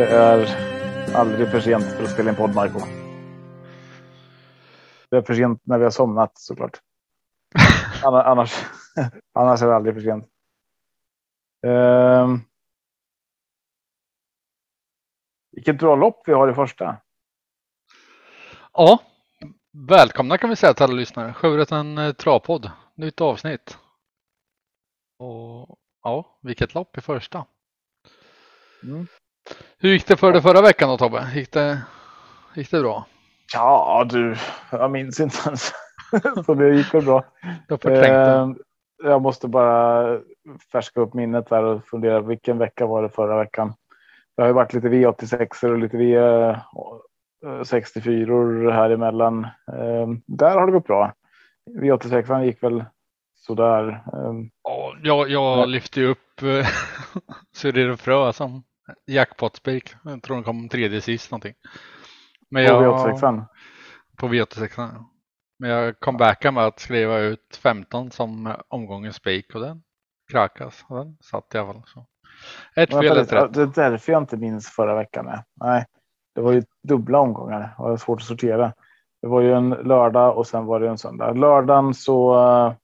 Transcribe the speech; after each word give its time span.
Det 0.00 0.08
är 0.08 0.48
aldrig 1.14 1.50
för 1.50 1.60
sent 1.60 1.84
för 1.84 2.04
att 2.04 2.10
spela 2.10 2.30
in 2.30 2.36
podd, 2.36 2.54
Marco. 2.54 2.78
Det 5.10 5.16
är 5.16 5.22
för 5.22 5.34
sent 5.34 5.60
när 5.64 5.78
vi 5.78 5.84
har 5.84 5.90
somnat 5.90 6.38
såklart. 6.38 6.80
Annars, 8.04 8.52
annars, 9.32 9.62
är 9.62 9.66
det 9.66 9.76
aldrig 9.76 9.94
för 9.94 10.02
sent. 10.02 10.24
Um, 11.66 12.40
vilket 15.52 15.78
bra 15.78 15.96
lopp 15.96 16.22
vi 16.26 16.32
har 16.32 16.50
i 16.50 16.54
första. 16.54 16.96
Ja, 18.72 18.98
välkomna 19.88 20.38
kan 20.38 20.50
vi 20.50 20.56
säga 20.56 20.74
till 20.74 20.84
alla 20.84 20.94
lyssnare. 20.94 21.32
Sjurätten 21.32 21.98
eh, 21.98 22.12
travpodd, 22.12 22.70
nytt 22.94 23.20
avsnitt. 23.20 23.78
Och 25.18 25.78
ja, 26.02 26.38
vilket 26.42 26.74
lopp 26.74 26.98
i 26.98 27.00
första. 27.00 27.46
Mm. 28.82 29.06
Hur 29.78 29.90
gick 29.92 30.06
det 30.06 30.16
för 30.16 30.32
dig 30.32 30.42
förra 30.42 30.62
veckan 30.62 30.88
då 30.88 30.96
Tobbe? 30.96 31.28
Gick 31.34 31.52
det, 31.52 31.82
gick 32.54 32.70
det 32.70 32.80
bra? 32.80 33.06
Ja, 33.54 34.06
du, 34.10 34.36
jag 34.70 34.90
minns 34.90 35.20
inte 35.20 35.38
ens. 35.46 35.72
Så 36.46 36.54
det 36.54 36.74
gick 36.74 36.94
väl 36.94 37.04
bra. 37.04 37.24
Jag 37.68 37.82
förträngde. 37.82 38.30
Eh, 38.30 38.48
jag 39.02 39.22
måste 39.22 39.48
bara 39.48 40.18
färska 40.72 41.00
upp 41.00 41.14
minnet 41.14 41.48
där 41.48 41.62
och 41.64 41.86
fundera 41.86 42.20
vilken 42.20 42.58
vecka 42.58 42.86
var 42.86 43.02
det 43.02 43.08
förra 43.08 43.38
veckan. 43.38 43.74
Det 44.36 44.42
har 44.42 44.46
ju 44.46 44.52
varit 44.54 44.72
lite 44.72 44.88
V86 44.88 45.64
och 45.64 45.78
lite 45.78 45.96
V64 47.44 48.72
här 48.72 48.90
emellan. 48.90 49.44
Eh, 49.44 50.08
där 50.26 50.58
har 50.58 50.66
det 50.66 50.72
gått 50.72 50.86
bra. 50.86 51.12
V86 51.80 52.42
gick 52.44 52.62
väl 52.62 52.84
sådär. 53.34 53.88
Eh, 53.88 54.32
Ja, 54.62 54.94
jag, 55.02 55.30
jag 55.30 55.68
lyfte 55.68 56.00
ju 56.00 56.06
upp 56.06 56.42
eh, 56.42 56.66
Cyril 57.56 57.96
Frö 57.96 58.32
som 58.32 58.62
jackpot-spik. 59.06 59.94
Jag 60.04 60.22
tror 60.22 60.36
de 60.36 60.44
kom 60.44 60.68
tredje 60.68 61.00
sist 61.00 61.30
någonting. 61.30 61.54
Men 62.50 62.66
på 62.66 62.72
jag, 62.72 63.16
V86. 63.18 63.44
På 64.16 64.28
V86. 64.28 64.70
ja. 64.76 65.10
Men 65.58 65.70
jag 65.70 66.00
kom 66.00 66.16
backa 66.16 66.52
med 66.52 66.64
att 66.64 66.80
skriva 66.80 67.18
ut 67.18 67.60
15 67.62 68.10
som 68.10 68.54
omgångens 68.68 69.16
spik 69.16 69.54
och 69.54 69.60
den 69.60 69.82
krakas. 70.32 70.84
Och 70.88 70.96
den 70.96 71.16
satt 71.20 71.54
i 71.54 71.58
alla 71.58 71.72
fall. 71.72 71.82
Så. 71.86 72.06
Ett 72.76 72.90
fel, 72.90 73.18
ett 73.18 73.32
rätt. 73.32 73.54
Det 73.54 73.62
är 73.62 73.66
därför 73.90 74.12
jag 74.12 74.22
inte 74.22 74.36
minns 74.36 74.68
förra 74.68 74.94
veckan. 74.94 75.24
Med. 75.24 75.44
Nej, 75.54 75.86
det 76.34 76.40
var 76.40 76.52
ju 76.52 76.62
dubbla 76.82 77.18
omgångar 77.18 77.60
det 77.60 77.74
var 77.78 77.96
svårt 77.96 78.20
att 78.20 78.26
sortera. 78.26 78.72
Det 79.22 79.28
var 79.28 79.40
ju 79.40 79.52
en 79.52 79.70
lördag 79.70 80.36
och 80.38 80.46
sen 80.46 80.66
var 80.66 80.80
det 80.80 80.88
en 80.88 80.98
söndag. 80.98 81.32
Lördagen 81.32 81.94
så. 81.94 82.34
eh, 82.38 82.74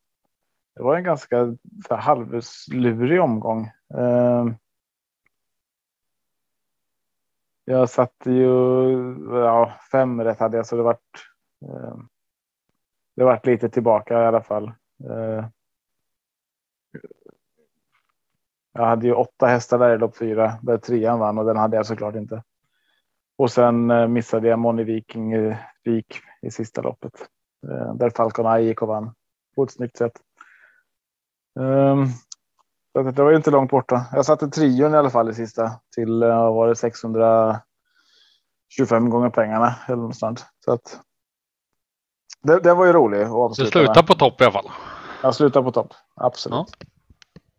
Det 0.75 0.83
var 0.83 0.97
en 0.97 1.05
ganska 1.05 1.57
halvlurig 1.91 3.21
omgång. 3.21 3.71
Eh, 3.95 4.47
jag 7.69 7.91
satte 7.91 8.31
ju 8.31 8.51
ja, 9.31 9.73
fem 9.93 10.21
rätt 10.21 10.39
hade 10.39 10.57
jag 10.57 10.67
så 10.67 10.77
det 10.77 10.83
vart. 10.83 11.29
eh, 11.63 11.97
Det 13.17 13.25
vart 13.25 13.47
lite 13.47 13.69
tillbaka 13.69 14.23
i 14.23 14.27
alla 14.27 14.43
fall. 14.43 14.73
Eh, 15.11 15.47
Jag 18.73 18.87
hade 18.87 19.07
ju 19.07 19.13
åtta 19.13 19.47
hästar 19.47 19.79
där 19.79 19.95
i 19.95 19.99
lopp 19.99 20.17
fyra 20.17 20.59
där 20.63 20.79
trean 20.79 21.19
vann 21.19 21.39
och 21.39 21.45
den 21.45 21.57
hade 21.57 21.77
jag 21.77 21.87
såklart 21.87 22.15
inte. 22.15 22.43
Och 23.39 23.51
sen 23.51 23.91
eh, 23.91 24.09
missade 24.09 24.49
jag 24.49 24.59
Moni 24.59 24.85
Viking 24.85 25.35
i 25.35 25.57
Vik 25.85 26.21
i 26.43 26.51
sista 26.51 26.83
loppet 26.83 27.13
eh, 27.71 27.95
där 27.95 28.11
Falcon 28.11 28.47
Eye 28.47 28.67
gick 28.67 28.83
och 28.83 28.89
vann 28.89 29.15
på 29.55 29.63
ett 29.63 29.71
snyggt 29.71 29.97
sätt. 29.97 30.21
Ehm, 31.61 32.05
så 32.97 33.03
det 33.03 33.23
var 33.23 33.31
ju 33.31 33.37
inte 33.37 33.51
långt 33.51 33.71
borta. 33.71 34.07
Jag 34.13 34.27
satte 34.27 34.49
trion 34.49 34.95
i 34.95 34.97
alla 34.97 35.11
fall 35.11 35.31
i 35.31 35.35
sista 35.35 35.73
till 35.95 36.23
uh, 36.23 36.55
var 36.55 36.69
det 36.69 36.77
625 36.77 37.61
gånger 39.11 39.31
pengarna 39.31 39.75
eller 39.87 39.97
någonstans. 39.97 40.47
Så 40.65 40.73
att 40.73 41.01
det, 42.43 42.61
det 42.61 42.75
var 42.75 42.87
ju 42.87 42.93
roligt 42.93 43.21
att 43.21 43.29
Du 43.29 43.33
avsluta 43.33 43.71
slutar 43.71 43.95
med. 43.95 44.07
på 44.07 44.15
topp 44.15 44.41
i 44.41 44.45
alla 44.45 44.53
fall. 44.53 44.71
Jag 45.23 45.35
slutar 45.35 45.63
på 45.63 45.73
topp. 45.73 45.95
Absolut. 46.15 46.67
Ja. 46.79 46.87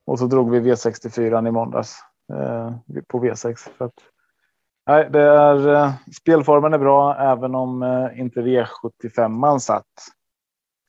Och 0.05 0.19
så 0.19 0.25
drog 0.25 0.51
vi 0.51 0.59
V64 0.59 1.47
i 1.47 1.51
måndags 1.51 1.99
eh, 2.33 2.71
på 3.07 3.19
V6. 3.19 3.55
För 3.77 3.85
att, 3.85 3.99
nej, 4.87 5.09
det 5.11 5.23
är, 5.23 5.73
eh, 5.73 5.91
spelformen 6.19 6.73
är 6.73 6.77
bra 6.77 7.15
även 7.15 7.55
om 7.55 7.83
eh, 7.83 8.19
inte 8.19 8.41
V75 8.41 9.27
man 9.27 9.59
satt 9.59 9.85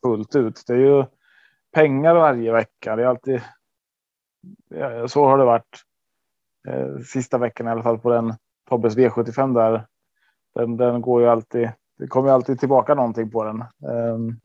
fullt 0.04 0.36
ut. 0.36 0.62
Det 0.66 0.72
är 0.72 0.78
ju 0.78 1.04
pengar 1.74 2.14
varje 2.14 2.52
vecka. 2.52 2.96
Det 2.96 3.02
är 3.02 3.06
alltid. 3.06 3.40
Så 5.06 5.26
har 5.26 5.38
det 5.38 5.44
varit. 5.44 5.84
Eh, 6.68 6.98
sista 6.98 7.38
veckan 7.38 7.66
i 7.66 7.70
alla 7.70 7.82
fall 7.82 7.98
på 7.98 8.10
den 8.10 8.34
Tobbes 8.68 8.96
V75 8.96 9.54
där. 9.54 9.86
Den, 10.54 10.76
den 10.76 11.00
går 11.00 11.22
ju 11.22 11.28
alltid. 11.28 11.70
Det 11.98 12.06
kommer 12.06 12.28
ju 12.28 12.34
alltid 12.34 12.60
tillbaka 12.60 12.94
någonting 12.94 13.30
på 13.30 13.44
den. 13.44 13.60
Ehm, 13.62 14.40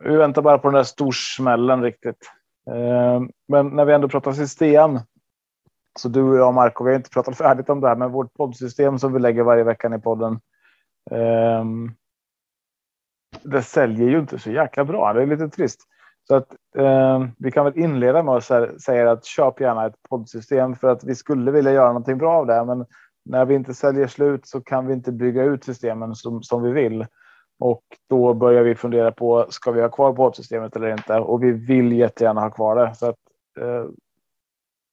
vi 0.00 0.16
väntar 0.16 0.42
bara 0.42 0.58
på 0.58 0.68
den 0.68 0.74
där 0.74 0.84
storsmällen 0.84 1.82
riktigt. 1.82 2.30
Eh, 2.70 3.22
Men 3.48 3.68
när 3.68 3.84
vi 3.84 3.92
ändå 3.92 4.08
pratar 4.08 4.32
system. 4.32 4.98
Så 5.98 6.08
du 6.08 6.22
och 6.22 6.36
jag 6.36 6.54
Marco, 6.54 6.84
vi 6.84 6.90
har 6.90 6.96
inte 6.96 7.10
pratat 7.10 7.36
färdigt 7.38 7.68
om 7.68 7.80
det 7.80 7.88
här, 7.88 7.96
men 7.96 8.12
vårt 8.12 8.34
poddsystem 8.34 8.98
som 8.98 9.12
vi 9.12 9.18
lägger 9.18 9.42
varje 9.42 9.64
vecka 9.64 9.94
i 9.94 9.98
podden. 9.98 10.40
Ehm, 11.10 11.90
det 13.42 13.62
säljer 13.62 14.08
ju 14.08 14.18
inte 14.18 14.38
så 14.38 14.50
jäkla 14.50 14.84
bra. 14.84 15.12
Det 15.12 15.22
är 15.22 15.26
lite 15.26 15.48
trist. 15.48 15.80
Så 16.28 16.34
att 16.34 16.54
eh, 16.76 17.24
vi 17.38 17.50
kan 17.50 17.64
väl 17.64 17.78
inleda 17.78 18.22
med 18.22 18.34
att 18.34 18.82
säga 18.82 19.10
att 19.10 19.24
köp 19.24 19.60
gärna 19.60 19.86
ett 19.86 20.02
poddsystem 20.08 20.74
för 20.74 20.88
att 20.88 21.04
vi 21.04 21.14
skulle 21.14 21.50
vilja 21.50 21.72
göra 21.72 21.88
någonting 21.88 22.18
bra 22.18 22.32
av 22.32 22.46
det. 22.46 22.64
Men 22.64 22.86
när 23.24 23.44
vi 23.44 23.54
inte 23.54 23.74
säljer 23.74 24.06
slut 24.06 24.46
så 24.46 24.60
kan 24.60 24.86
vi 24.86 24.92
inte 24.92 25.12
bygga 25.12 25.42
ut 25.42 25.64
systemen 25.64 26.14
som, 26.14 26.42
som 26.42 26.62
vi 26.62 26.72
vill. 26.72 27.06
Och 27.58 27.82
då 28.08 28.34
börjar 28.34 28.62
vi 28.62 28.74
fundera 28.74 29.12
på, 29.12 29.46
ska 29.50 29.70
vi 29.70 29.80
ha 29.80 29.88
kvar 29.88 30.12
poddsystemet 30.12 30.76
eller 30.76 30.92
inte? 30.92 31.18
Och 31.18 31.42
vi 31.42 31.52
vill 31.52 31.92
jättegärna 31.92 32.40
ha 32.40 32.50
kvar 32.50 32.76
det. 32.76 32.94
Så 32.94 33.06
att, 33.06 33.18
eh, 33.60 33.84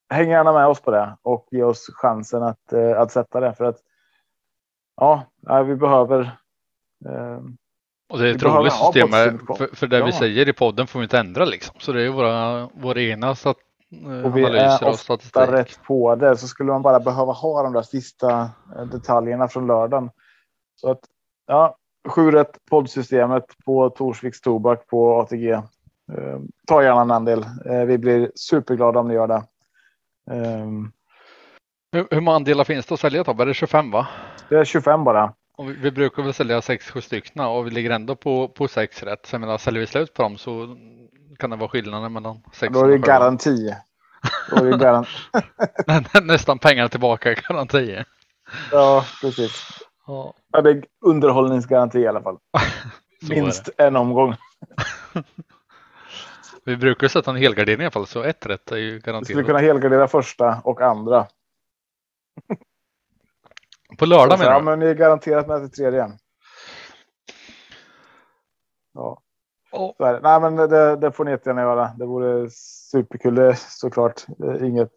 häng 0.10 0.30
gärna 0.30 0.54
med 0.54 0.68
oss 0.68 0.82
på 0.82 0.92
det 0.92 1.18
och 1.22 1.48
ge 1.52 1.64
oss 1.64 1.90
chansen 1.94 2.44
att, 2.44 2.74
eh, 2.74 3.00
att 3.00 3.12
sätta 3.12 3.40
det. 3.40 3.54
För 3.54 3.66
att 3.66 3.78
ja, 4.96 5.24
vi 5.64 5.76
behöver. 5.76 6.38
Ehm, 7.10 7.58
och 8.14 8.20
det 8.20 8.26
är 8.26 8.30
Vi 8.30 8.36
ett 8.36 8.44
roligt 8.44 8.74
system. 8.74 9.10
För, 9.58 9.76
för 9.76 9.88
det 9.88 10.04
vi 10.04 10.10
Ja. 10.12 10.20
säger 10.20 10.50
i 10.50 10.54
podden 10.54 10.88
får 10.88 11.00
vi 11.00 11.04
inte 11.04 11.20
ändra 11.20 11.46
liksom. 11.46 11.76
Så 11.80 11.92
det 11.92 12.02
är 12.02 12.10
våra, 12.10 12.70
våra 12.74 13.02
egna 13.02 13.36
stat, 13.36 13.58
eh, 14.06 14.26
och 14.26 14.38
vi 14.38 14.44
är 14.44 14.68
och 14.84 14.90
ofta 14.90 14.94
statistik. 14.98 15.50
rätt 15.50 15.84
på 15.84 16.16
det. 16.16 16.38
Så 16.38 16.48
skulle 16.48 16.72
man 16.72 16.82
bara 16.82 17.00
behöva 17.00 17.32
ha 17.32 17.64
de 17.64 17.74
där 17.74 17.82
sista 17.82 18.50
eh, 18.78 18.86
detaljerna 18.92 19.48
från 19.48 19.68
lördagen. 19.68 20.10
Så 20.76 20.92
att 20.92 21.00
ja, 21.48 21.78
7 22.08 22.32
rätt 22.32 22.58
poddsystemet 22.70 23.46
på 23.66 23.90
Torsviks 23.90 24.42
Tobak 24.42 24.88
på 24.88 25.20
ATG. 25.20 25.52
Eh, 25.52 25.62
ta 26.68 26.84
gärna 26.84 27.02
en 27.02 27.12
andel. 27.12 27.46
Eh, 27.66 27.84
vi 27.86 27.98
blir 27.98 28.32
superglada 28.36 29.00
om 29.00 29.08
ni 29.08 29.14
gör 29.14 29.28
det. 29.28 29.44
Eh, 30.32 30.68
Hur, 31.92 32.08
hur 32.12 32.22
många 32.22 32.36
andelar 32.36 32.64
finns 32.64 32.86
det 32.86 32.94
att 32.94 33.00
sälja 33.00 33.24
Tobbe? 33.24 33.44
Är 33.44 33.48
det 33.48 33.54
25 33.54 33.92
va? 33.92 34.08
det 34.50 34.56
är 34.56 34.66
25 34.66 35.04
bara. 35.04 35.34
Och 35.58 35.70
vi, 35.70 35.74
vi 35.74 35.92
brukar 35.92 36.24
väl 36.24 36.34
sälja 36.34 36.60
6-7 36.60 37.02
stycken 37.02 37.44
och 37.44 37.68
vi 37.68 37.72
ligger 37.72 37.90
ändå 37.90 38.16
på, 38.16 38.48
på 38.48 38.68
6 38.68 39.04
rätt. 39.04 39.26
Så 39.26 39.36
jag 39.36 39.40
menar, 39.42 39.58
säljer 39.58 39.80
vi 39.82 39.88
slut 39.88 40.14
på 40.14 40.22
dem 40.22 40.38
så 40.38 40.78
kan 41.40 41.50
det 41.50 41.56
vara 41.56 41.70
skillnaden 41.70 42.14
mellan 42.14 42.44
6 42.54 42.74
Då 42.74 42.84
är 42.84 42.88
det 42.88 42.98
garanti. 42.98 43.76
Då 44.50 44.56
är 44.56 44.72
det 44.72 44.78
garant... 44.78 45.08
Nästan 46.24 46.60
pengar 46.60 46.88
tillbaka 46.88 47.34
garanti. 47.34 48.04
Ja, 48.72 49.06
precis. 49.22 49.80
Ja, 50.08 50.34
det 50.62 50.70
är 50.70 50.84
underhållningsgaranti 51.06 52.00
i 52.00 52.08
alla 52.08 52.22
fall. 52.22 52.38
Minst 53.30 53.70
en 53.78 53.96
omgång. 53.96 54.36
Vi 56.66 56.78
brukar 56.78 57.08
sätta 57.08 57.32
en 57.32 57.38
helgardering 57.38 57.82
i 57.82 57.84
alla 57.84 57.92
fall, 57.92 58.08
så 58.08 58.24
ett 58.24 58.46
rätt 58.46 58.72
är 58.72 58.78
ju 58.78 58.92
Vi 58.92 59.00
skulle 59.00 59.14
garanterat. 59.14 59.46
kunna 59.46 59.60
helgardera 59.60 60.08
första 60.08 60.62
och 60.64 60.82
andra. 60.82 61.28
På 63.98 64.06
lördag 64.06 64.38
ja, 64.40 64.44
menar 64.44 64.60
du? 64.60 64.66
men 64.66 64.80
ni 64.80 64.86
är 64.86 64.94
garanterat 64.94 65.48
med 65.48 65.62
till 65.62 65.72
tredje. 65.84 66.12
Ja, 68.94 69.20
Ja. 69.72 69.94
så. 69.98 70.20
Nej, 70.24 70.42
men 70.42 70.56
det, 70.56 70.96
det 70.96 71.12
får 71.12 71.26
ni 71.26 71.32
jättegärna 71.32 71.62
göra. 71.62 71.92
Det 71.98 72.06
vore 72.06 72.50
superkul. 72.92 73.36
Det 73.36 73.46
är 73.48 73.54
såklart 73.58 74.26
eh, 74.44 74.68
inget 74.68 74.94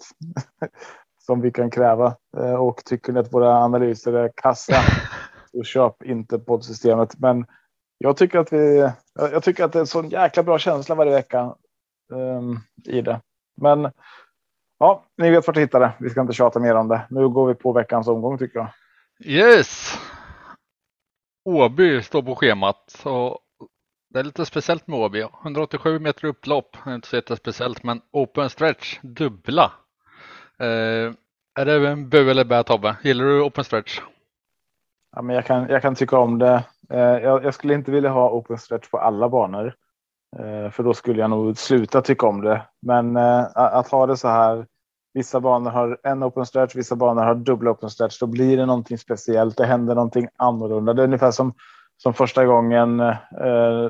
som 1.27 1.41
vi 1.41 1.51
kan 1.51 1.71
kräva. 1.71 2.17
Eh, 2.37 2.55
Och 2.55 2.85
tycker 2.85 3.13
ni 3.13 3.21
att 3.21 3.33
våra 3.33 3.53
analyser 3.65 4.13
är 4.13 4.31
kassa 4.37 4.77
så 5.51 5.63
köp 5.63 6.03
inte 6.03 6.39
poddsystemet. 6.39 7.19
Men 7.19 7.47
jag 7.99 8.17
tycker 8.17 8.39
att 8.39 8.53
vi. 8.53 8.91
jag 9.15 9.43
tycker 9.43 9.65
att 9.65 9.73
det 9.73 9.79
är 9.79 9.81
en 9.81 9.87
sån 9.87 10.09
jäkla 10.09 10.43
bra 10.43 10.59
känsla 10.59 10.95
varje 10.95 11.13
vecka 11.13 11.55
ehm, 12.15 12.57
i 12.85 13.01
det. 13.03 13.21
Men 13.61 13.91
ja, 14.79 15.05
ni 15.17 15.31
vet 15.31 15.47
vart 15.47 15.57
att 15.57 15.63
hitta 15.63 15.79
det. 15.79 15.93
Vi 15.99 16.11
ska 16.11 16.21
inte 16.21 16.33
tjata 16.33 16.61
mer 16.61 16.75
om 16.75 16.89
det. 16.89 17.07
Nu 17.11 17.29
går 17.29 17.47
vi 17.47 17.55
på 17.55 17.73
veckans 17.73 18.09
omgång 18.09 18.39
tycker 18.39 18.59
jag. 18.59 18.69
Yes! 19.25 19.99
Åby 21.45 22.03
står 22.03 22.23
på 22.23 22.35
schemat. 22.35 22.85
Så 22.87 23.41
det 24.11 24.19
är 24.19 24.25
lite 24.25 24.47
speciellt 24.47 24.87
med 24.87 24.99
Åby. 24.99 25.27
187 25.43 25.99
meter 25.99 26.25
upplopp, 26.25 26.77
Det 26.85 26.91
är 26.91 26.95
inte 26.95 27.09
så 27.09 27.17
jättespeciellt, 27.17 27.83
men 27.83 28.01
open 28.11 28.51
stretch, 28.51 28.99
dubbla. 29.03 29.73
Eh, 30.59 31.13
är 31.59 31.65
det 31.65 31.89
en 31.89 32.09
bu 32.09 32.31
eller 32.31 32.45
bä 32.45 32.63
Tobbe? 32.63 32.97
Gillar 33.03 33.25
du 33.25 33.43
open 33.43 33.65
stretch? 33.65 34.01
Ja, 35.17 35.23
men 35.23 35.37
jag, 35.37 35.47
kan, 35.47 35.69
jag 35.69 35.83
kan 35.83 35.95
tycka 35.95 36.19
om 36.19 36.39
det. 36.39 36.65
Eh, 36.91 36.99
jag, 36.99 37.45
jag 37.45 37.55
skulle 37.55 37.75
inte 37.75 37.91
vilja 37.91 38.11
ha 38.11 38.31
open 38.31 38.59
stretch 38.59 38.91
på 38.91 38.99
alla 38.99 39.29
banor. 39.29 39.75
Eh, 40.39 40.71
för 40.71 40.83
då 40.83 40.95
skulle 40.95 41.21
jag 41.21 41.31
nog 41.31 41.59
sluta 41.59 42.03
tycka 42.03 42.27
om 42.27 42.41
det. 42.41 42.63
Men 42.83 43.17
eh, 43.17 43.41
att, 43.41 43.73
att 43.73 43.89
ha 43.89 44.07
det 44.07 44.17
så 44.17 44.29
här. 44.29 44.67
Vissa 45.17 45.41
banor 45.41 45.71
har 45.71 45.99
en 46.03 46.23
open 46.23 46.47
stretch, 46.47 46.77
vissa 46.77 46.97
banor 46.97 47.23
har 47.23 47.35
dubbla 47.35 47.71
open 47.71 47.91
stretch. 47.91 48.19
Då 48.19 48.27
blir 48.27 48.57
det 48.57 48.67
någonting 48.67 48.99
speciellt. 48.99 49.57
Det 49.57 49.67
händer 49.67 49.95
någonting 49.95 50.29
annorlunda. 50.37 50.93
Det 50.93 51.03
är 51.03 51.05
ungefär 51.05 51.31
som, 51.31 51.55
som 51.97 52.15
första 52.15 52.47
gången 52.47 53.01
eh, 53.01 53.15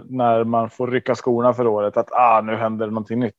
när 0.05 0.45
man 0.45 0.71
får 0.71 0.87
rycka 0.87 1.15
skorna 1.15 1.55
för 1.55 1.67
året. 1.67 1.97
Att 1.97 2.13
ah, 2.13 2.41
nu 2.41 2.57
händer 2.57 2.87
det 2.87 2.93
någonting 2.93 3.21
nytt. 3.21 3.37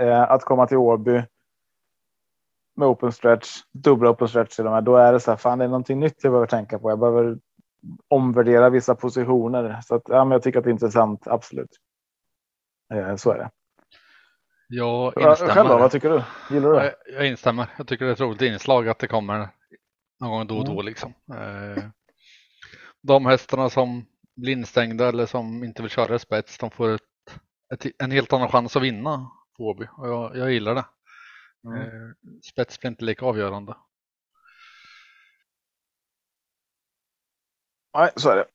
Eh, 0.00 0.22
att 0.22 0.44
komma 0.44 0.66
till 0.66 0.76
Åby 0.76 1.22
med 2.76 2.88
open 2.88 3.12
stretch, 3.12 3.48
dubbla 3.72 4.10
open 4.10 4.28
stretch 4.28 4.56
till 4.56 4.66
och 4.66 4.72
med. 4.72 4.84
då 4.84 4.96
är 4.96 5.12
det 5.12 5.20
så 5.20 5.30
här, 5.30 5.38
fan 5.38 5.58
det 5.58 5.64
är 5.64 5.68
någonting 5.68 6.00
nytt 6.00 6.24
jag 6.24 6.32
behöver 6.32 6.46
tänka 6.46 6.78
på. 6.78 6.90
Jag 6.90 6.98
behöver 6.98 7.38
omvärdera 8.08 8.70
vissa 8.70 8.94
positioner. 8.94 9.80
Så 9.82 9.94
att, 9.94 10.02
ja, 10.08 10.24
men 10.24 10.32
jag 10.32 10.42
tycker 10.42 10.58
att 10.58 10.64
det 10.64 10.70
är 10.70 10.72
intressant, 10.72 11.28
absolut. 11.28 11.76
Eh, 12.94 13.16
så 13.16 13.30
är 13.30 13.38
det. 13.38 13.50
Jag 14.74 15.12
Ja, 15.16 15.30
instämmer. 15.30 15.54
Själv 15.54 15.68
då, 15.68 15.78
vad 15.78 15.90
tycker 15.90 16.10
du? 16.10 16.22
Gillar 16.54 16.68
du 16.70 16.74
det? 16.76 16.84
Jag, 17.06 17.14
jag 17.14 17.28
instämmer. 17.28 17.66
Jag 17.78 17.86
tycker 17.86 18.04
det 18.04 18.10
är 18.10 18.12
ett 18.12 18.20
roligt 18.20 18.42
inslag 18.42 18.88
att 18.88 18.98
det 18.98 19.06
kommer 19.08 19.48
någon 20.20 20.30
gång 20.30 20.46
då 20.46 20.58
och 20.58 20.64
då 20.64 20.72
Mm. 20.72 20.86
liksom. 20.86 21.14
Eh, 21.34 21.84
de 23.02 23.26
hästarna 23.26 23.70
som 23.70 24.06
blir 24.36 24.52
instängda 24.52 25.08
eller 25.08 25.26
som 25.26 25.64
inte 25.64 25.82
vill 25.82 25.90
köra 25.90 26.18
spets, 26.18 26.58
de 26.58 26.70
får 26.70 26.88
ett, 26.94 27.00
ett, 27.74 27.86
en 27.98 28.10
helt 28.10 28.32
annan 28.32 28.48
chans 28.48 28.76
att 28.76 28.82
vinna 28.82 29.30
på 29.56 29.62
Åby 29.64 29.86
och 29.96 30.08
jag, 30.08 30.36
jag 30.36 30.52
gillar 30.52 30.74
det. 30.74 30.84
Mm. 31.66 31.80
Eh, 31.82 32.14
spets 32.52 32.80
blir 32.80 32.90
inte 32.90 33.04
lika 33.04 33.26
avgörande. 33.26 33.76
Nej, 37.94 38.10
så 38.16 38.30
är 38.30 38.36
det. 38.36 38.46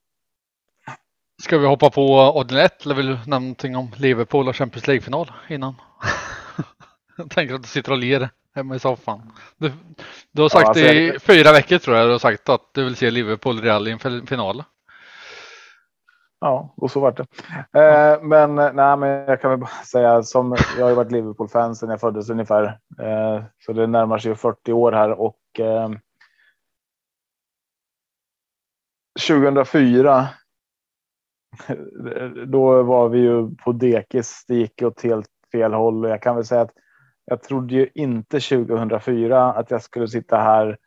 Ska 1.42 1.57
vi 1.57 1.68
hoppa 1.68 1.89
på 1.89 2.19
avdelning 2.19 2.66
1 2.66 2.86
eller 2.86 2.95
vill 2.95 3.06
du 3.06 3.13
nämna 3.13 3.39
någonting 3.39 3.75
om 3.75 3.92
Liverpool 3.98 4.48
och 4.48 4.56
Champions 4.56 4.88
League-final 4.88 5.31
innan? 5.50 5.75
jag 7.18 7.30
tänker 7.30 7.56
att 7.56 7.62
du 7.62 7.68
sitter 7.68 7.92
och 7.92 7.98
ler 7.98 8.30
hemma 8.56 8.75
i 8.75 8.80
soffan. 8.80 9.31
Du, 9.57 9.72
du 10.31 10.42
har 10.42 10.50
sagt 10.50 10.68
alltså, 10.68 10.84
i 10.84 11.07
jag- 11.07 11.22
fyra 11.22 11.51
veckor 11.51 11.78
tror 11.78 11.98
jag 11.98 12.07
du 12.07 12.12
har 12.12 12.19
sagt 12.19 12.50
att 12.50 12.69
du 12.74 12.84
vill 12.84 12.95
se 12.95 13.12
Liverpool 13.12 13.62
Real 13.62 13.88
i 13.88 13.92
en 13.92 14.00
fi- 14.00 14.25
final. 14.28 14.63
Ja, 16.39 16.74
och 16.78 16.92
så 16.92 17.00
vart 17.00 17.18
det. 17.18 17.25
Eh, 17.81 18.22
men 18.24 18.56
nej, 18.56 18.98
men 18.98 19.10
jag 19.10 19.42
kan 19.42 19.50
väl 19.50 19.60
bara 19.60 19.69
säga 19.69 20.24
som 20.24 20.56
jag 20.78 20.83
har 20.86 20.90
ju 20.90 20.95
varit 20.95 21.12
Liverpool-fan 21.12 21.75
sedan 21.75 21.90
jag 21.90 22.00
föddes 22.00 22.30
ungefär. 22.30 22.63
Eh, 23.00 23.44
så 23.66 23.74
det 23.74 23.88
närmar 23.88 24.18
sig 24.18 24.31
ju 24.31 24.36
40 24.36 24.72
år 24.74 24.92
här 24.92 25.10
och 25.19 25.60
eh, 25.60 25.90
2004. 29.28 30.28
Då 32.48 32.84
var 32.84 33.10
vi 33.10 33.20
ju 33.20 33.56
på 33.56 33.72
dekis. 33.72 34.46
Det 34.48 34.56
gick 34.56 34.82
åt 34.82 35.04
helt 35.04 35.30
fel 35.52 35.74
håll 35.74 36.06
och 36.06 36.12
jag 36.12 36.22
kan 36.22 36.36
väl 36.36 36.46
säga 36.46 36.62
att 36.62 36.74
jag 37.26 37.44
trodde 37.44 37.74
ju 37.76 37.90
inte 37.94 38.40
2004 38.40 39.54
att 39.54 39.72
jag 39.72 39.82
skulle 39.82 40.08
sitta 40.08 40.38
här 40.38 40.78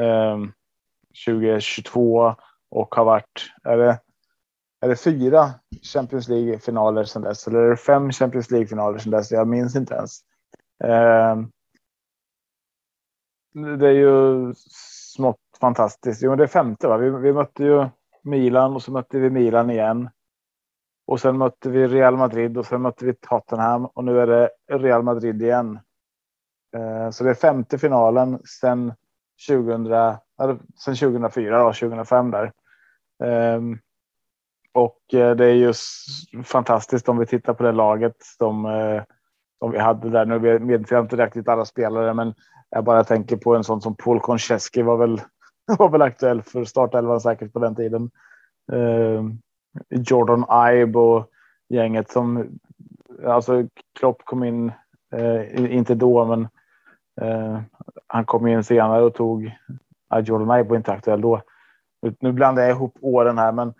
eh, 0.00 0.38
2022 1.26 2.34
och 2.70 2.94
ha 2.94 3.04
varit. 3.04 3.50
Är 3.64 3.76
det 3.76 4.00
är 4.80 4.88
det 4.88 4.96
fyra 4.96 5.50
Champions 5.82 6.28
League-finaler 6.28 7.04
sedan 7.04 7.22
dess? 7.22 7.46
Eller 7.46 7.58
är 7.58 7.70
det 7.70 7.76
fem 7.76 8.12
Champions 8.12 8.50
League-finaler 8.50 8.98
sedan 8.98 9.10
dess? 9.10 9.30
Jag 9.30 9.48
minns 9.48 9.76
inte 9.76 9.94
ens. 9.94 10.20
Eh, 10.84 11.36
det 13.78 13.88
är 13.88 13.92
ju 13.92 14.54
smått 15.16 15.40
fantastiskt. 15.60 16.22
Jo, 16.22 16.36
det 16.36 16.42
är 16.42 16.46
femte. 16.46 16.88
Va? 16.88 16.96
Vi, 16.96 17.10
vi 17.10 17.32
mötte 17.32 17.64
ju 17.64 17.88
Milan 18.22 18.74
och 18.74 18.82
så 18.82 18.92
mötte 18.92 19.18
vi 19.18 19.30
Milan 19.30 19.70
igen. 19.70 20.10
Och 21.06 21.20
sen 21.20 21.38
mötte 21.38 21.70
vi 21.70 21.86
Real 21.86 22.16
Madrid 22.16 22.58
och 22.58 22.66
sen 22.66 22.82
mötte 22.82 23.04
vi 23.04 23.14
Tottenham 23.14 23.86
och 23.86 24.04
nu 24.04 24.20
är 24.20 24.26
det 24.26 24.50
Real 24.72 25.02
Madrid 25.02 25.42
igen. 25.42 25.78
Eh, 26.76 27.10
så 27.10 27.24
det 27.24 27.30
är 27.30 27.34
femte 27.34 27.78
finalen 27.78 28.38
sedan 28.44 28.92
2000, 29.48 29.86
eller, 29.86 30.18
2004 30.84 31.58
då, 31.58 31.72
2005 31.72 32.30
där. 32.30 32.52
Ehm, 33.24 33.78
och 34.72 35.14
eh, 35.14 35.36
det 35.36 35.44
är 35.44 35.54
just 35.54 36.06
fantastiskt 36.44 37.08
om 37.08 37.18
vi 37.18 37.26
tittar 37.26 37.54
på 37.54 37.62
det 37.62 37.72
laget 37.72 38.16
som, 38.38 38.66
eh, 38.66 39.02
som 39.58 39.70
vi 39.70 39.78
hade 39.78 40.10
där. 40.10 40.26
Nu 40.26 40.38
vet 40.58 40.90
jag 40.90 41.04
inte 41.04 41.16
riktigt 41.16 41.48
alla 41.48 41.64
spelare, 41.64 42.14
men 42.14 42.34
jag 42.70 42.84
bara 42.84 43.04
tänker 43.04 43.36
på 43.36 43.56
en 43.56 43.64
sån 43.64 43.80
som 43.80 43.96
Paul 43.96 44.20
Konchesky 44.20 44.82
var 44.82 44.96
väl, 44.96 45.20
var 45.78 45.88
väl 45.88 46.02
aktuell 46.02 46.42
för 46.42 46.64
startelvan 46.64 47.20
säkert 47.20 47.52
på 47.52 47.58
den 47.58 47.74
tiden. 47.74 48.10
Eh, 48.72 49.24
Jordan 49.88 50.44
Ibe 50.72 50.98
och 50.98 51.30
gänget 51.68 52.10
som, 52.10 52.58
alltså 53.26 53.66
Klopp 53.98 54.24
kom 54.24 54.44
in, 54.44 54.72
eh, 55.12 55.74
inte 55.74 55.94
då, 55.94 56.24
men 56.24 56.48
eh, 57.20 57.60
han 58.06 58.24
kom 58.24 58.46
in 58.46 58.64
senare 58.64 59.02
och 59.02 59.14
tog, 59.14 59.52
ja, 60.08 60.20
Jordan 60.20 60.60
Ibe 60.60 60.68
var 60.68 60.76
inte 60.76 60.92
aktuell 60.92 61.20
då. 61.20 61.42
Nu 62.20 62.32
blandar 62.32 62.62
jag 62.62 62.70
ihop 62.70 62.96
åren 63.00 63.38
här, 63.38 63.52
men 63.52 63.74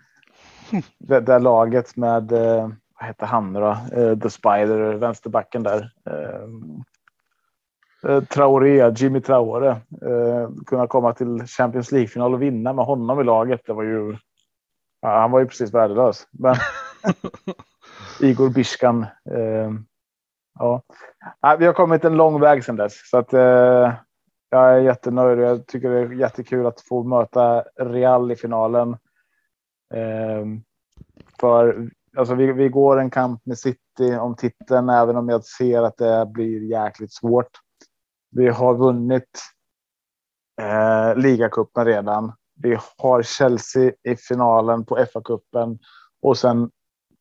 det 0.97 1.19
där 1.19 1.39
laget 1.39 1.97
med, 1.97 2.31
eh, 2.31 2.69
vad 2.99 3.07
heter 3.07 3.25
han 3.25 3.53
då? 3.53 3.77
Eh, 3.93 4.17
The 4.19 4.29
Spider, 4.29 4.93
vänsterbacken 4.93 5.63
där. 5.63 5.91
Eh, 8.03 8.11
eh, 8.11 8.23
Traoré, 8.23 8.91
Jimmy 8.95 9.21
Traoré. 9.21 9.69
Eh, 9.69 10.49
kunna 10.65 10.87
komma 10.87 11.13
till 11.13 11.47
Champions 11.47 11.91
League-final 11.91 12.33
och 12.33 12.41
vinna 12.41 12.73
med 12.73 12.85
honom 12.85 13.19
i 13.19 13.23
laget. 13.23 13.61
Det 13.65 13.73
var 13.73 13.83
ju, 13.83 14.17
ja, 15.01 15.19
han 15.19 15.31
var 15.31 15.39
ju 15.39 15.45
precis 15.45 15.73
värdelös. 15.73 16.27
Men 16.31 16.55
Igor 18.21 18.49
Biskan. 18.49 19.05
Eh, 19.31 19.71
ja. 20.59 20.81
Nej, 21.43 21.57
vi 21.59 21.65
har 21.65 21.73
kommit 21.73 22.05
en 22.05 22.17
lång 22.17 22.39
väg 22.39 22.63
sedan 22.63 22.75
dess. 22.75 23.09
Så 23.09 23.17
att, 23.17 23.33
eh, 23.33 23.93
jag 24.49 24.73
är 24.73 24.77
jättenöjd 24.77 25.39
och 25.39 25.45
jag 25.45 25.67
tycker 25.67 25.89
det 25.89 25.99
är 25.99 26.11
jättekul 26.11 26.65
att 26.65 26.81
få 26.81 27.03
möta 27.03 27.63
Real 27.79 28.31
i 28.31 28.35
finalen. 28.35 28.97
Ehm, 29.93 30.63
för 31.39 31.89
alltså 32.17 32.35
vi, 32.35 32.51
vi 32.51 32.69
går 32.69 32.99
en 32.99 33.09
kamp 33.09 33.45
med 33.45 33.57
City 33.57 34.15
om 34.19 34.35
titeln, 34.35 34.89
även 34.89 35.15
om 35.15 35.29
jag 35.29 35.43
ser 35.43 35.81
att 35.83 35.97
det 35.97 36.25
blir 36.25 36.63
jäkligt 36.63 37.13
svårt. 37.13 37.49
Vi 38.31 38.49
har 38.49 38.75
vunnit 38.75 39.41
eh, 40.61 41.15
ligacupen 41.15 41.85
redan. 41.85 42.33
Vi 42.55 42.77
har 42.97 43.21
Chelsea 43.23 43.91
i 44.03 44.15
finalen 44.15 44.85
på 44.85 44.97
FA-cupen 44.97 45.79
och 46.21 46.37
sen 46.37 46.71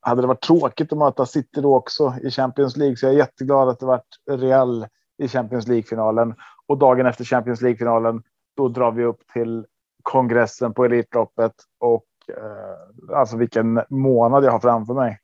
hade 0.00 0.20
det 0.22 0.26
varit 0.26 0.42
tråkigt 0.42 0.92
att 0.92 0.98
möta 0.98 1.26
City 1.26 1.60
då 1.60 1.76
också 1.76 2.14
i 2.22 2.30
Champions 2.30 2.76
League. 2.76 2.96
Så 2.96 3.06
jag 3.06 3.12
är 3.12 3.18
jätteglad 3.18 3.68
att 3.68 3.78
det 3.78 3.86
varit 3.86 4.16
Real 4.30 4.86
i 5.18 5.28
Champions 5.28 5.68
League-finalen 5.68 6.34
och 6.66 6.78
dagen 6.78 7.06
efter 7.06 7.24
Champions 7.24 7.60
League-finalen. 7.60 8.22
Då 8.56 8.68
drar 8.68 8.92
vi 8.92 9.04
upp 9.04 9.26
till 9.32 9.66
kongressen 10.02 10.74
på 10.74 10.84
Elitloppet 10.84 11.54
och 11.78 12.06
eh, 12.28 13.16
alltså 13.18 13.36
vilken 13.36 13.82
månad 13.88 14.44
jag 14.44 14.52
har 14.52 14.60
framför 14.60 14.94
mig. 14.94 15.18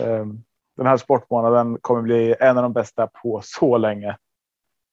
Eh, 0.00 0.26
den 0.76 0.86
här 0.86 0.96
sportmånaden 0.96 1.78
kommer 1.80 2.02
bli 2.02 2.34
en 2.40 2.56
av 2.56 2.62
de 2.62 2.72
bästa 2.72 3.06
på 3.06 3.40
så 3.44 3.78
länge. 3.78 4.16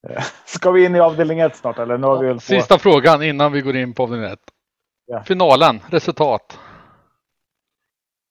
Eh, 0.08 0.24
ska 0.44 0.70
vi 0.70 0.84
in 0.84 0.96
i 0.96 1.00
avdelning 1.00 1.40
1 1.40 1.56
snart 1.56 1.78
eller? 1.78 1.98
Nu 1.98 2.06
har 2.06 2.22
vi 2.22 2.34
på... 2.34 2.40
Sista 2.40 2.78
frågan 2.78 3.22
innan 3.22 3.52
vi 3.52 3.60
går 3.60 3.76
in 3.76 3.94
på 3.94 4.02
avdelning 4.02 4.30
1. 4.30 4.38
Ja. 5.06 5.22
Finalen, 5.22 5.80
resultat? 5.90 6.58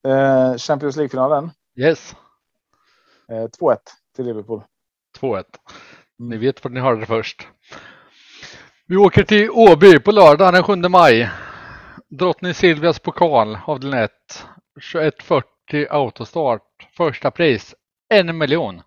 Eh, 0.08 0.58
Champions 0.58 0.96
League-finalen. 0.96 1.52
Yes. 1.76 2.16
Eh, 3.32 3.48
2-1 3.60 3.78
till 4.16 4.26
Liverpool. 4.26 4.64
2-1. 5.20 5.44
Ni 6.20 6.38
vet 6.38 6.64
var 6.64 6.72
ni 6.72 6.80
hörde 6.80 7.00
det 7.00 7.06
först. 7.06 7.48
Vi 8.88 8.98
åker 8.98 9.24
till 9.24 9.50
Åby 9.50 10.00
på 10.00 10.12
lördag 10.12 10.54
den 10.54 10.64
7 10.64 10.76
maj. 10.76 11.30
Drottning 12.10 12.54
Silvias 12.54 13.00
pokal 13.00 13.58
avdelning 13.66 14.00
1. 14.00 14.12
2140 14.94 15.88
autostart. 15.90 16.64
Första 16.98 17.32
pris 17.32 17.76
en 18.10 18.38
miljon. 18.38 18.82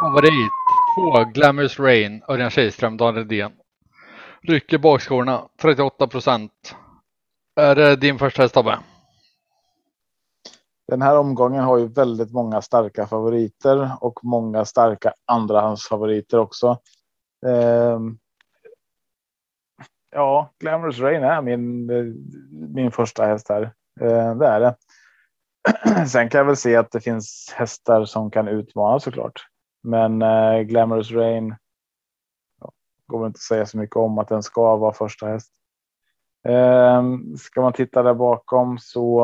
Favorit 0.00 0.65
2 0.96 1.24
Glamorous 1.24 1.78
Rain 1.78 2.22
Örjan 2.28 2.50
Kihlström 2.50 2.96
Daniel 2.96 3.28
Redén. 3.28 3.52
Rycker 4.42 4.78
bakskorna 4.78 5.48
38 5.62 6.06
procent. 6.06 6.76
Är 7.56 7.74
det 7.74 7.96
din 7.96 8.18
första 8.18 8.42
häst 8.42 8.54
Tobbe? 8.54 8.78
Den 10.88 11.02
här 11.02 11.18
omgången 11.18 11.64
har 11.64 11.78
ju 11.78 11.88
väldigt 11.88 12.32
många 12.32 12.62
starka 12.62 13.06
favoriter 13.06 13.90
och 14.00 14.24
många 14.24 14.64
starka 14.64 15.12
andrahandsfavoriter 15.24 16.38
också. 16.38 16.78
Ehm, 17.46 18.18
ja, 20.10 20.52
Glamorous 20.58 20.98
Rain 20.98 21.24
är 21.24 21.42
min, 21.42 21.86
min 22.74 22.92
första 22.92 23.26
häst 23.26 23.48
här. 23.48 23.72
Ehm, 24.00 24.38
det 24.38 24.46
är 24.46 24.60
det. 24.60 24.76
Sen 26.08 26.28
kan 26.28 26.38
jag 26.38 26.44
väl 26.44 26.56
se 26.56 26.76
att 26.76 26.90
det 26.90 27.00
finns 27.00 27.52
hästar 27.56 28.04
som 28.04 28.30
kan 28.30 28.48
utmana 28.48 29.00
såklart. 29.00 29.46
Men 29.86 30.22
eh, 30.22 30.60
Glamorous 30.60 31.10
Rain. 31.10 31.54
Ja, 32.60 32.72
går 33.06 33.18
väl 33.18 33.26
inte 33.26 33.36
att 33.38 33.40
säga 33.40 33.66
så 33.66 33.78
mycket 33.78 33.96
om 33.96 34.18
att 34.18 34.28
den 34.28 34.42
ska 34.42 34.76
vara 34.76 34.92
första 34.92 35.26
häst. 35.26 35.52
Eh, 36.48 37.02
ska 37.38 37.60
man 37.60 37.72
titta 37.72 38.02
där 38.02 38.14
bakom 38.14 38.78
så. 38.78 39.22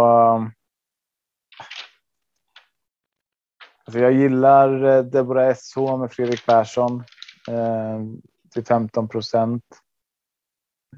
Alltså 3.85 3.99
jag 3.99 4.13
gillar 4.13 4.85
eh, 4.85 5.05
Deborah 5.05 5.55
SH 5.55 5.99
med 5.99 6.13
Fredrik 6.13 6.47
Persson 6.47 7.05
eh, 7.49 8.01
till 8.53 8.65
15 8.65 9.09
procent. 9.09 9.65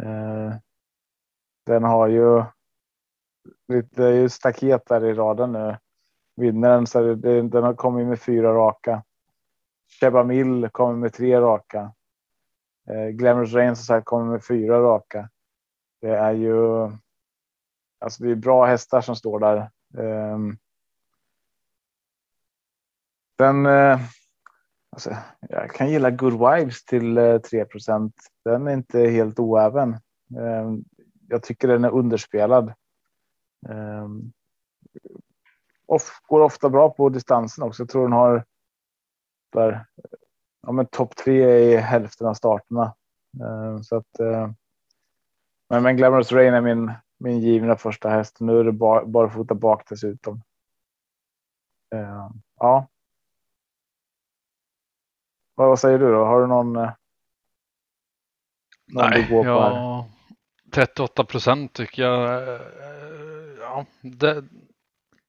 Eh, 0.02 0.54
den 1.66 1.84
har 1.84 2.08
ju 2.08 2.44
lite 3.68 4.04
är 4.04 4.12
ju 4.12 4.28
staket 4.28 4.86
där 4.86 5.04
i 5.04 5.14
raden 5.14 5.52
nu. 5.52 5.76
Vinnaren 6.36 6.86
så 6.86 7.14
det, 7.14 7.42
den 7.42 7.62
har 7.62 7.74
kommit 7.74 8.06
med 8.06 8.20
fyra 8.20 8.54
raka. 8.54 9.02
Sheba 10.00 10.24
Mill 10.24 10.68
kommer 10.72 10.94
med 10.94 11.12
tre 11.12 11.40
raka. 11.40 11.92
Eh, 12.90 13.08
Glamorous 13.08 13.52
Rain 13.52 13.76
som 13.76 13.84
sagt 13.84 14.04
kommer 14.04 14.32
med 14.32 14.44
fyra 14.44 14.80
raka. 14.80 15.28
Det 16.00 16.10
är 16.16 16.32
ju. 16.32 16.90
Alltså 18.00 18.24
det 18.24 18.30
är 18.30 18.34
bra 18.34 18.64
hästar 18.64 19.00
som 19.00 19.16
står 19.16 19.40
där. 19.40 19.56
Eh, 19.98 20.38
den. 23.38 23.66
Eh, 23.66 24.00
alltså, 24.90 25.16
jag 25.40 25.70
kan 25.70 25.90
gilla 25.90 26.10
Good 26.10 26.32
Vibes 26.32 26.84
till 26.84 27.18
eh, 27.18 27.38
3 27.38 27.66
Den 28.44 28.66
är 28.66 28.72
inte 28.72 29.00
helt 29.00 29.38
oäven. 29.38 29.92
Eh, 30.36 30.72
jag 31.28 31.42
tycker 31.42 31.68
den 31.68 31.84
är 31.84 31.90
underspelad. 31.90 32.72
Ehm, 33.68 34.32
Off, 35.86 36.20
går 36.26 36.40
ofta 36.40 36.70
bra 36.70 36.90
på 36.90 37.08
distansen 37.08 37.64
också. 37.64 37.82
Jag 37.82 37.88
tror 37.88 38.02
den 38.02 38.12
har 38.12 38.44
där, 39.54 39.86
ja, 40.62 40.72
men 40.72 40.86
topp 40.86 41.16
tre 41.16 41.58
i 41.58 41.76
hälften 41.76 42.26
av 42.26 42.34
starterna. 42.34 42.94
Uh, 43.40 43.80
så 43.80 43.96
att, 43.96 44.20
uh, 44.20 44.50
men, 45.68 45.82
men 45.82 45.96
Glamorous 45.96 46.32
Rain 46.32 46.54
är 46.54 46.60
min, 46.60 46.92
min 47.18 47.40
givna 47.40 47.76
första 47.76 48.08
häst. 48.08 48.40
Nu 48.40 48.60
är 48.60 48.64
det 48.64 48.72
bara, 48.72 49.04
bara 49.04 49.30
fota 49.30 49.54
bak 49.54 49.88
dessutom. 49.88 50.42
Uh, 51.94 52.30
ja. 52.60 52.88
Vad, 55.54 55.78
säger 55.78 55.98
du 55.98 56.12
då? 56.12 56.24
Har 56.24 56.40
du 56.40 56.46
någon? 56.46 56.72
Någon 56.72 56.90
Nej, 58.86 59.28
ja, 59.30 60.08
38 60.72 61.24
procent 61.24 61.72
tycker 61.72 62.02
jag 62.02 62.60
ja, 63.74 63.86
det, 64.00 64.44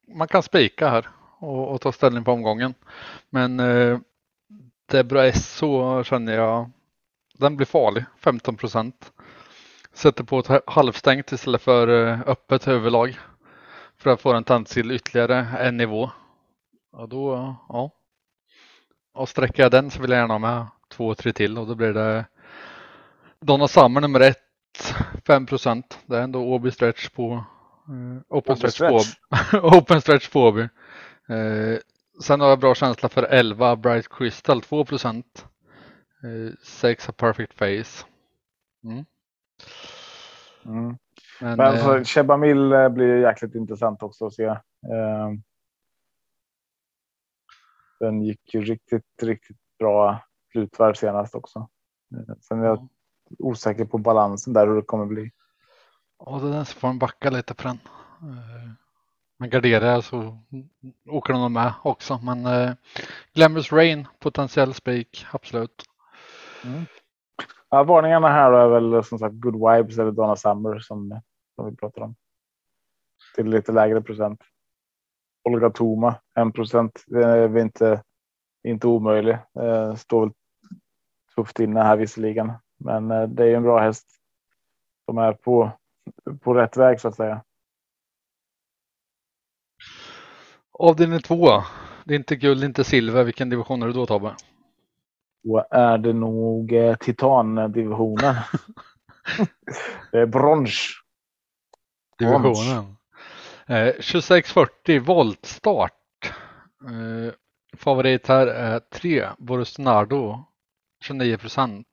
man 0.08 0.28
kan 0.28 0.44
spika 0.44 0.90
här 0.90 1.08
och, 1.40 1.72
och, 1.72 1.82
ta 1.82 1.92
ställning 1.92 2.24
på 2.24 2.32
omgången. 2.32 2.74
Men 3.30 3.60
eh, 3.60 4.00
Debra 4.86 5.34
SO 5.34 6.04
känner 6.04 6.34
jag, 6.34 6.72
den 7.34 7.58
blir 7.58 7.68
farlig, 7.68 8.06
15 8.20 8.58
procent. 8.58 9.12
Sätter 9.94 10.24
på 10.24 10.40
ett 10.40 10.64
halvstängt 10.68 11.32
istället 11.32 11.62
för 11.62 12.08
eh, 12.08 12.20
öppet 12.26 12.68
huvudlag 12.68 13.20
för 13.98 14.10
att 14.10 14.22
få 14.22 14.34
den 14.34 14.66
till 14.66 14.92
ytterligare 14.92 15.48
en 15.60 15.78
nivå. 15.78 16.12
Och 16.92 17.10
då, 17.10 17.56
ja. 17.70 17.92
Och 19.14 19.30
sträcker 19.30 19.64
jag 19.64 19.72
den 19.72 19.92
så 19.92 20.02
vill 20.02 20.12
jag 20.12 20.20
gärna 20.20 20.34
ha 20.34 20.40
med 20.40 20.68
två, 20.90 21.16
tre 21.16 21.34
till 21.34 21.58
och 21.58 21.68
då 21.68 21.76
blir 21.76 21.94
det 21.94 22.26
Donna 23.40 23.68
Summer 23.68 24.02
nummer 24.02 24.20
ett, 24.20 24.96
5 25.28 25.46
procent. 25.46 26.00
Det 26.06 26.18
är 26.18 26.22
ändå 26.22 26.44
Åby 26.44 26.72
stretch 26.72 27.10
på 27.10 27.46
Uh, 27.90 28.22
open, 28.30 28.56
stretch, 28.56 28.74
stretch. 28.76 29.16
open 29.54 30.02
stretch 30.02 30.28
Fåby. 30.28 30.62
Uh, 31.30 31.78
sen 32.22 32.42
har 32.42 32.50
jag 32.50 32.60
bra 32.60 32.76
känsla 32.76 33.10
för 33.10 33.24
11 33.24 33.76
Bright 33.76 34.10
Crystal 34.10 34.62
2 34.62 34.86
procent. 34.86 35.48
Uh, 36.24 36.54
6 36.64 37.10
Perfect 37.18 37.54
Face. 37.54 38.06
Mm. 38.84 39.06
Mm. 40.66 40.98
Men, 41.42 41.58
Men 41.58 41.78
för 41.78 42.04
Chebamil 42.04 42.72
eh, 42.72 42.90
blir 42.90 43.18
jäkligt 43.18 43.56
intressant 43.56 44.04
också 44.04 44.26
att 44.26 44.34
se. 44.34 44.48
Uh, 44.48 45.32
den 48.00 48.22
gick 48.22 48.54
ju 48.54 48.62
riktigt, 48.62 49.24
riktigt 49.24 49.58
bra 49.80 50.20
slutvarv 50.52 50.94
senast 50.94 51.36
också. 51.36 51.70
Sen 52.42 52.60
är 52.60 52.66
jag 52.66 52.88
osäker 53.40 53.86
på 53.86 53.98
balansen 53.98 54.54
där 54.54 54.68
hur 54.68 54.76
det 54.76 54.82
kommer 54.82 55.06
bli. 55.06 55.32
Ja, 56.20 56.40
det 56.40 56.48
är 56.48 56.52
den 56.52 56.66
som 56.66 56.80
får 56.80 56.88
en 56.88 57.00
backa 57.00 57.30
lite 57.30 57.54
på 57.54 57.64
den. 57.64 57.80
Eh, 58.22 58.85
men 59.38 59.50
garderar 59.50 59.92
jag 59.92 60.04
så 60.04 60.38
åker 61.10 61.34
de 61.34 61.54
med 61.54 61.74
också. 61.84 62.20
Men 62.24 62.46
eh, 62.46 62.74
Glamorous 63.34 63.72
Rain, 63.72 64.08
potentiell 64.20 64.74
spik, 64.74 65.26
absolut. 65.32 65.84
Mm. 66.66 66.86
Ja, 67.70 67.84
varningarna 67.84 68.28
här 68.28 68.52
är 68.52 68.68
väl 68.68 69.04
som 69.04 69.20
sagt 69.20 69.36
Good 69.36 69.56
Vibes 69.56 69.98
eller 69.98 70.12
Donna 70.12 70.36
Summer 70.36 70.80
som, 70.80 71.22
som 71.56 71.70
vi 71.70 71.76
pratar 71.76 72.02
om. 72.02 72.16
Till 73.36 73.50
lite 73.50 73.72
lägre 73.72 74.02
procent. 74.02 74.42
Olga 75.44 75.70
Toma 75.70 76.16
1 76.40 76.54
procent. 76.54 77.04
Det 77.08 77.24
är 77.24 77.58
inte, 77.58 78.04
inte 78.64 78.88
omöjlig. 78.88 79.38
Eh, 79.60 79.96
står 79.96 80.22
väl 80.22 80.34
tufft 81.36 81.60
inne 81.60 81.84
här 81.84 81.98
visserligen, 81.98 82.52
men 82.78 83.12
eh, 83.12 83.28
det 83.28 83.46
är 83.46 83.56
en 83.56 83.64
bra 83.64 83.80
häst 83.80 84.08
som 85.06 85.18
är 85.18 85.34
på 85.34 85.72
på 86.42 86.54
rätt 86.54 86.78
väg 86.78 87.02
så 87.02 87.08
att 87.08 87.16
säga. 87.16 87.44
Avdelning 90.80 91.20
två. 91.20 91.64
Det 92.04 92.14
är 92.14 92.18
inte 92.18 92.36
guld, 92.36 92.64
inte 92.64 92.84
silver. 92.84 93.24
Vilken 93.24 93.50
division 93.50 93.84
är 93.84 93.88
det 93.88 93.94
då 93.94 94.06
Tobbe? 94.06 94.36
Då 95.44 95.66
är 95.72 95.98
det 95.98 96.14
nog 96.14 96.74
eh, 96.74 96.96
titandivisionen. 96.96 98.36
det 100.12 100.20
är 100.20 100.26
brons. 100.26 100.90
Divisionen. 102.20 102.98
Eh, 103.68 103.92
2640 103.92 105.00
voltstart. 105.00 105.92
Eh, 106.90 107.34
favorit 107.78 108.28
här 108.28 108.48
är 108.48 108.80
3 108.80 109.28
Borusnardo 109.38 110.44
29 111.04 111.38
procent 111.38 111.88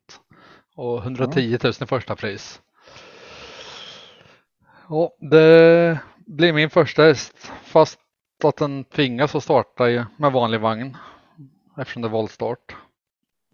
och 0.75 0.97
110 0.97 1.57
000 1.63 1.73
i 1.81 1.85
första 1.85 2.15
pris. 2.15 2.61
Ja, 4.89 5.15
det 5.19 5.99
blir 6.17 6.53
min 6.53 6.69
första 6.69 7.03
häst 7.03 7.51
fast 7.63 7.99
att 8.45 8.57
den 8.57 8.83
tvingas 8.83 9.35
att 9.35 9.43
starta 9.43 10.07
med 10.17 10.31
vanlig 10.31 10.59
vagn 10.59 10.97
eftersom 11.77 12.01
det 12.01 12.07
är 12.07 12.09
voltstart. 12.09 12.75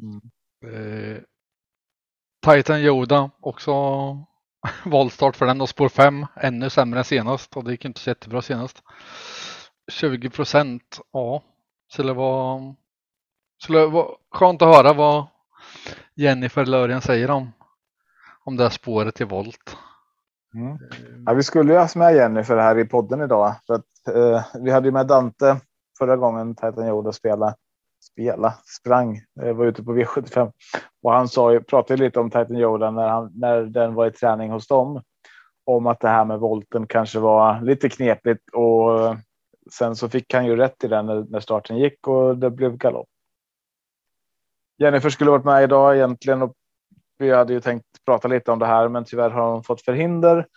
Mm. 0.01 0.21
Eh, 0.75 1.21
Titan 2.45 2.79
Yoda 2.79 3.31
också 3.39 3.71
voltstart 4.85 5.35
för 5.35 5.45
den 5.45 5.61
och 5.61 5.69
spår 5.69 5.89
5 5.89 6.25
ännu 6.35 6.69
sämre 6.69 6.99
än 6.99 7.05
senast 7.05 7.57
och 7.57 7.63
det 7.63 7.71
gick 7.71 7.85
inte 7.85 7.99
så 7.99 8.09
jättebra 8.09 8.41
senast. 8.41 8.83
20 9.91 10.29
procent, 10.29 10.99
ja, 11.11 11.43
skulle 11.87 12.13
vara, 12.13 12.75
skulle 13.61 13.85
vara 13.85 14.07
skönt 14.31 14.61
att 14.61 14.75
höra 14.75 14.93
vad 14.93 15.27
Jennifer 16.15 16.65
Lörien 16.65 17.01
säger 17.01 17.31
om, 17.31 17.51
om 18.43 18.57
det 18.57 18.63
här 18.63 18.69
spåret 18.69 19.21
i 19.21 19.23
volt. 19.23 19.77
Mm. 20.55 20.77
Ja, 21.25 21.33
vi 21.33 21.43
skulle 21.43 21.73
ju 21.73 21.79
ha 21.79 21.87
med 21.95 22.57
det 22.57 22.61
här 22.61 22.79
i 22.79 22.85
podden 22.85 23.21
idag. 23.21 23.55
För 23.67 23.73
att, 23.73 23.85
eh, 24.15 24.45
vi 24.59 24.71
hade 24.71 24.87
ju 24.87 24.91
med 24.91 25.07
Dante 25.07 25.57
förra 25.99 26.17
gången 26.17 26.55
Titan 26.55 26.87
Yoda 26.87 27.11
spela, 27.11 27.55
spela, 28.03 28.53
sprang, 28.79 29.21
eh, 29.41 29.53
var 29.53 29.65
ute 29.65 29.83
på 29.83 29.93
V75. 29.93 30.51
Och 31.03 31.13
han 31.13 31.27
sa 31.27 31.53
ju, 31.53 31.63
pratade 31.63 32.03
lite 32.03 32.19
om 32.19 32.29
Titan 32.29 32.57
Yoda 32.57 32.91
när 32.91 33.07
han 33.07 33.31
när 33.35 33.61
den 33.61 33.93
var 33.93 34.07
i 34.07 34.11
träning 34.11 34.51
hos 34.51 34.67
dem. 34.67 35.01
Om 35.65 35.87
att 35.87 35.99
det 35.99 36.09
här 36.09 36.25
med 36.25 36.39
volten 36.39 36.87
kanske 36.87 37.19
var 37.19 37.61
lite 37.61 37.89
knepigt. 37.89 38.49
Och 38.53 38.99
eh, 38.99 39.17
sen 39.71 39.95
så 39.95 40.09
fick 40.09 40.33
han 40.33 40.45
ju 40.45 40.55
rätt 40.55 40.83
i 40.83 40.87
den 40.87 41.05
när 41.05 41.39
starten 41.39 41.77
gick 41.77 42.07
och 42.07 42.37
det 42.37 42.49
blev 42.49 42.77
galopp. 42.77 43.07
Jennifer 44.77 45.09
skulle 45.09 45.31
varit 45.31 45.45
med 45.45 45.63
idag 45.63 45.95
egentligen 45.95 46.41
och 46.41 46.53
vi 47.17 47.31
hade 47.31 47.53
ju 47.53 47.61
tänkt 47.61 47.85
prata 48.05 48.27
lite 48.27 48.51
om 48.51 48.59
det 48.59 48.65
här, 48.65 48.87
men 48.87 49.05
tyvärr 49.05 49.29
har 49.29 49.51
hon 49.51 49.63
fått 49.63 49.81
förhinder. 49.81 50.47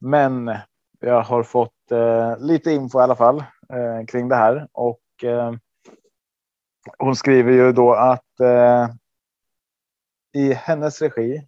Men 0.00 0.56
jag 1.00 1.22
har 1.22 1.42
fått 1.42 1.81
lite, 1.92 2.36
lite 2.38 2.72
info 2.72 3.00
i 3.00 3.02
alla 3.02 3.16
fall 3.16 3.38
eh, 3.72 4.06
kring 4.06 4.28
det 4.28 4.36
här 4.36 4.68
och 4.72 5.00
eh, 5.24 5.52
hon 6.98 7.16
skriver 7.16 7.52
ju 7.52 7.72
då 7.72 7.92
att 7.92 8.40
eh, 8.40 8.88
i 10.34 10.52
hennes 10.52 11.02
regi, 11.02 11.46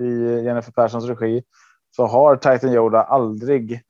i 0.00 0.40
Jennifer 0.44 0.72
Perssons 0.72 1.08
regi, 1.08 1.42
så 1.96 2.06
har 2.06 2.36
Titan 2.36 2.72
Yoda 2.72 3.02
aldrig, 3.02 3.82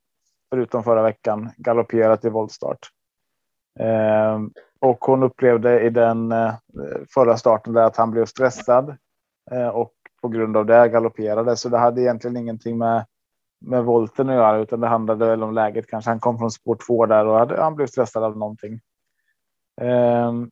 förutom 0.50 0.84
förra 0.84 1.02
veckan, 1.02 1.50
galopperat 1.56 2.24
i 2.24 2.28
voltstart. 2.28 2.78
Eh, 3.80 4.40
och 4.80 5.04
hon 5.04 5.22
upplevde 5.22 5.80
i 5.80 5.90
den 5.90 6.32
eh, 6.32 6.54
förra 7.14 7.36
starten 7.36 7.72
där 7.72 7.82
att 7.82 7.96
han 7.96 8.10
blev 8.10 8.26
stressad 8.26 8.96
eh, 9.50 9.68
och 9.68 9.92
på 10.22 10.28
grund 10.28 10.56
av 10.56 10.66
det 10.66 10.88
galopperade. 10.88 11.56
Så 11.56 11.68
det 11.68 11.78
hade 11.78 12.02
egentligen 12.02 12.36
ingenting 12.36 12.78
med 12.78 13.04
med 13.60 13.84
volten 13.84 14.28
att 14.28 14.34
göra, 14.34 14.58
utan 14.58 14.80
det 14.80 14.86
handlade 14.86 15.26
väl 15.26 15.42
om 15.42 15.54
läget. 15.54 15.86
Kanske 15.86 16.10
han 16.10 16.20
kom 16.20 16.38
från 16.38 16.50
spår 16.50 16.76
två 16.86 17.06
där 17.06 17.26
och 17.26 17.38
hade, 17.38 17.62
han 17.62 17.74
blev 17.74 17.86
stressad 17.86 18.24
av 18.24 18.36
någonting. 18.36 18.80
Um, 19.80 20.50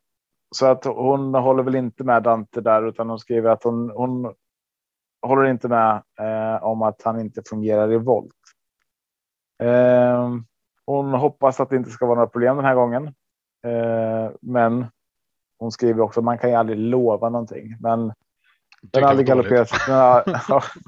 så 0.50 0.66
att 0.66 0.84
hon 0.84 1.34
håller 1.34 1.62
väl 1.62 1.74
inte 1.74 2.04
med 2.04 2.22
Dante 2.22 2.60
där, 2.60 2.88
utan 2.88 3.08
hon 3.08 3.18
skriver 3.18 3.50
att 3.50 3.64
hon, 3.64 3.90
hon 3.90 4.34
håller 5.22 5.44
inte 5.44 5.68
med 5.68 6.02
eh, 6.20 6.64
om 6.64 6.82
att 6.82 7.02
han 7.02 7.20
inte 7.20 7.42
fungerar 7.46 7.92
i 7.92 7.96
volt. 7.96 8.34
Eh, 9.62 10.28
hon 10.86 11.12
hoppas 11.12 11.60
att 11.60 11.70
det 11.70 11.76
inte 11.76 11.90
ska 11.90 12.06
vara 12.06 12.16
några 12.16 12.28
problem 12.28 12.56
den 12.56 12.64
här 12.64 12.74
gången. 12.74 13.06
Eh, 13.64 14.30
men 14.40 14.86
hon 15.58 15.72
skriver 15.72 16.02
också 16.02 16.22
man 16.22 16.38
kan 16.38 16.50
ju 16.50 16.56
aldrig 16.56 16.78
lova 16.78 17.28
någonting. 17.28 17.76
Men 17.80 18.12
den 18.82 19.02
har 19.02 19.10
aldrig 19.10 19.26
galopperat. 19.26 19.70
Den 19.86 19.94
har, 19.94 20.24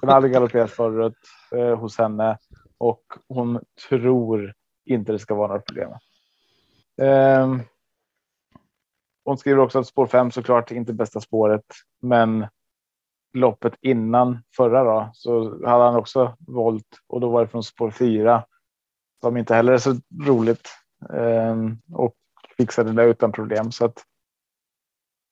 den 0.00 0.08
har 0.08 0.16
aldrig 0.16 0.32
galopperat 0.32 0.70
förut 0.70 1.18
eh, 1.52 1.78
hos 1.78 1.98
henne. 1.98 2.38
Och 2.78 3.02
hon 3.28 3.60
tror 3.88 4.54
inte 4.84 5.12
det 5.12 5.18
ska 5.18 5.34
vara 5.34 5.48
några 5.48 5.60
problem. 5.60 5.90
Eh, 7.02 7.56
hon 9.24 9.38
skriver 9.38 9.58
också 9.62 9.78
att 9.78 9.86
spår 9.86 10.06
5 10.06 10.30
såklart 10.30 10.70
inte 10.70 10.92
bästa 10.92 11.20
spåret, 11.20 11.64
men 12.02 12.46
loppet 13.32 13.74
innan 13.80 14.42
förra 14.56 14.84
då 14.84 15.10
så 15.14 15.66
hade 15.66 15.84
han 15.84 15.96
också 15.96 16.36
volt. 16.38 17.00
Och 17.08 17.20
då 17.20 17.30
var 17.30 17.40
det 17.40 17.48
från 17.48 17.62
spår 17.62 17.90
4 17.90 18.44
som 19.20 19.36
inte 19.36 19.54
heller 19.54 19.72
är 19.72 19.78
så 19.78 19.96
roligt. 20.26 20.68
Eh, 21.12 21.56
och 21.92 22.14
fixade 22.56 22.92
det 22.92 23.04
utan 23.04 23.32
problem. 23.32 23.72
Så 23.72 23.84
att 23.84 24.04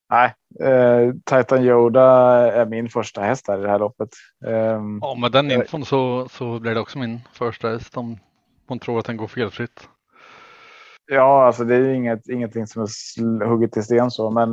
Nej, 0.09 0.33
eh, 0.59 1.13
Titan 1.25 1.63
Yoda 1.63 2.03
är 2.51 2.65
min 2.65 2.89
första 2.89 3.21
häst 3.21 3.47
här 3.47 3.59
i 3.59 3.61
det 3.61 3.69
här 3.69 3.79
loppet. 3.79 4.09
Eh, 4.45 4.81
ja, 5.01 5.15
med 5.21 5.31
den 5.31 5.51
infon 5.51 5.85
så, 5.85 6.27
så 6.29 6.59
blir 6.59 6.73
det 6.73 6.79
också 6.79 6.99
min 6.99 7.19
första 7.33 7.69
häst 7.69 7.97
om 7.97 8.17
hon 8.67 8.79
tror 8.79 8.99
att 8.99 9.05
den 9.05 9.17
går 9.17 9.27
felfritt. 9.27 9.87
Ja, 11.11 11.45
alltså 11.45 11.63
det 11.63 11.75
är 11.75 11.93
inget, 11.93 12.29
ingenting 12.29 12.67
som 12.67 12.81
är 12.81 13.45
hugget 13.45 13.77
i 13.77 13.83
sten 13.83 14.11
så, 14.11 14.31
men. 14.31 14.51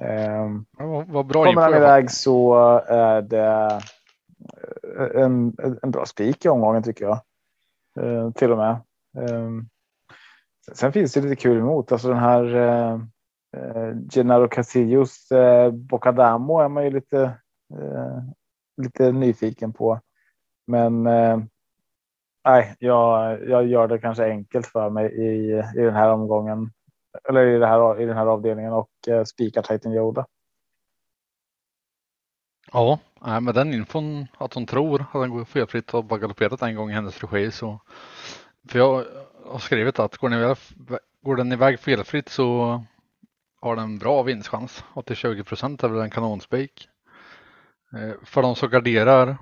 Eh, 0.00 0.50
ja, 0.78 1.04
vad 1.08 1.26
bra 1.26 1.44
kommer 1.44 1.62
han 1.62 1.74
iväg 1.74 2.10
så 2.10 2.56
är 2.88 3.22
det 3.22 3.80
eh, 4.98 5.22
en, 5.22 5.56
en 5.82 5.90
bra 5.90 6.06
spik 6.06 6.44
i 6.44 6.48
omgången 6.48 6.82
tycker 6.82 7.04
jag. 7.04 7.20
Eh, 8.00 8.30
till 8.30 8.52
och 8.52 8.58
med. 8.58 8.70
Eh, 9.18 9.50
sen 10.72 10.92
finns 10.92 11.12
det 11.12 11.20
lite 11.20 11.36
kul 11.36 11.58
emot, 11.58 11.92
alltså 11.92 12.08
den 12.08 12.18
här 12.18 12.44
eh, 13.56 13.94
Gennaro 14.14 14.48
Casillos 14.48 15.32
eh, 15.32 15.70
Bocadamo 15.70 16.60
är 16.60 16.68
man 16.68 16.84
ju 16.84 16.90
lite, 16.90 17.22
eh, 17.74 18.18
lite 18.82 19.12
nyfiken 19.12 19.72
på. 19.72 20.00
Men 20.66 21.06
eh, 21.06 21.38
nej, 22.44 22.76
jag, 22.78 23.38
jag 23.48 23.66
gör 23.66 23.88
det 23.88 23.98
kanske 23.98 24.24
enkelt 24.24 24.66
för 24.66 24.90
mig 24.90 25.12
i, 25.12 25.52
i 25.52 25.82
den 25.82 25.94
här 25.94 26.10
omgången 26.10 26.70
eller 27.28 27.46
i, 27.46 27.58
det 27.58 27.66
här, 27.66 28.00
i 28.00 28.06
den 28.06 28.16
här 28.16 28.26
avdelningen 28.26 28.72
och 28.72 28.90
eh, 29.08 29.24
spikar 29.24 29.62
Titan 29.62 29.92
Yoda. 29.92 30.26
Ja, 32.72 32.98
med 33.40 33.54
den 33.54 33.74
infon 33.74 34.26
att 34.38 34.54
hon 34.54 34.66
tror 34.66 35.00
att 35.00 35.20
den 35.22 35.30
går 35.30 35.44
felfritt 35.44 35.94
och 35.94 36.04
bara 36.04 36.18
galopperat 36.18 36.62
en 36.62 36.76
gång 36.76 36.90
i 36.90 36.94
hennes 36.94 37.24
regi 37.24 37.50
så. 37.50 37.80
För 38.68 38.78
jag 38.78 39.04
har 39.46 39.58
skrivit 39.58 39.98
att 39.98 40.16
går 40.16 40.28
den 40.28 40.38
iväg, 40.38 40.56
går 41.22 41.36
den 41.36 41.52
iväg 41.52 41.80
felfritt 41.80 42.28
så 42.28 42.80
har 43.60 43.76
en 43.76 43.98
bra 43.98 44.22
vinstchans. 44.22 44.84
80-20 44.94 45.42
procent 45.42 45.82
är 45.82 45.88
väl 45.88 46.00
en 46.02 46.10
kanonspik. 46.10 46.88
Eh, 47.92 48.14
för 48.24 48.42
de 48.42 48.56
som 48.56 48.70
garderar, 48.70 49.38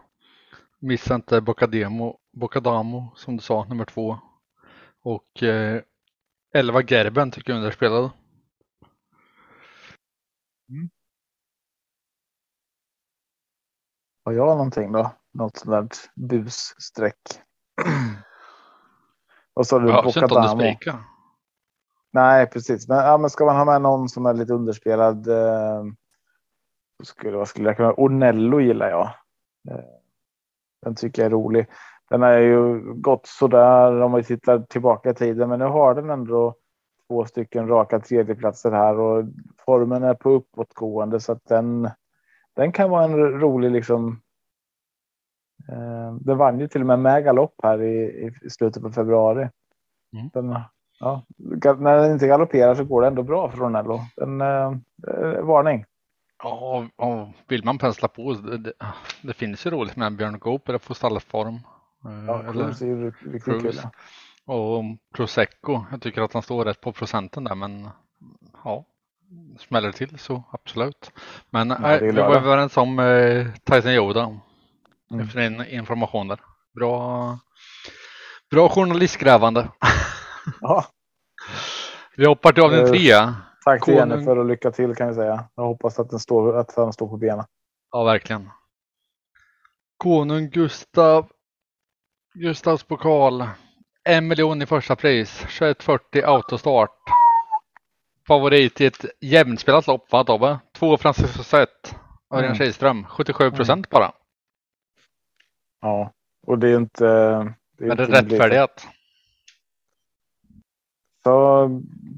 missa 0.79 1.15
inte 1.15 1.41
Bocademo, 1.41 2.19
Bocadamo 2.33 3.13
som 3.17 3.37
du 3.37 3.43
sa, 3.43 3.65
nummer 3.65 3.85
två. 3.85 4.19
Och 5.03 5.43
eh, 5.43 5.83
11 6.55 6.83
Gerben 6.83 7.31
tycker 7.31 7.53
jag 7.53 7.59
underspelad. 7.59 8.11
Mm. 10.69 10.91
Har 14.25 14.33
jag 14.33 14.47
någonting 14.47 14.93
då? 14.93 15.13
Något 15.33 15.57
sånt 15.57 15.71
där 15.71 15.89
busstreck? 16.15 17.19
Vad 19.55 19.67
sa 19.67 19.79
du? 19.79 19.89
Ja, 19.89 20.03
Bocadamo? 20.03 20.77
Nej, 22.17 22.47
precis. 22.47 22.89
Men, 22.89 22.99
ja, 22.99 23.19
men 23.19 23.31
ska 23.31 23.45
man 23.45 23.57
ha 23.57 23.65
med 23.65 23.83
någon 23.83 24.09
som 24.09 24.27
är 24.27 24.35
lite 24.35 24.53
underspelad. 24.53 25.29
Eh, 25.29 25.85
skulle, 27.03 27.37
vad 27.37 27.49
skulle 27.49 27.69
jag 27.69 27.77
kunna? 27.77 27.93
Ornello 27.93 28.61
gillar 28.61 28.91
jag. 28.91 29.07
Eh, 29.71 29.85
den 30.83 30.95
tycker 30.95 31.23
jag 31.23 31.27
är 31.27 31.31
rolig. 31.31 31.67
Den 32.11 32.23
har 32.23 32.39
ju 32.39 32.81
gått 32.95 33.27
så 33.27 33.49
där 33.49 34.01
om 34.01 34.13
vi 34.13 34.25
tittar 34.25 34.59
tillbaka 34.59 35.11
i 35.11 35.15
tiden, 35.15 35.49
men 35.49 35.59
nu 35.59 35.65
har 35.65 35.95
den 35.95 36.11
ändå 36.11 36.55
två 37.09 37.25
stycken 37.25 37.69
raka 37.69 38.01
tredjeplatser 38.01 38.71
här 38.71 38.99
och 38.99 39.25
formen 39.65 40.03
är 40.03 40.15
på 40.15 40.31
uppåtgående 40.31 41.21
så 41.21 41.33
att 41.33 41.45
den. 41.45 41.91
Den 42.55 42.73
kan 42.73 42.91
vara 42.91 43.05
en 43.05 43.41
rolig 43.41 43.71
liksom. 43.71 44.21
Eh, 45.69 46.15
den 46.21 46.39
vann 46.39 46.61
ju 46.61 46.69
till 46.69 46.81
och 46.81 46.87
med 46.87 46.99
med 46.99 47.25
galopp 47.25 47.55
här 47.63 47.83
i, 47.83 48.33
i 48.43 48.51
slutet 48.51 48.83
på 48.83 48.91
februari. 48.91 49.49
Mm. 50.13 50.31
Den 50.33 50.57
ja, 51.01 51.23
när 51.79 51.97
den 51.97 52.13
inte 52.13 52.27
galopperar 52.27 52.75
så 52.75 52.85
går 52.85 53.03
det 53.03 53.09
ändå 53.09 53.23
bra 53.23 53.51
för 53.51 53.59
Ronello. 53.59 54.01
En 54.17 54.41
eh, 54.41 54.73
eh, 55.09 55.45
varning. 55.45 55.85
Ja, 56.43 56.89
och 56.97 57.29
vill 57.49 57.65
man 57.65 57.79
pensla 57.79 58.09
på. 58.09 58.33
Det, 58.33 58.59
det, 58.59 58.73
det 59.23 59.35
finns 59.35 59.67
ju 59.67 59.71
roligt 59.71 59.97
med 59.97 60.17
Björn 60.17 60.39
Goop 60.39 60.69
eller 60.69 60.79
få 60.79 60.95
stallform. 60.95 61.55
Eh, 62.05 62.25
ja, 62.27 62.53
Cruz 62.53 62.83
är 62.83 62.87
ju 62.87 63.11
riktigt 63.11 63.63
kul. 63.63 63.81
Och 64.45 64.85
Prosecco. 65.15 65.85
Jag 65.91 66.03
tycker 66.03 66.23
att 66.23 66.33
han 66.33 66.43
står 66.43 66.65
rätt 66.65 66.81
på 66.81 66.93
procenten 66.93 67.45
där, 67.45 67.55
men 67.55 67.89
ja, 68.65 68.85
smäller 69.59 69.93
till 69.93 70.19
så 70.19 70.43
absolut. 70.51 71.13
Men 71.51 71.71
ja, 71.71 71.93
äh, 71.93 72.01
vi 72.01 72.11
var 72.11 72.37
överens 72.37 72.77
om 72.77 72.99
eh, 72.99 73.47
Tyson 73.65 73.91
Yoda. 73.91 74.41
Mm. 75.11 75.25
Efter 75.25 75.41
din 75.41 75.65
information 75.65 76.29
där. 76.29 76.41
Bra, 76.75 77.39
bra 78.51 78.69
journalistgrävande. 78.69 79.69
Ja. 80.61 80.85
Vi 82.17 82.27
hoppar 82.27 82.53
till 82.53 82.63
avdelning 82.63 82.93
tre. 82.93 83.13
Tack 83.65 83.85
till 83.85 83.95
Konung... 83.95 84.11
Jennifer 84.11 84.39
och 84.39 84.45
lycka 84.45 84.71
till 84.71 84.95
kan 84.95 85.09
vi 85.09 85.15
säga. 85.15 85.49
Jag 85.55 85.65
hoppas 85.65 85.99
att 85.99 86.11
den 86.11 86.21
står, 86.21 86.57
att 86.57 86.77
den 86.77 86.93
står 86.93 87.09
på 87.09 87.17
benen. 87.17 87.45
Ja, 87.93 88.05
verkligen. 88.05 88.51
Konung 89.97 90.51
Gustav. 90.51 91.29
Gustavs 92.35 92.83
pokal. 92.83 93.49
En 94.05 94.29
miljon 94.29 94.63
i 94.63 94.67
första 94.67 94.97
pris. 94.97 95.39
2140 95.39 96.23
autostart. 96.25 96.99
Favorit 98.27 98.81
i 98.81 98.87
ett 98.87 99.05
jämnspelat 99.21 99.87
lopp 99.87 100.13
va 100.13 100.25
Tobbe? 100.25 100.59
Två 100.79 100.97
Francis 100.97 101.37
Rosett. 101.37 101.97
Örjan 102.31 102.45
mm. 102.45 102.59
Kihlström. 102.59 103.05
77 103.05 103.51
procent 103.51 103.87
mm. 103.87 103.89
bara. 103.91 104.13
Ja, 105.81 106.13
och 106.47 106.59
det 106.59 106.69
är 106.69 106.77
inte. 106.77 107.05
Det 107.79 107.85
är 107.85 107.89
Men 107.89 107.97
det 107.97 108.03
är 108.03 108.07
rättfärdigt. 108.07 108.89
Så 111.27 111.69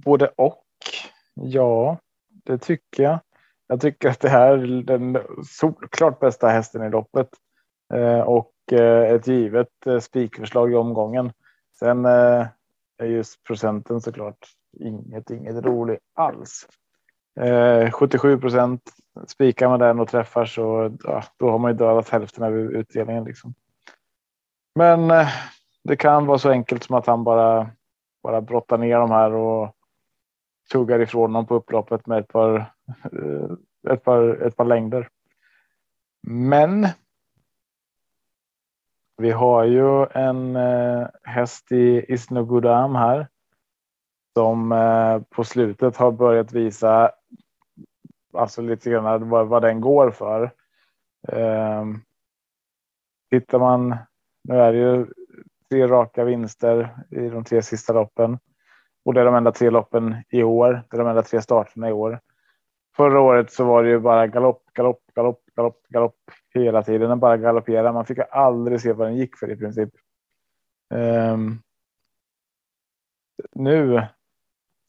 både 0.04 0.26
och. 0.26 0.64
Ja, 1.34 1.98
det 2.44 2.58
tycker 2.58 3.02
jag. 3.02 3.18
Jag 3.66 3.80
tycker 3.80 4.08
att 4.08 4.20
det 4.20 4.28
här 4.28 4.52
är 4.52 4.82
den 4.82 5.18
solklart 5.46 6.20
bästa 6.20 6.48
hästen 6.48 6.82
i 6.82 6.90
loppet 6.90 7.28
eh, 7.94 8.20
och 8.20 8.52
eh, 8.72 9.10
ett 9.14 9.26
givet 9.26 9.86
eh, 9.86 9.98
spikförslag 9.98 10.72
i 10.72 10.74
omgången. 10.74 11.32
Sen 11.78 12.04
eh, 12.04 12.46
är 12.98 13.06
just 13.06 13.44
procenten 13.44 14.00
såklart 14.00 14.46
inget, 14.80 15.30
inget 15.30 15.64
roligt 15.64 16.00
alls. 16.14 16.68
Eh, 17.40 17.90
77 17.90 18.38
procent 18.38 18.82
spikar 19.26 19.68
man 19.68 19.80
den 19.80 20.00
och 20.00 20.08
träffar 20.08 20.44
så 20.44 20.96
ja, 21.04 21.24
då 21.36 21.50
har 21.50 21.58
man 21.58 21.70
ju 21.70 21.76
dödat 21.76 22.08
hälften 22.08 22.44
av 22.44 22.54
utdelningen 22.56 23.24
liksom. 23.24 23.54
Men 24.74 25.10
eh, 25.10 25.28
det 25.84 25.96
kan 25.96 26.26
vara 26.26 26.38
så 26.38 26.50
enkelt 26.50 26.84
som 26.84 26.96
att 26.96 27.06
han 27.06 27.24
bara 27.24 27.70
bara 28.22 28.40
brottar 28.40 28.78
ner 28.78 28.98
de 28.98 29.10
här 29.10 29.32
och 29.32 29.74
tuggar 30.72 31.00
ifrån 31.00 31.32
dem 31.32 31.46
på 31.46 31.54
upploppet 31.54 32.06
med 32.06 32.18
ett 32.18 32.28
par, 32.28 32.56
eh, 33.12 33.92
ett 33.92 34.04
par, 34.04 34.46
ett 34.46 34.56
par 34.56 34.64
längder. 34.64 35.08
Men. 36.22 36.86
Vi 39.20 39.30
har 39.30 39.64
ju 39.64 40.06
en 40.06 40.56
eh, 40.56 41.06
häst 41.22 41.72
i 41.72 42.12
Isnogudam 42.12 42.94
här. 42.94 43.28
Som 44.34 44.72
eh, 44.72 45.22
på 45.30 45.44
slutet 45.44 45.96
har 45.96 46.12
börjat 46.12 46.52
visa. 46.52 47.10
Alltså 48.32 48.62
lite 48.62 48.90
grann 48.90 49.28
vad, 49.28 49.48
vad 49.48 49.62
den 49.62 49.80
går 49.80 50.10
för. 50.10 50.50
Eh, 51.28 51.84
tittar 53.30 53.58
man. 53.58 53.96
Nu 54.42 54.54
är 54.54 54.72
det 54.72 54.78
ju 54.78 55.06
tre 55.70 55.86
raka 55.86 56.24
vinster 56.24 56.96
i 57.10 57.28
de 57.28 57.44
tre 57.44 57.62
sista 57.62 57.92
loppen. 57.92 58.38
Och 59.04 59.14
det 59.14 59.20
är 59.20 59.24
de 59.24 59.34
enda 59.34 59.52
tre 59.52 59.70
loppen 59.70 60.16
i 60.30 60.42
år. 60.42 60.82
Det 60.90 60.96
är 60.96 60.98
de 60.98 61.08
enda 61.08 61.22
tre 61.22 61.42
starterna 61.42 61.88
i 61.88 61.92
år. 61.92 62.20
Förra 62.96 63.20
året 63.20 63.52
så 63.52 63.64
var 63.64 63.82
det 63.82 63.90
ju 63.90 63.98
bara 63.98 64.26
galopp, 64.26 64.62
galopp, 64.74 65.00
galopp, 65.14 65.42
galopp, 65.56 65.82
galopp 65.88 66.16
hela 66.54 66.82
tiden. 66.82 67.08
Den 67.08 67.20
bara 67.20 67.36
galopperade. 67.36 67.92
Man 67.92 68.06
fick 68.06 68.18
aldrig 68.30 68.80
se 68.80 68.92
vad 68.92 69.06
den 69.06 69.16
gick 69.16 69.38
för 69.38 69.50
i 69.50 69.56
princip. 69.56 69.90
Um, 70.94 71.62
nu 73.52 74.06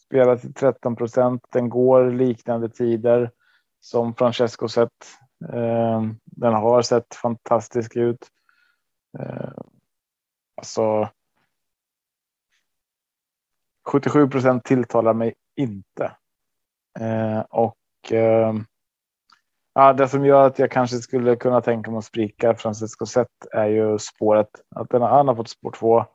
spelar 0.06 0.38
till 0.38 0.54
13 0.54 0.96
procent. 0.96 1.46
Den 1.52 1.70
går 1.70 2.12
liknande 2.12 2.70
tider 2.70 3.32
som 3.80 4.16
Francesco 4.16 4.68
sett. 4.68 5.08
Um, 5.54 6.20
den 6.26 6.54
har 6.54 6.82
sett 6.82 7.16
fantastisk 7.16 7.96
ut. 7.96 8.28
Uh, 9.20 9.59
Alltså. 10.60 11.10
77 13.86 14.28
procent 14.28 14.66
tilltalar 14.66 15.14
mig 15.14 15.34
inte. 15.56 16.16
Eh, 17.00 17.40
och 17.40 18.12
eh, 18.12 18.54
ja, 19.74 19.94
det 19.94 20.08
som 20.08 20.26
gör 20.26 20.48
att 20.48 20.60
jag 20.60 20.72
kanske 20.72 20.98
skulle 20.98 21.36
kunna 21.36 21.62
tänka 21.62 21.92
mig 21.92 21.98
att 21.98 22.06
sprika 22.06 22.56
Francisco 22.56 23.06
Zet 23.06 23.28
är 23.52 23.66
ju 23.66 24.00
spåret. 24.00 24.50
Att 24.76 24.90
den, 24.90 25.02
han 25.02 25.28
har 25.28 25.36
fått 25.36 25.50
spår 25.50 25.72
två. 25.72 26.06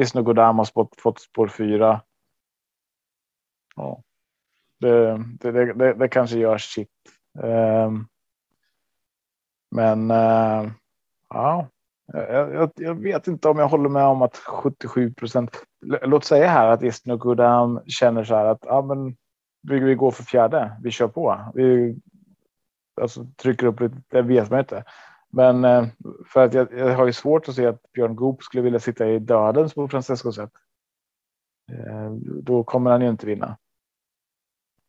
Isno 0.00 0.22
Godam 0.22 0.58
har 0.58 0.68
fått 1.00 1.20
spår 1.20 1.48
fyra. 1.48 2.00
Ja. 3.76 4.02
Det, 4.80 5.24
det, 5.40 5.74
det, 5.74 5.94
det 5.94 6.08
kanske 6.08 6.38
gör 6.38 6.58
sitt. 6.58 6.90
Eh, 7.42 7.90
men 9.70 10.10
eh, 10.10 10.70
ja, 11.28 11.68
Eh, 12.14 12.20
jag, 12.20 12.54
jag, 12.54 12.70
jag, 12.76 12.94
vet 12.94 13.26
inte 13.26 13.48
om 13.48 13.58
jag 13.58 13.68
håller 13.68 13.88
med 13.88 14.04
om 14.04 14.22
att 14.22 14.36
77 14.36 15.12
procent. 15.12 15.50
Låt 15.80 16.24
säga 16.24 16.48
här 16.48 16.68
att 16.68 16.82
Istnogudam 16.82 17.80
känner 17.86 18.24
så 18.24 18.34
här 18.34 18.44
att 18.44 18.62
ja, 18.62 18.82
men 18.82 19.16
vi, 19.62 19.78
vi 19.78 19.94
går 19.94 20.10
för 20.10 20.22
fjärde. 20.22 20.76
Vi 20.82 20.90
kör 20.90 21.08
på. 21.08 21.52
Vi 21.54 21.96
alltså, 23.00 23.26
trycker 23.36 23.66
upp 23.66 23.80
lite. 23.80 23.96
Det 24.08 24.22
vet 24.22 24.50
man 24.50 24.58
inte. 24.60 24.84
Men 25.30 25.64
eh, 25.64 25.86
för 26.26 26.44
att 26.44 26.54
jag, 26.54 26.72
jag 26.72 26.96
har 26.96 27.06
ju 27.06 27.12
svårt 27.12 27.48
att 27.48 27.54
se 27.54 27.66
att 27.66 27.92
Björn 27.92 28.16
Goop 28.16 28.42
skulle 28.42 28.62
vilja 28.62 28.80
sitta 28.80 29.08
i 29.08 29.18
dödens 29.18 29.74
på 29.74 29.88
Francesco 29.88 30.32
sätt. 30.32 30.52
Eh, 31.72 32.10
då 32.42 32.64
kommer 32.64 32.90
han 32.90 33.00
ju 33.00 33.08
inte 33.08 33.26
vinna. 33.26 33.58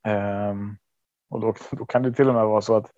Ehm, 0.04 0.78
och 1.30 1.40
då, 1.40 1.54
då 1.72 1.86
kan 1.86 2.04
det 2.04 2.14
till 2.14 2.30
och 2.30 2.36
med 2.36 2.46
vara 2.46 2.62
så 2.62 2.76
att 2.76 2.92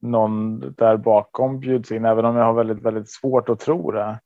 någon 0.00 0.60
där 0.60 0.96
bakom 0.96 1.60
bjuds 1.60 1.92
in, 1.92 2.04
även 2.04 2.24
om 2.24 2.36
jag 2.36 2.44
har 2.44 2.52
väldigt, 2.52 2.82
väldigt 2.82 3.10
svårt 3.10 3.48
att 3.48 3.60
tro 3.60 3.90
det. 3.90 4.20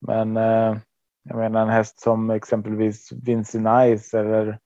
Men 0.00 0.36
eh, 0.36 0.76
jag 1.22 1.36
menar 1.36 1.62
en 1.62 1.68
häst 1.68 2.00
som 2.00 2.30
exempelvis 2.30 3.12
Vinci 3.12 3.58
Nice 3.58 4.18
eller 4.18 4.58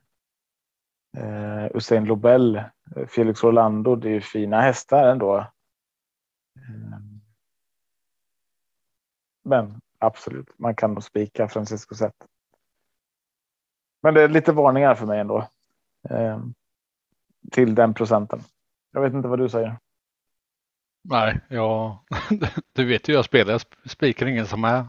eh, 1.17 1.77
Usain 1.77 2.05
Lobel, 2.05 2.57
eh, 2.57 3.07
Felix 3.09 3.45
Orlando, 3.45 3.97
det 3.97 4.09
är 4.09 4.13
ju 4.13 4.21
fina 4.21 4.61
hästar 4.61 5.09
ändå. 5.09 5.37
Eh, 6.57 6.99
men 9.45 9.81
absolut, 9.99 10.59
man 10.59 10.75
kan 10.75 10.95
nog 10.95 11.03
spika 11.03 11.49
Francisco 11.49 11.95
Zet. 11.95 12.27
Men 14.03 14.15
det 14.15 14.23
är 14.23 14.29
lite 14.29 14.53
varningar 14.53 14.95
för 14.95 15.07
mig 15.07 15.21
ändå. 15.21 15.49
Eh, 16.11 16.41
till 17.51 17.75
den 17.75 17.95
procenten. 17.95 18.41
Jag 18.93 19.01
vet 19.01 19.13
inte 19.13 19.29
vad 19.29 19.39
du 19.39 19.49
säger. 19.49 19.77
Nej, 21.09 21.41
ja, 21.49 22.05
du 22.75 22.85
vet 22.85 23.09
ju 23.09 23.13
jag 23.13 23.25
spelar. 23.25 23.53
Jag 23.53 23.91
spikar 23.91 24.27
ingen 24.27 24.47
som 24.47 24.65
är 24.65 24.87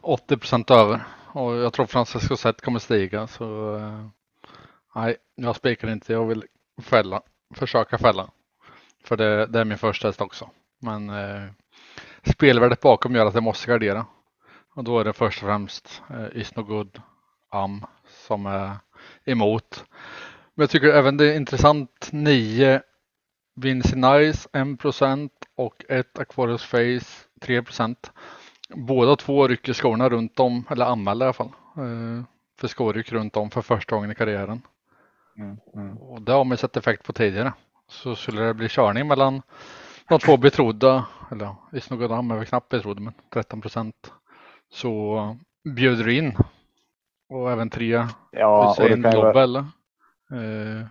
80 0.00 0.36
procent 0.36 0.70
över 0.70 1.00
och 1.32 1.56
jag 1.56 1.72
tror 1.72 1.86
Francesco 1.86 2.36
Zet 2.36 2.60
kommer 2.60 2.78
stiga 2.78 3.26
så 3.26 3.76
eh, 3.76 4.06
nej, 4.94 5.16
jag 5.34 5.56
spikar 5.56 5.90
inte. 5.90 6.12
Jag 6.12 6.26
vill 6.26 6.44
fälla, 6.82 7.22
försöka 7.54 7.98
fälla. 7.98 8.30
För 9.04 9.16
det, 9.16 9.46
det 9.46 9.60
är 9.60 9.64
min 9.64 9.78
första 9.78 10.08
häst 10.08 10.20
också. 10.20 10.50
Men 10.78 11.10
eh, 11.10 11.48
spelvärdet 12.24 12.80
bakom 12.80 13.14
gör 13.14 13.26
att 13.26 13.34
jag 13.34 13.42
måste 13.42 13.70
gardera. 13.70 14.06
Och 14.74 14.84
då 14.84 14.98
är 14.98 15.04
det 15.04 15.12
först 15.12 15.42
och 15.42 15.48
främst 15.48 16.02
eh, 16.10 16.40
Is 16.40 16.56
No 16.56 16.62
Good 16.62 17.00
Am 17.50 17.86
som 18.06 18.46
är 18.46 18.76
emot. 19.24 19.84
Men 20.54 20.62
jag 20.62 20.70
tycker 20.70 20.88
även 20.88 21.16
det 21.16 21.32
är 21.32 21.36
intressant 21.36 22.08
9 22.12 22.82
Vinci 23.54 23.96
Nice 23.96 24.48
1% 24.52 25.30
och 25.56 25.84
ett 25.88 26.18
Aquarius 26.18 26.64
Face 26.64 27.26
3% 27.40 27.96
Båda 28.74 29.16
två 29.16 29.48
rycker 29.48 29.72
skorna 29.72 30.08
runt 30.08 30.40
om, 30.40 30.64
eller 30.70 30.86
anmäler 30.86 31.26
i 31.26 31.28
alla 31.28 31.32
fall, 31.32 31.52
eh, 31.76 32.24
för 32.60 32.68
skoryck 32.68 33.12
runt 33.12 33.36
om 33.36 33.50
för 33.50 33.62
första 33.62 33.94
gången 33.94 34.10
i 34.10 34.14
karriären. 34.14 34.62
Mm, 35.38 35.56
mm. 35.74 35.98
Och 35.98 36.22
det 36.22 36.32
har 36.32 36.44
man 36.44 36.56
sett 36.56 36.76
effekt 36.76 37.04
på 37.04 37.12
tidigare. 37.12 37.52
Så 37.88 38.14
skulle 38.14 38.42
det 38.42 38.54
bli 38.54 38.68
körning 38.68 39.08
mellan 39.08 39.42
de 40.08 40.18
två 40.18 40.36
betrodda, 40.36 41.06
eller 41.30 41.54
Isnogodam 41.72 42.30
är 42.30 42.36
väl 42.36 42.46
knappt 42.46 42.68
betrodd, 42.68 43.00
men 43.00 43.14
13 43.32 43.60
procent, 43.60 44.12
så 44.70 45.36
bjuder 45.64 46.04
du 46.04 46.14
in. 46.14 46.36
Och 47.28 47.50
även 47.50 47.70
tre 47.70 48.06
ja, 48.30 48.68
Hussein 48.68 49.02
Global 49.02 49.56
eh, 49.56 49.62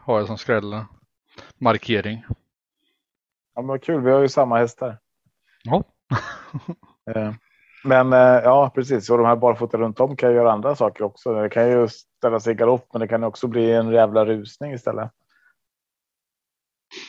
har 0.04 0.19
jag 0.19 0.28
som 0.28 0.38
skräll 0.38 0.86
markering. 1.58 2.24
Ja, 3.62 3.65
men 3.65 3.80
kul. 3.80 4.02
Vi 4.02 4.12
har 4.12 4.19
ju 4.21 4.30
samma 4.30 4.58
hästar. 4.58 4.97
Ja. 5.63 5.84
Eh, 7.15 7.34
men 7.84 8.13
eh, 8.13 8.19
ja, 8.19 8.71
precis. 8.76 9.10
Och 9.10 9.17
de 9.17 9.28
här 9.28 9.36
barfota 9.36 9.78
runt 9.78 10.00
om 10.00 10.15
kan 10.15 10.30
ju 10.30 10.36
göra 10.36 10.52
andra 10.52 10.76
saker 10.76 11.04
också. 11.04 11.34
Det 11.34 11.50
kan 11.50 11.69
ju 11.69 11.88
ställa 11.88 12.39
sig 12.39 12.54
i 12.54 12.56
galopp, 12.56 12.88
men 12.93 13.00
det 13.00 13.08
kan 13.08 13.24
också 13.24 13.47
bli 13.47 13.71
en 13.71 13.91
jävla 13.91 14.26
rusning 14.26 14.74
istället. 14.74 15.12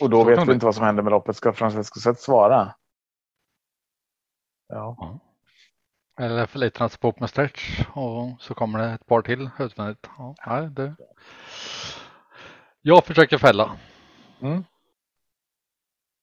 Och 0.00 0.10
då 0.10 0.22
så 0.22 0.28
vet 0.28 0.48
vi 0.48 0.52
inte 0.52 0.66
vad 0.66 0.74
som 0.74 0.84
händer 0.84 1.02
med 1.02 1.10
loppet. 1.10 1.36
Ska 1.36 1.52
Francesco 1.52 2.00
Zet 2.00 2.20
svara? 2.20 2.74
Ja. 4.68 4.96
ja. 4.98 5.18
Eller 6.24 6.46
förlitar 6.46 6.80
han 6.80 6.90
sig 6.90 7.00
på 7.00 7.14
med 7.20 7.30
stretch 7.30 7.86
och 7.92 8.40
så 8.40 8.54
kommer 8.54 8.78
det 8.78 8.90
ett 8.90 9.06
par 9.06 9.22
till 9.22 9.50
utvändigt. 9.58 10.08
Ja, 10.18 10.34
nej, 10.46 10.70
det... 10.70 10.94
Jag 12.82 13.04
försöker 13.04 13.38
fälla. 13.38 13.76
Mm. 14.40 14.64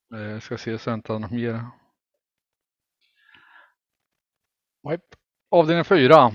Jag 0.09 0.43
ska 0.43 0.57
se 0.57 0.77
så 0.77 0.89
jag 0.89 0.97
inte 0.97 1.13
har 1.13 1.19
något 1.19 1.31
mer. 1.31 1.65
Avdelning 5.51 5.85
4. 5.85 6.31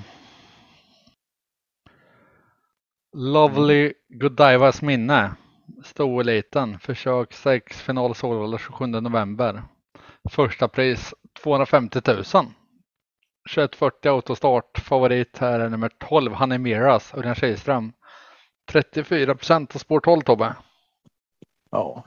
Lovely 3.17 3.93
Godivas 4.09 4.83
minne. 4.83 5.37
Stoeliten. 5.85 6.79
Försök 6.79 7.33
6. 7.33 7.83
Final 7.83 8.15
Solvalla 8.15 8.59
27 8.59 8.87
november. 8.87 9.63
Första 10.31 10.69
pris 10.69 11.15
250 11.43 12.01
000. 12.07 12.17
2140 12.25 14.11
autostart. 14.11 14.79
Favorit 14.79 15.39
här 15.39 15.61
är 15.61 15.69
nummer 15.69 15.89
12 15.89 16.33
Hanemiras 16.33 17.15
Örjan 17.15 17.35
Kihlström. 17.35 17.93
34 18.73 19.35
procent 19.35 19.73
på 19.73 19.79
spår 19.79 20.01
12 20.01 20.21
Tobbe. 20.21 20.57
Ja, 21.71 22.05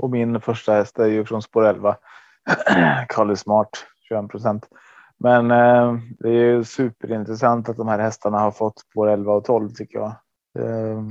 och 0.00 0.10
min 0.10 0.40
första 0.40 0.72
häst 0.72 0.98
är 0.98 1.06
ju 1.06 1.24
från 1.24 1.42
spår 1.42 1.66
11. 1.66 1.96
Kalle 3.08 3.36
Smart 3.36 3.86
21 4.08 4.28
procent. 4.28 4.68
Men 5.18 5.50
eh, 5.50 5.94
det 6.18 6.28
är 6.28 6.44
ju 6.44 6.64
superintressant 6.64 7.68
att 7.68 7.76
de 7.76 7.88
här 7.88 7.98
hästarna 7.98 8.38
har 8.38 8.50
fått 8.50 8.78
spår 8.78 9.08
11 9.08 9.32
och 9.32 9.44
12 9.44 9.70
tycker 9.70 9.98
jag. 9.98 10.14
Eh, 10.58 11.02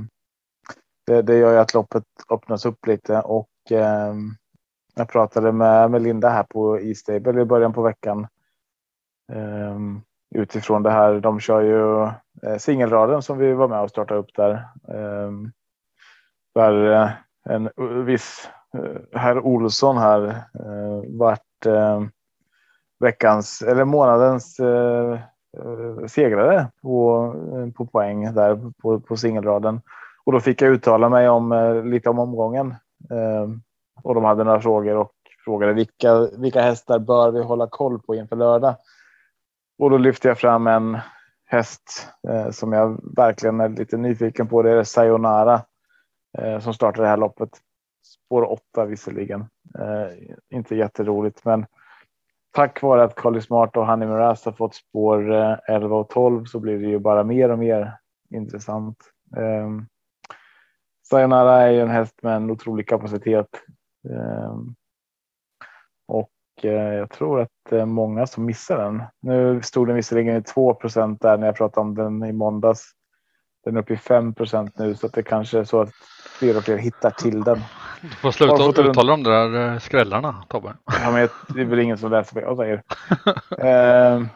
det, 1.06 1.22
det, 1.22 1.36
gör 1.36 1.52
ju 1.52 1.58
att 1.58 1.74
loppet 1.74 2.04
öppnas 2.30 2.66
upp 2.66 2.86
lite 2.86 3.20
och 3.20 3.50
eh, 3.70 4.14
jag 4.94 5.08
pratade 5.08 5.52
med, 5.52 5.90
Melinda 5.90 6.28
här 6.28 6.42
på 6.42 6.80
E-stable 6.80 7.40
i 7.40 7.44
början 7.44 7.72
på 7.72 7.82
veckan. 7.82 8.26
Eh, 9.32 9.78
utifrån 10.34 10.82
det 10.82 10.90
här. 10.90 11.20
De 11.20 11.40
kör 11.40 11.60
ju 11.60 12.02
eh, 12.48 12.58
singelraden 12.58 13.22
som 13.22 13.38
vi 13.38 13.52
var 13.52 13.68
med 13.68 13.80
och 13.80 13.90
startade 13.90 14.20
upp 14.20 14.34
där. 14.34 14.68
Ehm, 14.88 15.44
eh, 15.44 15.50
där 16.54 17.12
en 17.44 17.70
viss 18.04 18.48
Eh, 18.74 19.20
herr 19.20 19.46
Olsson 19.46 19.98
här 19.98 20.28
eh, 20.28 21.02
vart 21.18 21.66
eh, 21.66 22.02
veckans 23.00 23.62
eller 23.62 23.84
månadens 23.84 24.60
eh, 24.60 25.12
eh 25.58 26.06
segrare 26.06 26.66
på, 26.82 27.34
eh, 27.54 27.72
på 27.72 27.86
poäng 27.86 28.34
där 28.34 28.72
på, 28.82 29.00
på 29.00 29.16
singelraden. 29.16 29.80
Och 30.24 30.32
då 30.32 30.40
fick 30.40 30.62
jag 30.62 30.72
uttala 30.72 31.08
mig 31.08 31.28
om 31.28 31.82
lite 31.84 32.10
om 32.10 32.18
omgången. 32.18 32.74
Och 34.02 34.14
de 34.14 34.24
hade 34.24 34.44
några 34.44 34.60
frågor 34.60 34.96
och 34.96 35.12
frågade 35.44 35.72
vilka, 35.72 36.28
vilka 36.38 36.60
hästar 36.60 36.98
bör 36.98 37.30
vi 37.30 37.42
hålla 37.42 37.66
koll 37.66 37.98
på 37.98 38.14
inför 38.14 38.36
lördag? 38.36 38.74
Och 39.78 39.90
då 39.90 39.98
lyfte 39.98 40.28
jag 40.28 40.38
fram 40.38 40.66
en 40.66 40.98
häst 41.50 42.08
eh, 42.28 42.50
som 42.50 42.72
jag 42.72 43.00
verkligen 43.16 43.60
är 43.60 43.68
lite 43.68 43.96
nyfiken 43.96 44.48
på. 44.48 44.62
Det 44.62 44.70
är 44.70 44.84
Sayonara 44.84 45.62
eh, 46.38 46.58
som 46.60 46.74
startar 46.74 47.02
det 47.02 47.08
här 47.08 47.16
loppet. 47.16 47.50
Spår 48.10 48.52
åtta 48.52 48.84
visserligen. 48.84 49.40
Eh, 49.78 50.36
inte 50.50 50.76
jätteroligt, 50.76 51.44
men 51.44 51.66
tack 52.50 52.82
vare 52.82 53.04
att 53.04 53.14
Carly 53.14 53.40
Smart 53.40 53.76
och 53.76 53.86
Honey 53.86 54.08
Miraz 54.08 54.44
har 54.44 54.52
fått 54.52 54.74
spår 54.74 55.32
eh, 55.32 55.56
11 55.68 55.96
och 55.96 56.08
12 56.08 56.44
så 56.44 56.60
blir 56.60 56.78
det 56.78 56.86
ju 56.86 56.98
bara 56.98 57.24
mer 57.24 57.50
och 57.50 57.58
mer 57.58 57.98
intressant. 58.30 58.96
Eh, 59.36 59.68
Sayonara 61.10 61.62
är 61.62 61.70
ju 61.70 61.80
en 61.80 61.90
häst 61.90 62.22
med 62.22 62.36
en 62.36 62.50
otrolig 62.50 62.88
kapacitet. 62.88 63.48
Ehm, 64.08 64.14
eh, 64.14 64.74
och 66.08 66.30
jag 66.62 67.10
tror 67.10 67.40
att 67.40 67.48
det 67.70 67.80
är 67.80 67.86
många 67.86 68.26
som 68.26 68.44
missar 68.44 68.78
den. 68.78 69.02
Nu 69.20 69.62
stod 69.62 69.86
den 69.86 69.96
visserligen 69.96 70.36
i 70.36 70.40
2% 70.40 71.18
där 71.20 71.38
när 71.38 71.46
jag 71.46 71.56
pratade 71.56 71.86
om 71.86 71.94
den 71.94 72.24
i 72.24 72.32
måndags. 72.32 72.92
Den 73.64 73.76
är 73.76 73.80
uppe 73.80 73.92
i 73.92 73.96
5% 73.96 74.70
nu 74.76 74.94
så 74.94 75.06
att 75.06 75.12
det 75.12 75.22
kanske 75.22 75.58
är 75.58 75.64
så 75.64 75.80
att 75.80 75.90
fler 76.38 76.56
och 76.56 76.62
fler 76.62 76.76
hittar 76.76 77.10
till 77.10 77.40
den. 77.40 77.58
Du 78.02 78.08
får 78.08 78.30
sluta 78.30 78.64
och 78.64 78.78
uttala 78.78 79.12
de 79.12 79.22
där 79.22 79.72
eh, 79.72 79.78
skrällarna 79.78 80.44
Tobbe. 80.48 80.74
Ja, 81.02 81.10
men 81.10 81.28
det 81.48 81.60
är 81.60 81.64
väl 81.64 81.78
ingen 81.78 81.98
som 81.98 82.10
läser 82.10 82.34
vad 82.34 82.44
jag 82.44 82.56
säger. 82.56 82.82
eh, 84.16 84.26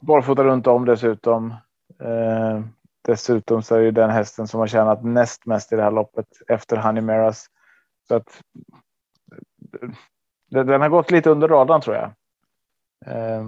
barfota 0.00 0.44
runt 0.44 0.66
om 0.66 0.84
dessutom. 0.84 1.54
Eh, 2.02 2.60
dessutom 3.02 3.62
så 3.62 3.74
är 3.74 3.80
det 3.80 3.90
den 3.90 4.10
hästen 4.10 4.48
som 4.48 4.60
har 4.60 4.66
tjänat 4.66 5.04
näst 5.04 5.46
mest 5.46 5.72
i 5.72 5.76
det 5.76 5.82
här 5.82 5.90
loppet 5.90 6.26
efter 6.48 6.76
Honey 6.76 7.02
Meras. 7.02 7.46
Så 8.08 8.14
att 8.14 8.40
den 10.50 10.80
har 10.80 10.88
gått 10.88 11.10
lite 11.10 11.30
under 11.30 11.48
radarn 11.48 11.80
tror 11.80 11.96
jag. 11.96 12.12
Eh, 13.06 13.44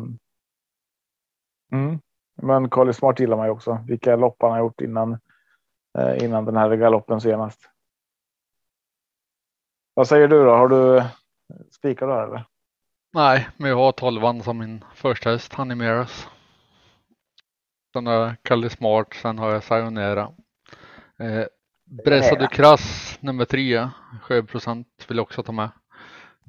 mm. 1.73 2.01
Men 2.43 2.71
Carly 2.71 2.93
Smart 2.93 3.21
gillar 3.21 3.37
man 3.37 3.47
ju 3.47 3.53
också. 3.53 3.79
Vilka 3.87 4.17
lopp 4.17 4.37
han 4.41 4.51
har 4.51 4.59
gjort 4.59 4.81
innan 4.81 5.19
eh, 5.99 6.25
innan 6.25 6.45
den 6.45 6.57
här 6.57 6.77
galoppen 6.77 7.21
senast. 7.21 7.72
Vad 9.95 10.09
säger 10.09 10.29
du 10.29 10.45
då? 10.45 10.51
Har 10.51 10.69
du 10.69 11.05
spikar 11.71 12.07
där 12.07 12.27
eller? 12.27 12.45
Nej, 13.13 13.49
men 13.57 13.71
jag 13.71 13.77
har 13.77 13.93
tolvan 13.93 14.43
som 14.43 14.59
min 14.59 14.85
första 14.95 15.31
häst, 15.31 15.53
Hanimeras. 15.53 16.29
Sen 17.93 18.07
har 18.07 18.15
jag 18.15 18.35
Kalle 18.43 18.71
Smart, 18.71 19.15
sen 19.15 19.39
har 19.39 19.51
jag 19.51 19.65
Sayonara. 19.65 20.33
Eh, 21.19 21.45
Bressa 22.05 22.35
du 22.35 22.47
Krass 22.47 23.19
nummer 23.21 23.45
tre, 23.45 23.89
7 24.23 24.43
procent 24.43 24.87
vill 25.09 25.17
jag 25.17 25.23
också 25.23 25.43
ta 25.43 25.53
med. 25.53 25.71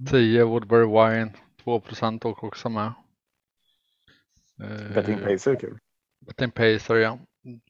10 0.09 0.43
Woodbury 0.43 0.85
Wine, 0.85 1.33
2 1.63 1.79
procent 1.79 2.25
och 2.25 2.43
också 2.43 2.69
med. 2.69 2.93
Eh, 4.63 4.93
Betting 4.93 5.17
Pacer 5.17 5.51
är 5.51 5.59
kul. 5.59 5.77
Betting 6.27 6.51
Pacer 6.51 6.95
ja. 6.95 7.19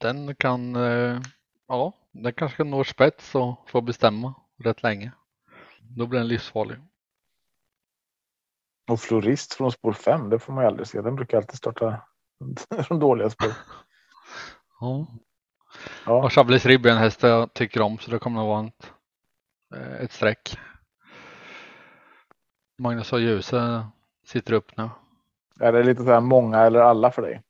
Den 0.00 0.34
kan, 0.34 0.76
eh, 0.76 1.20
ja, 1.68 1.92
den 2.12 2.32
kanske 2.32 2.56
kan 2.56 2.70
nå 2.70 2.84
spets 2.84 3.34
och 3.34 3.70
få 3.70 3.80
bestämma 3.80 4.34
rätt 4.64 4.82
länge. 4.82 5.12
Då 5.96 6.06
blir 6.06 6.20
den 6.20 6.28
livsfarlig. 6.28 6.78
Och 8.88 9.00
florist 9.00 9.54
från 9.54 9.72
spår 9.72 9.92
5, 9.92 10.30
det 10.30 10.38
får 10.38 10.52
man 10.52 10.64
ju 10.64 10.68
aldrig 10.68 10.86
se. 10.86 11.00
Den 11.00 11.16
brukar 11.16 11.36
alltid 11.36 11.56
starta 11.56 12.02
från 12.82 12.98
dåliga 12.98 13.30
spår. 13.30 13.52
Ja. 14.80 15.06
ja. 16.06 16.24
Och 16.24 16.32
Chablis 16.32 16.66
Ribb 16.66 16.86
är 16.86 16.90
en 16.90 16.96
häst 16.96 17.22
jag 17.22 17.54
tycker 17.54 17.80
om 17.82 17.98
så 17.98 18.10
det 18.10 18.18
kommer 18.18 18.40
att 18.40 18.46
vara 18.46 18.66
ett, 18.66 18.92
eh, 19.74 20.04
ett 20.04 20.12
streck. 20.12 20.58
Magnus 22.78 23.12
och 23.12 23.20
Ljuse 23.20 23.86
sitter 24.24 24.52
upp 24.52 24.76
nu. 24.76 24.90
Är 25.60 25.72
det 25.72 25.82
lite 25.82 26.04
så 26.04 26.10
här 26.10 26.20
många 26.20 26.60
eller 26.60 26.80
alla 26.80 27.10
för 27.10 27.22
dig? 27.22 27.42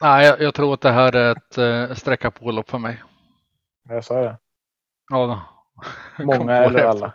Nej, 0.00 0.26
jag, 0.26 0.40
jag 0.40 0.54
tror 0.54 0.74
att 0.74 0.80
det 0.80 0.90
här 0.90 1.16
är 1.16 1.36
ett 1.36 1.58
eh, 1.58 1.94
sträcka 1.94 2.30
på 2.30 2.50
lopp 2.50 2.70
för 2.70 2.78
mig. 2.78 3.02
Jag 3.88 4.04
sa 4.04 4.20
det. 4.20 4.38
Ja, 5.08 5.59
Många 6.18 6.52
eller 6.52 6.84
alla? 6.84 7.14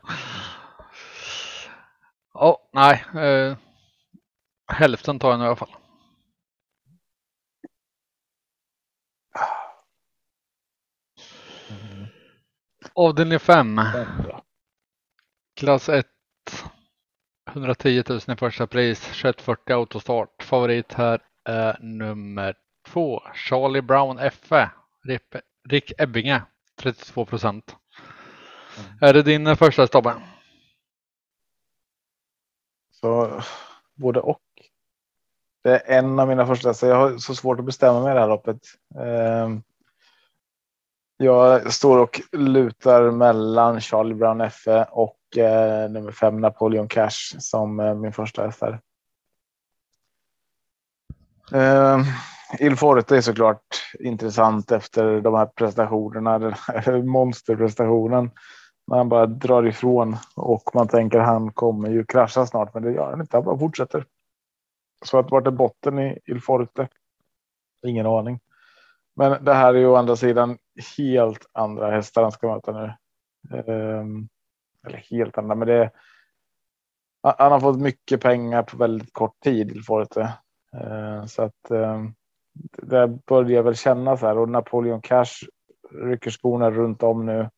Ja, 2.33 2.69
nej. 2.73 3.05
Eh, 3.15 3.57
hälften 4.67 5.19
tar 5.19 5.29
jag 5.29 5.39
nu 5.39 5.45
i 5.45 5.47
alla 5.47 5.55
fall. 5.55 5.75
Mm. 11.69 12.07
Avdelning 12.95 13.39
5. 13.39 13.81
Klass 15.55 15.89
1. 15.89 16.05
110 17.49 18.03
000 18.09 18.19
i 18.27 18.35
första 18.35 18.67
pris. 18.67 18.99
2140 19.01 19.73
autostart. 19.73 20.43
Favorit 20.43 20.93
här 20.93 21.21
är 21.45 21.77
nummer 21.79 22.55
2. 22.87 23.21
Charlie 23.33 23.81
Brown 23.81 24.31
FE. 24.31 24.69
Rick 25.69 25.91
Ebbinge. 25.97 26.41
32 26.79 27.25
procent. 27.25 27.75
Är 29.01 29.13
det 29.13 29.23
din 29.23 29.47
eh, 29.47 29.55
första 29.55 29.87
Tobbe? 29.87 30.15
Så 32.91 33.41
både 33.95 34.19
och. 34.19 34.41
Det 35.63 35.71
är 35.71 35.97
en 35.97 36.19
av 36.19 36.27
mina 36.27 36.47
första, 36.47 36.73
så 36.73 36.85
jag 36.85 36.95
har 36.95 37.17
så 37.17 37.35
svårt 37.35 37.59
att 37.59 37.65
bestämma 37.65 38.01
mig 38.01 38.11
i 38.11 38.13
det 38.13 38.19
här 38.19 38.27
loppet. 38.27 38.59
Ehm, 38.99 39.63
jag 41.17 41.73
står 41.73 41.97
och 41.97 42.21
lutar 42.31 43.11
mellan 43.11 43.81
Charlie 43.81 44.15
Brown 44.15 44.49
FE 44.51 44.83
och 44.83 45.37
eh, 45.37 45.89
nummer 45.89 46.11
fem 46.11 46.41
Napoleon 46.41 46.87
Cash 46.87 47.39
som 47.39 47.79
eh, 47.79 47.95
min 47.95 48.13
första 48.13 48.45
häst 48.45 48.61
här. 48.61 48.79
Ehm, 51.51 52.03
Il 52.59 52.75
Forte 52.77 53.17
är 53.17 53.21
såklart 53.21 53.65
intressant 53.99 54.71
efter 54.71 55.21
de 55.21 55.33
här 55.35 55.45
prestationerna, 55.45 56.39
den 56.39 56.53
här 56.67 57.01
monsterprestationen 57.11 58.31
när 58.87 58.97
han 58.97 59.09
bara 59.09 59.25
drar 59.25 59.67
ifrån 59.67 60.17
och 60.35 60.71
man 60.73 60.87
tänker 60.87 61.19
han 61.19 61.51
kommer 61.51 61.89
ju 61.89 62.05
krascha 62.05 62.45
snart, 62.45 62.73
men 62.73 62.83
det 62.83 62.91
gör 62.91 63.09
han 63.09 63.21
inte. 63.21 63.37
Han 63.37 63.43
bara 63.43 63.59
fortsätter. 63.59 64.05
Så 65.05 65.19
att 65.19 65.31
vart 65.31 65.47
är 65.47 65.51
botten 65.51 65.99
i 65.99 66.19
Il 66.25 66.41
Forte? 66.41 66.87
Ingen 67.87 68.05
aning. 68.05 68.39
Men 69.15 69.43
det 69.45 69.53
här 69.53 69.73
är 69.73 69.77
ju 69.77 69.87
å 69.87 69.95
andra 69.95 70.15
sidan 70.15 70.57
helt 70.97 71.45
andra 71.51 71.91
hästar 71.91 72.21
han 72.21 72.31
ska 72.31 72.47
möta 72.47 72.71
nu. 72.71 72.93
Um, 73.73 74.29
eller 74.87 74.97
helt 74.97 75.37
andra, 75.37 75.55
men 75.55 75.67
det. 75.67 75.91
Han 77.21 77.51
har 77.51 77.59
fått 77.59 77.79
mycket 77.79 78.21
pengar 78.21 78.63
på 78.63 78.77
väldigt 78.77 79.13
kort 79.13 79.39
tid 79.43 79.71
Il 79.71 79.83
Forte. 79.83 80.33
Uh, 80.75 81.25
så 81.25 81.41
att 81.41 81.71
um, 81.71 82.15
det 82.81 83.07
börjar 83.07 83.63
väl 83.63 83.75
kännas 83.75 84.21
här 84.21 84.37
och 84.37 84.49
Napoleon 84.49 85.01
Cash 85.01 85.47
rycker 85.91 86.31
skorna 86.31 86.71
runt 86.71 87.03
om 87.03 87.25
nu. 87.25 87.49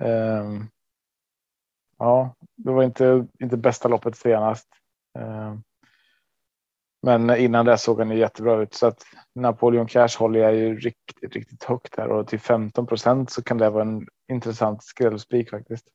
Eh, 0.00 0.50
ja, 1.98 2.34
det 2.56 2.70
var 2.70 2.82
inte, 2.82 3.26
inte 3.38 3.56
bästa 3.56 3.88
loppet 3.88 4.16
senast. 4.16 4.68
Eh, 5.18 5.54
men 7.02 7.36
innan 7.36 7.66
det 7.66 7.78
såg 7.78 7.98
han 7.98 8.10
ju 8.10 8.18
jättebra 8.18 8.62
ut 8.62 8.74
så 8.74 8.86
att 8.86 9.02
Napoleon 9.34 9.86
Cash 9.86 10.18
håller 10.18 10.40
jag 10.40 10.54
ju 10.54 10.78
riktigt, 10.78 11.34
riktigt 11.34 11.64
högt 11.64 11.96
här 11.96 12.08
och 12.08 12.28
till 12.28 12.40
15 12.40 12.86
procent 12.86 13.30
så 13.30 13.42
kan 13.42 13.58
det 13.58 13.70
vara 13.70 13.82
en 13.82 14.06
intressant 14.32 14.84
skrällspik 14.84 15.50
faktiskt. 15.50 15.86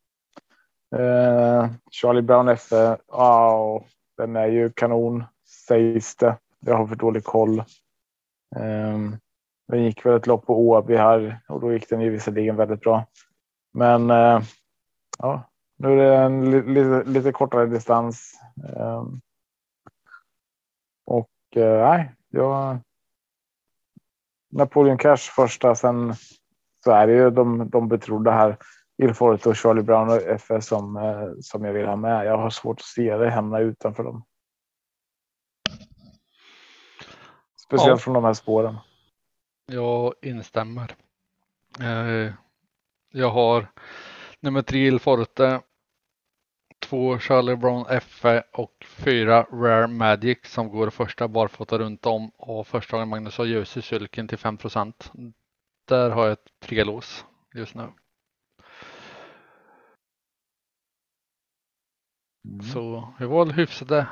Eh, 0.96 1.70
Charlie 1.92 2.22
Brown 2.22 2.50
F. 2.50 2.72
Oh, 3.08 3.84
den 4.18 4.36
är 4.36 4.48
ju 4.48 4.70
kanon 4.70 5.24
sägs 5.68 6.16
det. 6.16 6.38
Jag 6.60 6.78
har 6.78 6.88
för 6.88 6.96
dålig 6.96 7.24
koll. 7.24 7.64
Um, 8.56 9.18
den 9.68 9.84
gick 9.84 10.06
väl 10.06 10.16
ett 10.16 10.28
lopp 10.28 10.46
på 10.46 10.70
Åby 10.70 10.96
här 10.96 11.40
och 11.48 11.62
då 11.62 11.74
gick 11.74 11.90
den 11.90 12.02
ju 12.02 12.10
visserligen 12.10 12.56
väldigt 12.56 12.82
bra. 12.82 13.06
Men 13.76 14.10
eh, 14.10 14.42
ja, 15.18 15.50
nu 15.78 15.88
är 15.92 15.96
det 15.96 16.18
en 16.18 16.52
lite, 16.74 17.04
lite 17.10 17.32
kortare 17.32 17.66
distans. 17.66 18.34
Eh, 18.70 19.04
och 21.06 21.30
eh, 21.56 21.90
nej, 21.90 22.12
jag. 22.30 22.78
Napoleon 24.52 24.98
Cash 24.98 25.18
första, 25.36 25.76
sen 25.76 26.14
så 26.84 26.92
är 26.92 27.08
det 27.08 27.14
ju 27.14 27.30
de, 27.30 27.70
de 27.70 27.88
betrodda 27.88 28.32
här. 28.32 28.58
Ilforte 28.98 29.50
och 29.50 29.58
Charlie 29.58 29.84
Brown 29.84 30.10
och 30.10 30.22
FS 30.22 30.68
som, 30.68 30.98
eh, 30.98 31.30
som 31.42 31.66
jag 31.66 31.74
vill 31.74 31.88
ha 31.88 31.96
med. 31.96 32.26
Jag 32.26 32.38
har 32.38 32.50
svårt 32.50 32.80
att 32.80 32.86
se 32.86 33.18
det 33.18 33.32
hamna 33.32 33.60
utanför 33.60 34.04
dem. 34.04 34.26
Speciellt 37.66 38.00
Ja. 38.00 38.04
från 38.04 38.14
de 38.14 38.24
här 38.24 38.34
spåren. 38.34 38.78
Jag 39.66 40.14
instämmer. 40.22 40.96
Eh, 41.80 42.34
Jag 43.18 43.30
har 43.30 43.72
nummer 44.40 44.62
tre 44.62 44.88
Il 44.88 45.00
Forte, 45.00 45.62
två 46.80 47.20
Charlie 47.20 47.56
Brown 47.56 47.86
F 47.90 48.26
och 48.54 48.86
fyra 48.86 49.44
Rare 49.44 49.88
Magic 49.88 50.38
som 50.44 50.70
går 50.70 50.90
första 50.90 51.28
barfota 51.28 51.78
runt 51.78 52.06
om 52.06 52.30
och 52.30 52.68
första 52.68 53.06
Magnus 53.06 53.38
har 53.38 53.46
ljus 53.46 53.78
i 53.78 53.82
sulken 53.82 54.28
till 54.28 54.38
5% 54.38 55.12
Där 55.88 56.10
har 56.10 56.24
jag 56.24 56.32
ett 56.34 56.48
tre-lås 56.60 57.26
just 57.54 57.76
nu. 57.76 57.88
Mm. 62.48 62.62
Så 62.62 63.14
vi 63.20 63.26
var 63.26 63.46
hyfsade, 63.46 64.08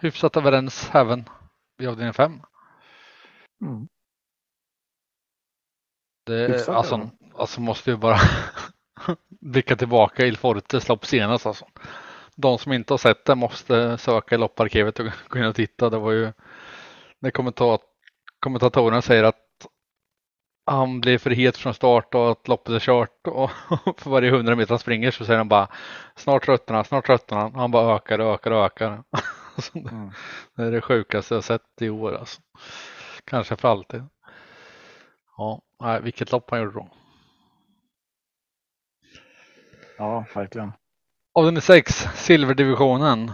hyfsat 0.00 0.36
överens 0.36 0.90
även 0.94 1.24
i 1.82 1.86
avdelning 1.86 2.14
5. 2.14 2.40
Mm. 3.60 3.88
Det, 6.30 6.68
alltså, 6.68 7.10
alltså 7.34 7.60
måste 7.60 7.90
vi 7.90 7.96
bara 7.96 8.16
blicka 9.40 9.76
tillbaka 9.76 10.26
i 10.26 10.36
Fortes 10.36 10.88
lopp 10.88 11.06
senast. 11.06 11.46
Alltså. 11.46 11.66
De 12.36 12.58
som 12.58 12.72
inte 12.72 12.92
har 12.92 12.98
sett 12.98 13.24
det 13.24 13.34
måste 13.34 13.98
söka 13.98 14.34
i 14.34 14.38
lopparkivet 14.38 15.00
och 15.00 15.06
gå 15.28 15.38
in 15.38 15.44
och 15.44 15.54
titta. 15.54 15.90
Det 15.90 15.98
var 15.98 16.12
ju 16.12 16.32
när 17.20 17.30
kommentat 17.30 17.80
kommentatorerna 18.40 19.02
säger 19.02 19.24
att 19.24 19.36
han 20.66 21.00
blir 21.00 21.18
för 21.18 21.30
het 21.30 21.56
från 21.56 21.74
start 21.74 22.14
och 22.14 22.30
att 22.30 22.48
loppet 22.48 22.74
är 22.74 22.78
kört 22.78 23.26
och 23.26 23.50
för 24.00 24.10
varje 24.10 24.30
hundra 24.30 24.56
meter 24.56 24.68
han 24.72 24.78
springer 24.78 25.10
så 25.10 25.24
säger 25.24 25.38
han 25.38 25.48
bara 25.48 25.68
snart 26.16 26.44
tröttnar 26.44 26.76
han, 26.76 26.84
snart 26.84 27.06
tröttnar 27.06 27.38
han. 27.38 27.54
Han 27.54 27.70
bara 27.70 27.94
ökar 27.96 28.18
och 28.18 28.34
ökar 28.34 28.50
och 28.50 28.64
ökar. 28.64 29.02
Alltså, 29.56 29.78
det- 29.78 29.90
Mm. 29.90 30.10
det 30.56 30.62
är 30.62 30.70
det 30.70 30.80
sjukaste 30.80 31.34
jag 31.34 31.44
sett 31.44 31.62
i 31.80 31.88
år 31.90 32.14
alltså. 32.14 32.40
Kanske 33.24 33.56
för 33.56 33.68
alltid. 33.68 34.04
Ja, 35.36 35.62
nej, 35.80 36.02
vilket 36.02 36.32
lopp 36.32 36.50
han 36.50 36.60
gjorde 36.60 36.72
då. 36.74 36.88
Ja, 39.98 40.24
verkligen. 40.34 40.72
Avdelning 41.34 41.62
6, 41.62 41.94
silverdivisionen. 42.14 43.30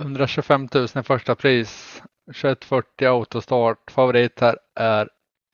125 0.00 0.68
000 0.74 0.84
i 0.84 1.02
första 1.02 1.34
pris. 1.34 2.02
2140 2.26 3.08
autostart. 3.08 3.90
Favorit 3.90 4.40
här 4.40 4.58
är 4.74 5.08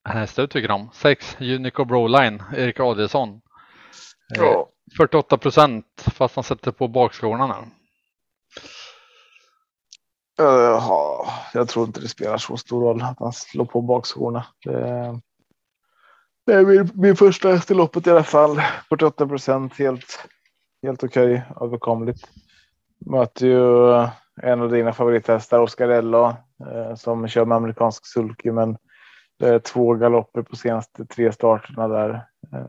en 0.08 0.12
häst 0.16 0.36
du 0.36 0.46
tycker 0.46 0.70
om. 0.70 0.90
6 0.92 1.36
Unico 1.40 1.84
Broline, 1.84 2.42
Erik 2.56 2.80
Adielsson. 2.80 3.28
Eh, 4.36 4.42
Ja. 4.42 4.70
48 4.96 5.38
procent 5.38 5.86
fast 6.12 6.34
han 6.34 6.44
sätter 6.44 6.72
på 6.72 6.88
bakskorna 6.88 7.46
nu. 7.46 7.70
Jaha, 10.38 11.26
jag 11.54 11.68
tror 11.68 11.86
inte 11.86 12.00
det 12.00 12.08
spelar 12.08 12.38
så 12.38 12.56
stor 12.56 12.80
roll 12.80 13.02
att 13.02 13.18
han 13.18 13.32
slår 13.32 13.64
på 13.64 13.82
bakskorna. 13.82 14.46
Det, 14.64 15.20
det 16.46 16.54
är 16.54 16.64
min, 16.64 16.90
min 16.94 17.16
första 17.16 17.48
häst 17.48 17.70
i 17.70 17.74
loppet 17.74 18.06
i 18.06 18.10
alla 18.10 18.22
fall. 18.22 18.60
48 18.88 19.26
procent 19.26 19.78
helt, 19.78 20.28
helt 20.82 21.04
okej, 21.04 21.44
överkomligt. 21.60 22.28
Möter 22.98 23.46
ju 23.46 23.90
eh, 23.92 24.10
en 24.42 24.60
av 24.60 24.70
dina 24.70 24.92
favorithästar, 24.92 25.60
Oscarello, 25.60 26.34
eh, 26.72 26.94
som 26.94 27.28
kör 27.28 27.44
med 27.44 27.56
amerikansk 27.56 28.06
sulky, 28.06 28.52
men 28.52 28.78
det 29.38 29.48
är 29.48 29.58
två 29.58 29.94
galopper 29.94 30.42
på 30.42 30.56
senaste 30.56 31.06
tre 31.06 31.32
starterna 31.32 31.88
där. 31.88 32.10
Eh, 32.52 32.66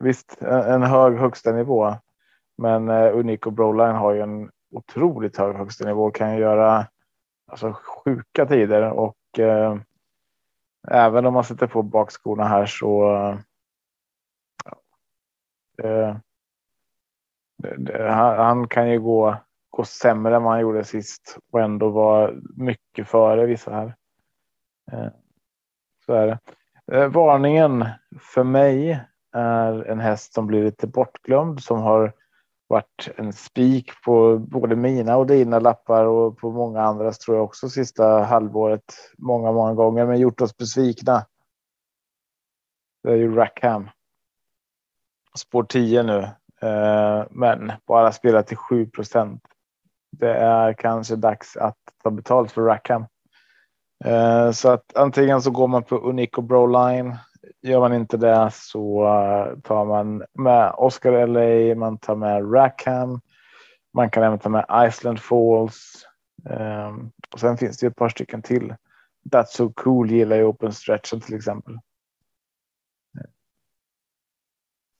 Visst, 0.00 0.42
en, 0.42 0.62
en 0.62 0.82
hög 0.82 1.18
högsta 1.18 1.52
nivå. 1.52 1.94
Men 2.56 2.88
eh, 2.88 3.16
Unico 3.18 3.50
Broline 3.50 3.96
har 3.96 4.12
ju 4.12 4.20
en 4.20 4.50
otroligt 4.70 5.36
hög 5.36 5.56
högsta 5.56 5.84
nivå. 5.84 6.10
Kan 6.10 6.36
göra 6.36 6.86
alltså, 7.46 7.72
sjuka 7.72 8.46
tider 8.46 8.90
och 8.90 9.38
eh, 9.38 9.76
även 10.88 11.26
om 11.26 11.34
man 11.34 11.44
sätter 11.44 11.66
på 11.66 11.82
bakskorna 11.82 12.44
här 12.44 12.66
så. 12.66 13.02
Ja, 14.64 14.80
det, 15.76 16.20
det, 17.76 18.12
han, 18.12 18.38
han 18.38 18.68
kan 18.68 18.90
ju 18.90 19.00
gå, 19.00 19.36
gå 19.70 19.84
sämre 19.84 20.36
än 20.36 20.42
vad 20.42 20.52
han 20.52 20.60
gjorde 20.60 20.84
sist 20.84 21.38
och 21.52 21.60
ändå 21.60 21.88
vara 21.88 22.32
mycket 22.56 23.08
före 23.08 23.46
vissa 23.46 23.70
här. 23.70 23.94
Eh, 24.92 25.08
så 26.06 26.12
är 26.12 26.26
det. 26.26 26.38
Varningen 27.08 27.84
för 28.20 28.44
mig 28.44 29.00
är 29.32 29.84
en 29.84 30.00
häst 30.00 30.34
som 30.34 30.46
blir 30.46 30.64
lite 30.64 30.86
bortglömd 30.86 31.62
som 31.62 31.80
har 31.80 32.12
varit 32.68 33.08
en 33.16 33.32
spik 33.32 33.90
på 34.04 34.38
både 34.38 34.76
mina 34.76 35.16
och 35.16 35.26
dina 35.26 35.58
lappar 35.58 36.04
och 36.04 36.38
på 36.38 36.50
många 36.50 36.82
andras 36.82 37.18
tror 37.18 37.36
jag 37.36 37.44
också 37.44 37.68
sista 37.68 38.22
halvåret 38.22 38.94
många, 39.18 39.52
många 39.52 39.74
gånger, 39.74 40.06
men 40.06 40.20
gjort 40.20 40.40
oss 40.40 40.56
besvikna. 40.56 41.26
Det 43.02 43.10
är 43.10 43.16
ju 43.16 43.34
Rackham. 43.34 43.90
Spår 45.34 45.62
10 45.62 46.02
nu, 46.02 46.18
eh, 46.62 47.24
men 47.30 47.72
bara 47.86 48.12
spelat 48.12 48.46
till 48.46 48.56
7 48.56 48.86
procent. 48.86 49.42
Det 50.10 50.34
är 50.34 50.72
kanske 50.72 51.16
dags 51.16 51.56
att 51.56 51.78
ta 52.02 52.10
betalt 52.10 52.52
för 52.52 52.62
Rackham. 52.62 53.06
Eh, 54.04 54.50
så 54.50 54.68
att 54.68 54.96
antingen 54.96 55.42
så 55.42 55.50
går 55.50 55.68
man 55.68 55.82
på 55.82 55.96
Unico 55.96 56.42
Broline 56.42 57.16
Gör 57.62 57.80
man 57.80 57.94
inte 57.94 58.16
det 58.16 58.50
så 58.52 59.04
eh, 59.04 59.58
tar 59.60 59.84
man 59.84 60.24
med 60.32 60.74
Oscar 60.76 61.26
LA, 61.26 61.74
man 61.74 61.98
tar 61.98 62.16
med 62.16 62.54
Rackham, 62.54 63.20
man 63.92 64.10
kan 64.10 64.22
även 64.22 64.38
ta 64.38 64.48
med 64.48 64.66
Iceland 64.88 65.20
Falls. 65.20 66.04
Um, 66.44 67.12
och 67.32 67.40
sen 67.40 67.56
finns 67.56 67.78
det 67.78 67.86
ett 67.86 67.96
par 67.96 68.08
stycken 68.08 68.42
till. 68.42 68.74
That's 69.30 69.46
so 69.46 69.72
cool 69.72 70.10
gillar 70.10 70.36
ju 70.36 70.44
Open 70.44 70.72
Stretchen 70.72 71.20
till 71.20 71.34
exempel. 71.34 71.78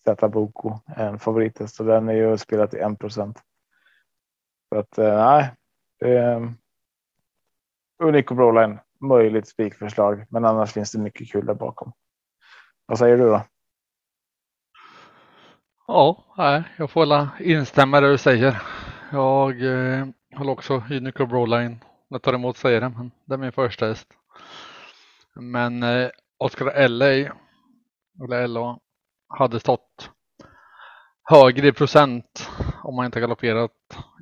Zeta 0.05 0.29
Boko, 0.29 0.79
en 0.97 1.19
favorithäst 1.19 1.81
och 1.81 1.87
den 1.87 2.09
är 2.09 2.13
ju 2.13 2.39
spelad 2.39 2.75
i 2.75 2.79
1 2.79 2.99
procent. 2.99 3.43
Så 4.69 4.79
att 4.79 4.99
eh, 4.99 5.17
nej. 5.17 5.55
Um, 6.35 6.59
Unico 8.03 8.35
Broline, 8.35 8.79
möjligt 9.01 9.49
spikförslag, 9.49 10.27
men 10.31 10.45
annars 10.45 10.73
finns 10.73 10.93
det 10.93 10.99
mycket 10.99 11.33
kul 11.33 11.47
där 11.47 11.55
bakom. 11.55 11.93
Vad 12.89 12.99
säger 12.99 13.17
du 13.17 13.25
då? 13.25 13.43
Ja, 15.87 16.25
jag 16.79 16.91
får 16.91 17.07
väl 17.07 17.29
instämma 17.41 17.99
i 17.99 18.01
det 18.01 18.11
du 18.11 18.19
säger. 18.19 18.63
Jag 19.13 19.63
eh, 19.63 20.07
håller 20.37 20.53
också 20.53 20.83
Unico 20.91 21.27
Broline. 21.27 21.79
Jag 22.09 22.23
tar 22.23 22.33
emot 22.33 22.57
säger 22.57 22.81
det, 22.81 22.89
men 22.89 23.11
det 23.25 23.35
är 23.35 23.39
min 23.39 23.53
första 23.53 23.87
häst. 23.87 24.09
Men 25.35 25.83
eh, 25.83 26.11
Oscar 26.39 26.89
LA, 26.89 27.07
eller 28.25 28.49
LA, 28.49 28.79
hade 29.29 29.61
stått 29.61 30.11
högre 31.23 31.69
i 31.69 31.73
procent 31.73 32.51
om 32.83 32.97
man 32.97 33.07
inte 33.07 33.21
galopperat 33.21 33.73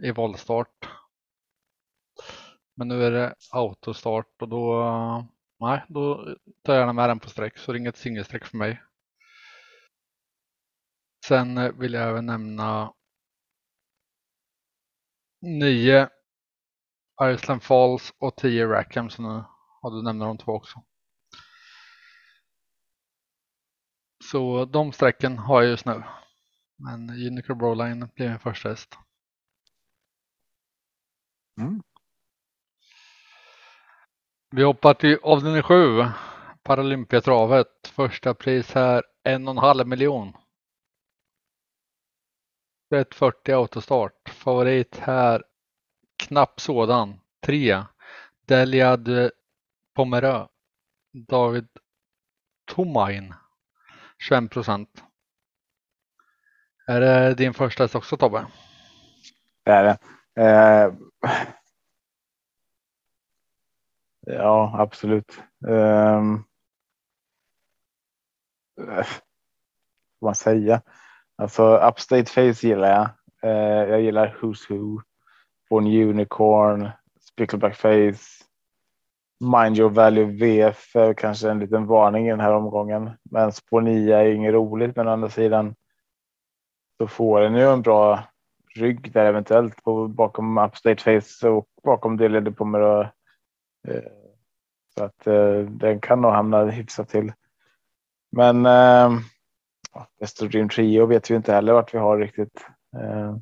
i 0.02 0.10
voltstart. 0.10 0.88
Men 2.76 2.88
nu 2.88 3.04
är 3.04 3.10
det 3.10 3.34
autostart 3.52 4.42
och 4.42 4.48
då, 4.48 4.82
nej, 5.60 5.84
då 5.88 6.36
tar 6.62 6.72
jag 6.72 6.80
gärna 6.80 6.92
med 6.92 7.08
den 7.10 7.20
på 7.20 7.28
streck 7.28 7.58
så 7.58 7.72
det 7.72 7.78
är 7.78 7.80
inget 7.80 7.96
singelstreck 7.96 8.44
för 8.44 8.56
mig. 8.56 8.82
Sen 11.26 11.58
eh, 11.58 11.72
vill 11.72 11.92
jag 11.92 12.08
även 12.08 12.26
nämna 12.26 12.92
9 15.40 16.08
Iceland 17.22 17.62
Falls 17.62 18.12
och 18.18 18.36
10 18.36 18.66
Rackham 18.66 19.10
så 19.10 19.22
nu 19.22 19.44
har 19.82 19.90
du 19.90 20.02
nämnt 20.02 20.20
de 20.20 20.38
två 20.38 20.52
också. 20.52 20.82
Så 24.24 24.64
de 24.64 24.92
strecken 24.92 25.38
har 25.38 25.62
jag 25.62 25.70
just 25.70 25.86
nu. 25.86 26.02
Men 26.76 27.10
Unico 27.10 27.54
Broline 27.54 28.08
blir 28.14 28.28
min 28.28 28.38
första 28.38 28.68
häst. 28.68 28.98
Mm. 31.60 31.82
Vi 34.56 34.62
hoppar 34.62 34.94
till 34.94 35.18
avdelning 35.22 35.62
7. 35.62 36.04
Paralympiatravet. 36.62 37.66
Första 37.86 38.34
pris 38.34 38.74
här 38.74 39.04
en 39.22 39.48
och 39.48 39.54
en 39.54 39.58
halv 39.58 39.86
miljon. 39.86 40.32
140 42.94 43.54
autostart. 43.54 44.28
Favorit 44.28 44.96
här 44.96 45.44
knapp 46.16 46.60
sådan. 46.60 47.20
3. 47.46 47.82
Deliad 48.46 49.30
Pomerö. 49.94 50.46
David 51.12 51.68
Tomain. 52.74 53.34
21 54.18 54.50
procent. 54.50 55.04
Är 56.86 57.00
det 57.00 57.34
din 57.34 57.54
första 57.54 57.84
häst 57.84 57.94
också 57.94 58.16
Tobbe? 58.16 58.46
Det 59.64 59.70
är 59.70 59.84
det. 59.84 59.98
Eh, 60.42 60.92
ja, 64.26 64.72
absolut. 64.78 65.38
Um, 65.66 66.44
vad 70.18 70.28
man 70.28 70.34
säga? 70.34 70.82
Alltså 71.36 71.76
Upstate 71.76 72.26
Face 72.26 72.66
gillar 72.66 72.88
jag. 72.88 73.08
Uh, 73.50 73.90
jag 73.90 74.00
gillar 74.00 74.36
Who's 74.40 74.70
Who. 74.70 75.00
Born 75.70 75.86
Unicorn. 75.86 76.90
Spickleback 77.20 77.76
Face. 77.76 78.44
Mind 79.40 79.78
your 79.78 79.90
value 79.90 80.24
VF 80.24 80.96
är 80.96 81.08
eh, 81.08 81.14
kanske 81.14 81.50
en 81.50 81.58
liten 81.58 81.86
varning 81.86 82.26
i 82.26 82.30
den 82.30 82.40
här 82.40 82.52
omgången. 82.52 83.10
Men 83.30 83.52
spår 83.52 83.80
9 83.80 84.16
är 84.16 84.24
inget 84.24 84.52
roligt. 84.52 84.96
Men 84.96 85.08
å 85.08 85.10
andra 85.10 85.28
sidan 85.28 85.74
så 86.98 87.06
får 87.08 87.40
den 87.40 87.54
ju 87.54 87.72
en 87.72 87.82
bra 87.82 88.24
rygg 88.74 89.12
där 89.12 89.26
eventuellt 89.26 89.82
på, 89.84 90.08
bakom 90.08 90.58
Upstate 90.58 91.02
Face 91.02 91.48
och 91.48 91.66
bakom 91.84 92.16
det 92.16 92.28
leder 92.28 92.50
på 92.50 92.64
med 92.64 92.80
då 92.80 93.10
Eh, 93.86 94.02
så 94.96 95.04
att 95.04 95.26
eh, 95.26 95.58
den 95.58 96.00
kan 96.00 96.20
nog 96.20 96.32
hamna 96.32 96.64
hyfsat 96.64 97.08
till. 97.08 97.32
Men 98.32 98.66
eh, 98.66 99.20
Dream 100.50 100.68
Trio 100.68 101.06
vet 101.06 101.30
vi 101.30 101.34
inte 101.34 101.52
heller 101.52 101.72
vart 101.72 101.94
vi 101.94 101.98
har 101.98 102.18
riktigt. 102.18 102.66
Eh, 102.96 103.36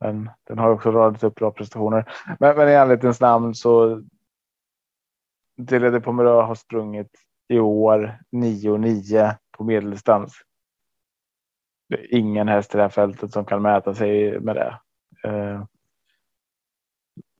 men 0.00 0.30
den 0.46 0.58
har 0.58 0.70
också 0.70 0.90
radat 0.90 1.24
upp 1.24 1.34
bra 1.34 1.50
prestationer. 1.50 2.12
Men, 2.40 2.56
men 2.56 2.68
i 2.68 2.72
ärlighetens 2.72 3.20
namn 3.20 3.54
så. 3.54 4.02
Delede 5.58 6.00
Pomerö 6.00 6.42
har 6.42 6.54
sprungit 6.54 7.10
i 7.48 7.58
år 7.58 8.18
9-9 8.32 9.36
på 9.50 9.64
medeldistans. 9.64 10.34
Det 11.88 11.94
är 11.94 12.14
ingen 12.14 12.48
häst 12.48 12.74
i 12.74 12.76
det 12.76 12.82
här 12.82 12.90
fältet 12.90 13.32
som 13.32 13.44
kan 13.44 13.62
mäta 13.62 13.94
sig 13.94 14.40
med 14.40 14.56
det. 14.56 14.78
Eh, 15.28 15.64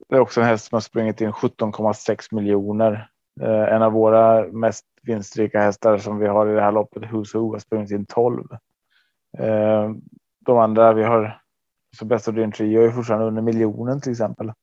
det 0.09 0.15
är 0.15 0.19
också 0.19 0.41
en 0.41 0.47
häst 0.47 0.67
som 0.67 0.75
har 0.75 0.81
sprungit 0.81 1.21
in 1.21 1.31
17,6 1.31 2.35
miljoner. 2.35 3.09
Eh, 3.41 3.73
en 3.73 3.81
av 3.81 3.91
våra 3.91 4.47
mest 4.47 4.85
vinstrika 5.01 5.59
hästar 5.59 5.97
som 5.97 6.19
vi 6.19 6.27
har 6.27 6.49
i 6.49 6.53
det 6.53 6.61
här 6.61 6.71
loppet, 6.71 7.03
Who's 7.03 7.37
Who, 7.37 7.51
har 7.51 7.59
sprungit 7.59 7.91
in 7.91 8.05
12. 8.05 8.43
Eh, 9.37 9.91
de 10.39 10.57
andra 10.57 10.93
vi 10.93 11.03
har 11.03 11.41
så 11.97 12.05
bästa 12.05 12.31
Dream 12.31 12.51
Trio 12.51 12.81
är 12.81 12.91
fortfarande 12.91 13.27
under 13.27 13.41
miljonen 13.41 14.01
till 14.01 14.11
exempel. 14.11 14.53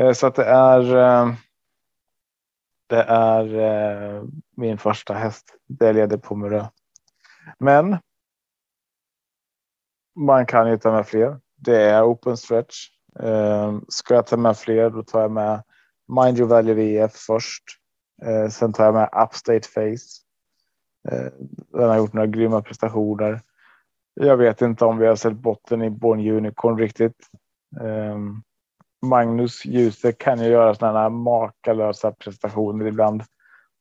Eh, 0.00 0.12
så 0.12 0.26
att 0.26 0.34
det 0.34 0.44
är. 0.44 0.96
Eh, 0.96 1.34
det 2.86 3.02
är 3.02 3.54
eh, 3.54 4.24
min 4.56 4.78
första 4.78 5.14
häst. 5.14 5.56
Delia 5.66 6.06
de 6.06 6.18
Pomerö. 6.18 6.66
Men. 7.58 7.96
Man 10.14 10.46
kan 10.46 10.70
ju 10.70 10.78
ta 10.78 10.92
med 10.92 11.06
fler. 11.06 11.40
Det 11.56 11.82
är 11.82 12.02
open 12.02 12.36
stretch. 12.36 12.88
Eh, 13.20 13.78
ska 13.88 14.14
jag 14.14 14.26
ta 14.26 14.36
med 14.36 14.56
fler 14.56 14.90
då 14.90 15.02
tar 15.02 15.20
jag 15.20 15.30
med 15.30 15.62
Mind 16.08 16.38
Your 16.38 16.48
Value 16.48 16.74
VF 16.74 17.12
först. 17.12 17.62
Eh, 18.22 18.48
sen 18.48 18.72
tar 18.72 18.84
jag 18.84 18.94
med 18.94 19.08
Upstate 19.24 19.68
Face. 19.68 20.22
Eh, 21.08 21.32
den 21.72 21.88
har 21.88 21.96
gjort 21.96 22.12
några 22.12 22.26
grymma 22.26 22.62
prestationer. 22.62 23.40
Jag 24.14 24.36
vet 24.36 24.62
inte 24.62 24.84
om 24.84 24.98
vi 24.98 25.06
har 25.06 25.16
sett 25.16 25.32
botten 25.32 25.82
i 25.82 25.90
Born 25.90 26.30
Unicorn 26.30 26.78
riktigt. 26.78 27.16
Magnus 29.06 29.64
Djuse 29.64 30.12
kan 30.12 30.40
ju 30.40 30.50
göra 30.50 30.74
sådana 30.74 30.98
här 30.98 31.10
makalösa 31.10 32.12
prestationer 32.12 32.86
ibland. 32.86 33.22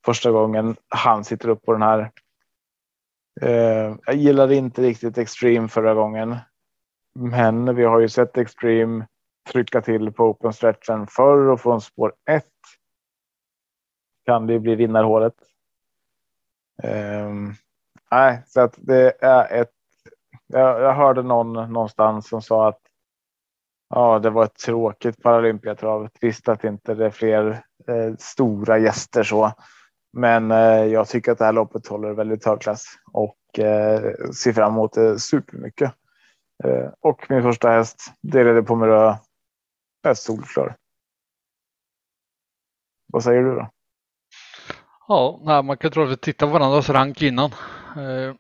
Första 0.06 0.32
gången 0.32 0.76
han 0.88 1.24
sitter 1.24 1.50
upp 1.50 1.66
på 1.66 1.74
den 1.74 1.82
här. 1.82 2.12
Jag 4.06 4.16
gillade 4.16 4.56
inte 4.56 4.82
riktigt 4.82 5.18
Extreme 5.18 5.68
förra 5.68 5.94
gången. 5.94 6.36
Men 7.20 7.76
vi 7.76 7.84
har 7.84 8.00
ju 8.00 8.10
sett 8.10 8.38
Extreme 8.38 9.06
trycka 9.50 9.82
till 9.82 10.12
på 10.12 10.24
open 10.24 10.54
stretchen 10.54 11.08
förr 11.08 11.50
och 11.50 11.62
från 11.62 11.82
spår 11.82 12.14
1. 12.30 12.46
Kan 14.26 14.48
det 14.48 14.60
bli 14.60 14.76
vinnarhålet. 14.76 15.36
Um, 16.84 17.54
nej, 18.12 18.44
så 18.48 18.62
att 18.62 18.76
det 18.78 19.14
är 19.22 19.62
ett 19.62 19.72
jag, 20.52 20.82
jag 20.82 20.94
hörde 20.94 21.24
någon 21.24 21.74
någonstans 21.74 22.30
som 22.30 22.42
sa 22.42 22.68
att 22.68 22.80
ja, 23.90 24.20
det 24.20 24.30
var 24.30 24.44
ett 24.44 24.58
tråkigt 24.58 25.24
Paralympiatrav. 25.24 26.10
Visst 26.22 26.50
att 26.50 26.64
inte 26.64 26.94
det 26.94 27.06
är 27.06 27.10
fler 27.10 27.64
eh, 27.88 28.16
stora 28.20 28.78
gäster 28.78 29.24
så, 29.24 29.52
men 30.14 30.52
eh, 30.52 30.86
jag 30.86 31.08
tycker 31.08 31.32
att 31.32 31.38
det 31.38 31.46
här 31.46 31.54
loppet 31.54 31.88
håller 31.88 32.14
väldigt 32.14 32.46
hög 32.46 32.62
klass 32.62 32.86
och 33.12 33.60
eh, 33.60 34.14
ser 34.34 34.54
fram 34.54 34.74
emot 34.74 34.94
det 34.94 35.20
supermycket. 35.20 35.94
Eh, 36.64 36.90
och 37.02 37.26
min 37.30 37.44
första 37.44 37.70
häst 37.70 38.14
delade 38.22 38.64
på 38.64 38.76
Merö 38.76 39.16
är 40.04 40.14
solklar. 40.14 40.76
Vad 43.08 43.24
säger 43.24 43.42
du 43.42 43.56
då? 43.56 43.72
Ja, 45.08 45.40
nej, 45.44 45.64
man 45.64 45.78
kan 45.78 45.92
tro 45.92 46.04
att 46.04 46.10
vi 46.10 46.18
tittar 46.18 46.48
på 46.48 46.54
varandras 46.54 46.90
rank 46.90 47.22
innan. 47.22 47.52
Eh, 47.98 48.36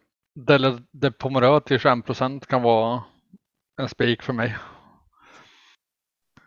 det, 0.92 1.12
Pomerö 1.12 1.60
till 1.60 1.80
21 1.80 2.06
procent 2.06 2.48
kan 2.48 2.62
vara 2.62 3.04
en 3.82 3.90
spik 3.90 4.22
för 4.22 4.34
mig. 4.34 4.58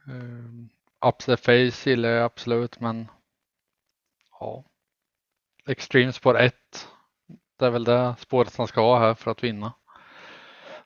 Eh, 0.08 0.14
um, 0.14 0.68
Upset 1.06 1.40
Face 1.40 1.90
gillar 1.90 2.08
jag 2.08 2.24
absolut 2.24 2.80
men 2.80 3.08
ja. 4.40 4.64
Extreme 5.68 6.12
spår 6.12 6.38
1. 6.38 6.54
Det 7.58 7.66
är 7.66 7.70
väl 7.70 7.84
det 7.84 8.14
spåret 8.18 8.56
han 8.56 8.66
ska 8.66 8.80
ha 8.80 8.98
här 8.98 9.14
för 9.14 9.30
att 9.30 9.44
vinna. 9.44 9.72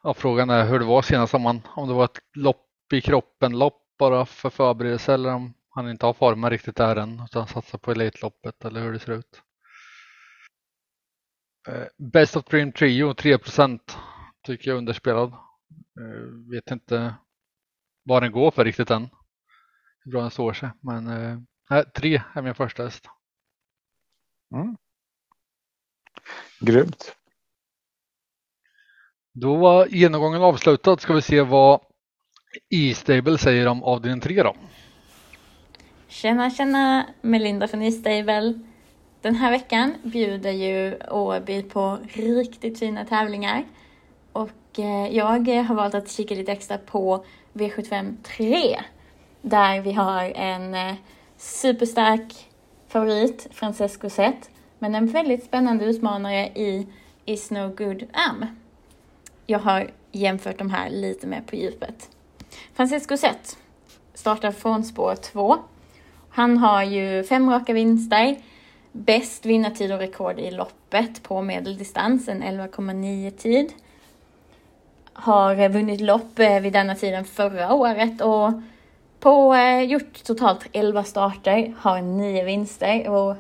Ja, 0.03 0.15
frågan 0.15 0.51
är 0.51 0.67
hur 0.67 0.79
det 0.79 0.85
var 0.85 1.03
senast 1.03 1.35
om, 1.35 1.43
man, 1.43 1.61
om 1.77 1.89
det 1.89 1.95
var 1.95 2.05
ett 2.05 2.19
lopp 2.37 2.93
i 2.93 3.01
kroppen 3.01 3.59
lopp 3.59 3.88
bara 3.99 4.27
för 4.27 4.51
förberedelse 4.51 5.15
eller 5.15 5.35
om 5.35 5.55
han 5.69 5.91
inte 5.91 6.07
har 6.07 6.13
formen 6.13 6.51
riktigt 6.51 6.77
där 6.77 6.97
än 6.97 7.23
utan 7.25 7.47
satsar 7.47 7.79
på 7.79 7.91
Elitloppet 7.91 8.65
eller 8.65 8.81
hur 8.81 8.93
det 8.93 8.99
ser 8.99 9.13
ut. 9.13 9.43
Eh, 11.69 11.87
Best 11.97 12.37
of 12.37 12.45
Dream 12.45 12.73
Trio 12.73 13.13
3% 13.13 13.81
tycker 14.43 14.71
jag 14.71 14.75
är 14.75 14.79
underspelad. 14.79 15.33
Eh, 15.33 16.51
vet 16.51 16.71
inte 16.71 17.15
vad 18.03 18.23
den 18.23 18.33
går 18.33 18.51
för 18.51 18.65
riktigt 18.65 18.91
än. 18.91 19.09
Hur 20.05 20.13
bra 20.13 20.21
den 20.21 20.31
står 20.31 20.53
sig. 20.53 20.71
Men 20.81 21.09
äh, 21.71 21.83
tre 21.83 22.23
är 22.35 22.43
min 22.43 22.55
första 22.55 22.85
häst. 22.85 23.09
Mm. 24.55 24.77
Grymt. 26.61 27.17
Då 29.33 29.57
var 29.57 29.87
genomgången 29.87 30.43
avslutad. 30.43 30.97
Ska 30.97 31.15
vi 31.15 31.23
se 31.23 31.43
vad 31.43 31.81
E-stable 32.71 33.39
säger 33.39 33.67
om 33.67 33.83
avdelning 33.83 34.21
3 34.21 34.43
då. 34.43 34.55
Tjena 36.09 36.51
tjena 36.51 37.07
Melinda 37.21 37.69
från 37.69 37.83
E-stable. 37.83 38.55
Den 39.21 39.35
här 39.35 39.51
veckan 39.51 39.95
bjuder 40.03 40.51
ju 40.51 40.99
Åby 41.11 41.63
på 41.63 41.99
riktigt 42.13 42.79
fina 42.79 43.05
tävlingar. 43.05 43.65
Och 44.33 44.79
eh, 44.79 45.17
jag 45.17 45.25
har 45.63 45.75
valt 45.75 45.95
att 45.95 46.11
kika 46.11 46.35
lite 46.35 46.53
extra 46.53 46.79
på 46.79 47.25
V75 47.53 48.17
3. 48.23 48.81
Där 49.43 49.81
vi 49.81 49.93
har 49.93 50.25
en 50.25 50.75
eh, 50.75 50.95
superstark 51.37 52.49
favorit, 52.89 53.49
Francesco 53.51 54.11
Zet. 54.11 54.51
Men 54.79 54.95
en 54.95 55.07
väldigt 55.07 55.45
spännande 55.45 55.85
utmanare 55.85 56.47
i 56.47 56.87
Is 57.25 57.51
No 57.51 57.69
Good 57.69 58.03
Am. 58.13 58.47
Jag 59.47 59.59
har 59.59 59.91
jämfört 60.13 60.59
de 60.59 60.71
här 60.71 60.91
lite 60.91 61.27
mer 61.27 61.41
på 61.41 61.57
djupet. 61.57 62.11
Francisco 62.75 63.17
Zet 63.17 63.57
startar 64.15 64.53
från 64.53 64.85
spår 64.85 65.15
2. 65.15 65.57
Han 66.31 66.59
har 66.59 66.83
ju 66.83 67.25
fem 67.25 67.51
raka 67.51 67.73
vinster 67.73 68.37
Bäst 68.93 69.47
vinnartid 69.47 69.93
och 69.93 69.99
rekord 69.99 70.39
i 70.39 70.51
loppet 70.51 71.23
på 71.23 71.43
medeldistans, 71.43 72.29
en 72.29 72.43
11,9 72.43 73.31
tid. 73.31 73.73
Har 75.13 75.69
vunnit 75.69 76.01
lopp 76.01 76.39
eh, 76.39 76.61
vid 76.61 76.73
denna 76.73 76.95
tiden 76.95 77.25
förra 77.25 77.73
året 77.73 78.21
och 78.21 78.53
på, 79.21 79.55
eh, 79.55 79.83
gjort 79.83 80.25
totalt 80.25 80.67
11 80.73 81.05
starter, 81.05 81.75
har 81.79 82.03
9 82.03 82.45
vinster 82.45 83.09
och 83.09 83.37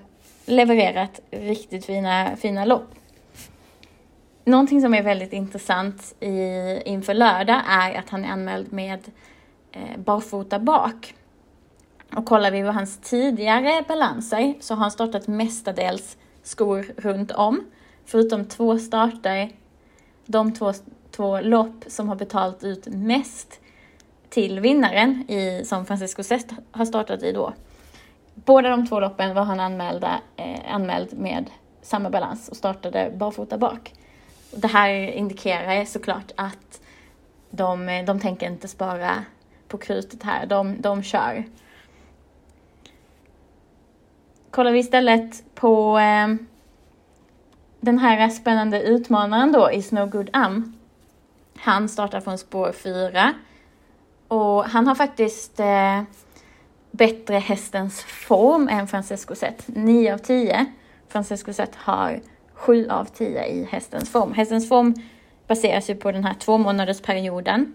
levererat 0.46 1.20
riktigt 1.30 1.84
fina, 1.84 2.36
fina 2.36 2.64
lopp. 2.64 2.94
Någonting 4.48 4.80
som 4.80 4.94
är 4.94 5.02
väldigt 5.02 5.32
intressant 5.32 6.14
i, 6.20 6.32
inför 6.84 7.14
lördag 7.14 7.62
är 7.68 7.98
att 7.98 8.10
han 8.10 8.24
är 8.24 8.28
anmäld 8.28 8.72
med 8.72 9.00
eh, 9.72 9.98
barfota 9.98 10.58
bak. 10.58 11.14
Och 12.16 12.26
kollar 12.26 12.50
vi 12.50 12.62
på 12.62 12.68
hans 12.68 12.98
tidigare 12.98 13.84
balanser 13.88 14.54
så 14.60 14.74
har 14.74 14.80
han 14.80 14.90
startat 14.90 15.26
mestadels 15.26 16.16
skor 16.42 16.86
runt 16.96 17.30
om. 17.30 17.64
Förutom 18.04 18.44
två 18.44 18.78
starter, 18.78 19.50
de 20.26 20.54
två, 20.54 20.72
två 21.10 21.40
lopp 21.40 21.84
som 21.86 22.08
har 22.08 22.16
betalt 22.16 22.64
ut 22.64 22.86
mest 22.86 23.60
till 24.28 24.60
vinnaren 24.60 25.30
i, 25.30 25.64
som 25.64 25.86
Francisco 25.86 26.22
Sest 26.22 26.50
har 26.70 26.84
startat 26.84 27.22
i 27.22 27.32
då. 27.32 27.52
Båda 28.34 28.68
de 28.68 28.86
två 28.86 29.00
loppen 29.00 29.34
var 29.34 29.44
han 29.44 29.60
anmälda, 29.60 30.20
eh, 30.36 30.74
anmäld 30.74 31.18
med 31.18 31.50
samma 31.82 32.10
balans 32.10 32.48
och 32.48 32.56
startade 32.56 33.12
barfota 33.16 33.58
bak. 33.58 33.92
Det 34.50 34.68
här 34.68 34.90
indikerar 34.90 35.84
såklart 35.84 36.32
att 36.36 36.80
de, 37.50 38.04
de 38.06 38.20
tänker 38.20 38.46
inte 38.46 38.68
spara 38.68 39.24
på 39.68 39.78
krutet 39.78 40.22
här, 40.22 40.46
de, 40.46 40.80
de 40.80 41.02
kör. 41.02 41.44
kollar 44.50 44.72
vi 44.72 44.78
istället 44.78 45.54
på 45.54 45.98
eh, 45.98 46.28
den 47.80 47.98
här 47.98 48.28
spännande 48.28 48.82
utmanaren 48.82 49.52
då 49.52 49.72
i 49.72 49.82
Snow 49.82 50.10
Good 50.10 50.30
Am. 50.32 50.76
Han 51.56 51.88
startar 51.88 52.20
från 52.20 52.38
spår 52.38 52.72
4 52.72 53.34
och 54.28 54.64
han 54.64 54.86
har 54.86 54.94
faktiskt 54.94 55.60
eh, 55.60 56.02
bättre 56.90 57.36
hästens 57.36 58.02
form 58.02 58.68
än 58.68 58.88
Francesco 58.88 59.34
Zet. 59.34 59.64
9 59.66 60.14
av 60.14 60.18
10. 60.18 60.66
Francesco 61.08 61.52
Zet 61.52 61.74
har 61.74 62.20
7 62.58 62.88
av 62.88 63.04
10 63.04 63.46
i 63.46 63.64
hästens 63.64 64.10
form. 64.10 64.32
Hästens 64.32 64.68
form 64.68 64.94
baseras 65.46 65.90
ju 65.90 65.94
på 65.94 66.12
den 66.12 66.24
här 66.24 66.34
två 66.34 66.58
månaders 66.58 67.00
perioden. 67.00 67.74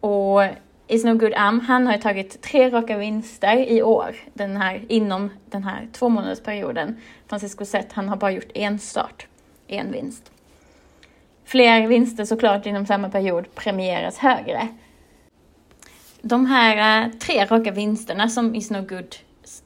Och 0.00 0.42
Is 0.86 1.04
No 1.04 1.14
Good 1.14 1.32
Am, 1.36 1.60
han 1.60 1.86
har 1.86 1.94
ju 1.94 2.00
tagit 2.00 2.42
tre 2.42 2.70
raka 2.70 2.98
vinster 2.98 3.56
i 3.56 3.82
år 3.82 4.16
den 4.34 4.56
här, 4.56 4.84
inom 4.88 5.30
den 5.50 5.64
här 5.64 5.88
två 5.92 6.08
månaders 6.08 6.40
perioden. 6.40 6.96
Francisco 7.28 7.64
Zet, 7.64 7.92
han 7.92 8.08
har 8.08 8.16
bara 8.16 8.30
gjort 8.30 8.50
en 8.54 8.78
start, 8.78 9.26
en 9.66 9.92
vinst. 9.92 10.32
Fler 11.44 11.86
vinster 11.86 12.24
såklart 12.24 12.66
inom 12.66 12.86
samma 12.86 13.10
period 13.10 13.54
premieras 13.54 14.18
högre. 14.18 14.68
De 16.22 16.46
här 16.46 17.04
eh, 17.04 17.10
tre 17.12 17.44
raka 17.44 17.70
vinsterna 17.70 18.28
som 18.28 18.54
Is 18.54 18.70
No 18.70 18.80
Good 18.80 19.14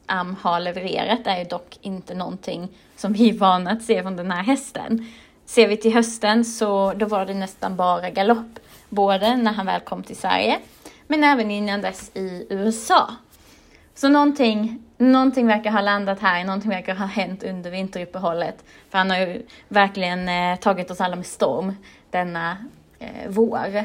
Am 0.05 0.35
har 0.41 0.59
levererat 0.59 1.27
är 1.27 1.37
ju 1.37 1.43
dock 1.43 1.77
inte 1.81 2.13
någonting 2.13 2.67
som 2.95 3.13
vi 3.13 3.29
är 3.29 3.33
vana 3.33 3.71
att 3.71 3.83
se 3.83 4.01
från 4.01 4.15
den 4.15 4.31
här 4.31 4.43
hästen. 4.43 5.05
Ser 5.45 5.67
vi 5.67 5.77
till 5.77 5.93
hösten 5.93 6.45
så 6.45 6.93
då 6.93 7.05
var 7.05 7.25
det 7.25 7.33
nästan 7.33 7.75
bara 7.75 8.09
galopp, 8.09 8.59
både 8.89 9.37
när 9.37 9.53
han 9.53 9.65
väl 9.65 9.81
kom 9.81 10.03
till 10.03 10.15
Sverige 10.17 10.59
men 11.11 11.23
även 11.23 11.51
innan 11.51 11.81
dess 11.81 12.11
i 12.13 12.47
USA. 12.49 13.09
Så 13.95 14.09
någonting, 14.09 14.83
någonting 14.97 15.47
verkar 15.47 15.71
ha 15.71 15.81
landat 15.81 16.19
här, 16.19 16.43
någonting 16.43 16.69
verkar 16.69 16.95
ha 16.95 17.05
hänt 17.05 17.43
under 17.43 17.71
vinteruppehållet. 17.71 18.63
För 18.89 18.97
han 18.97 19.09
har 19.09 19.17
ju 19.17 19.45
verkligen 19.67 20.29
eh, 20.29 20.59
tagit 20.59 20.91
oss 20.91 21.01
alla 21.01 21.15
med 21.15 21.25
storm 21.25 21.75
denna 22.09 22.57
eh, 22.99 23.29
vår. 23.29 23.83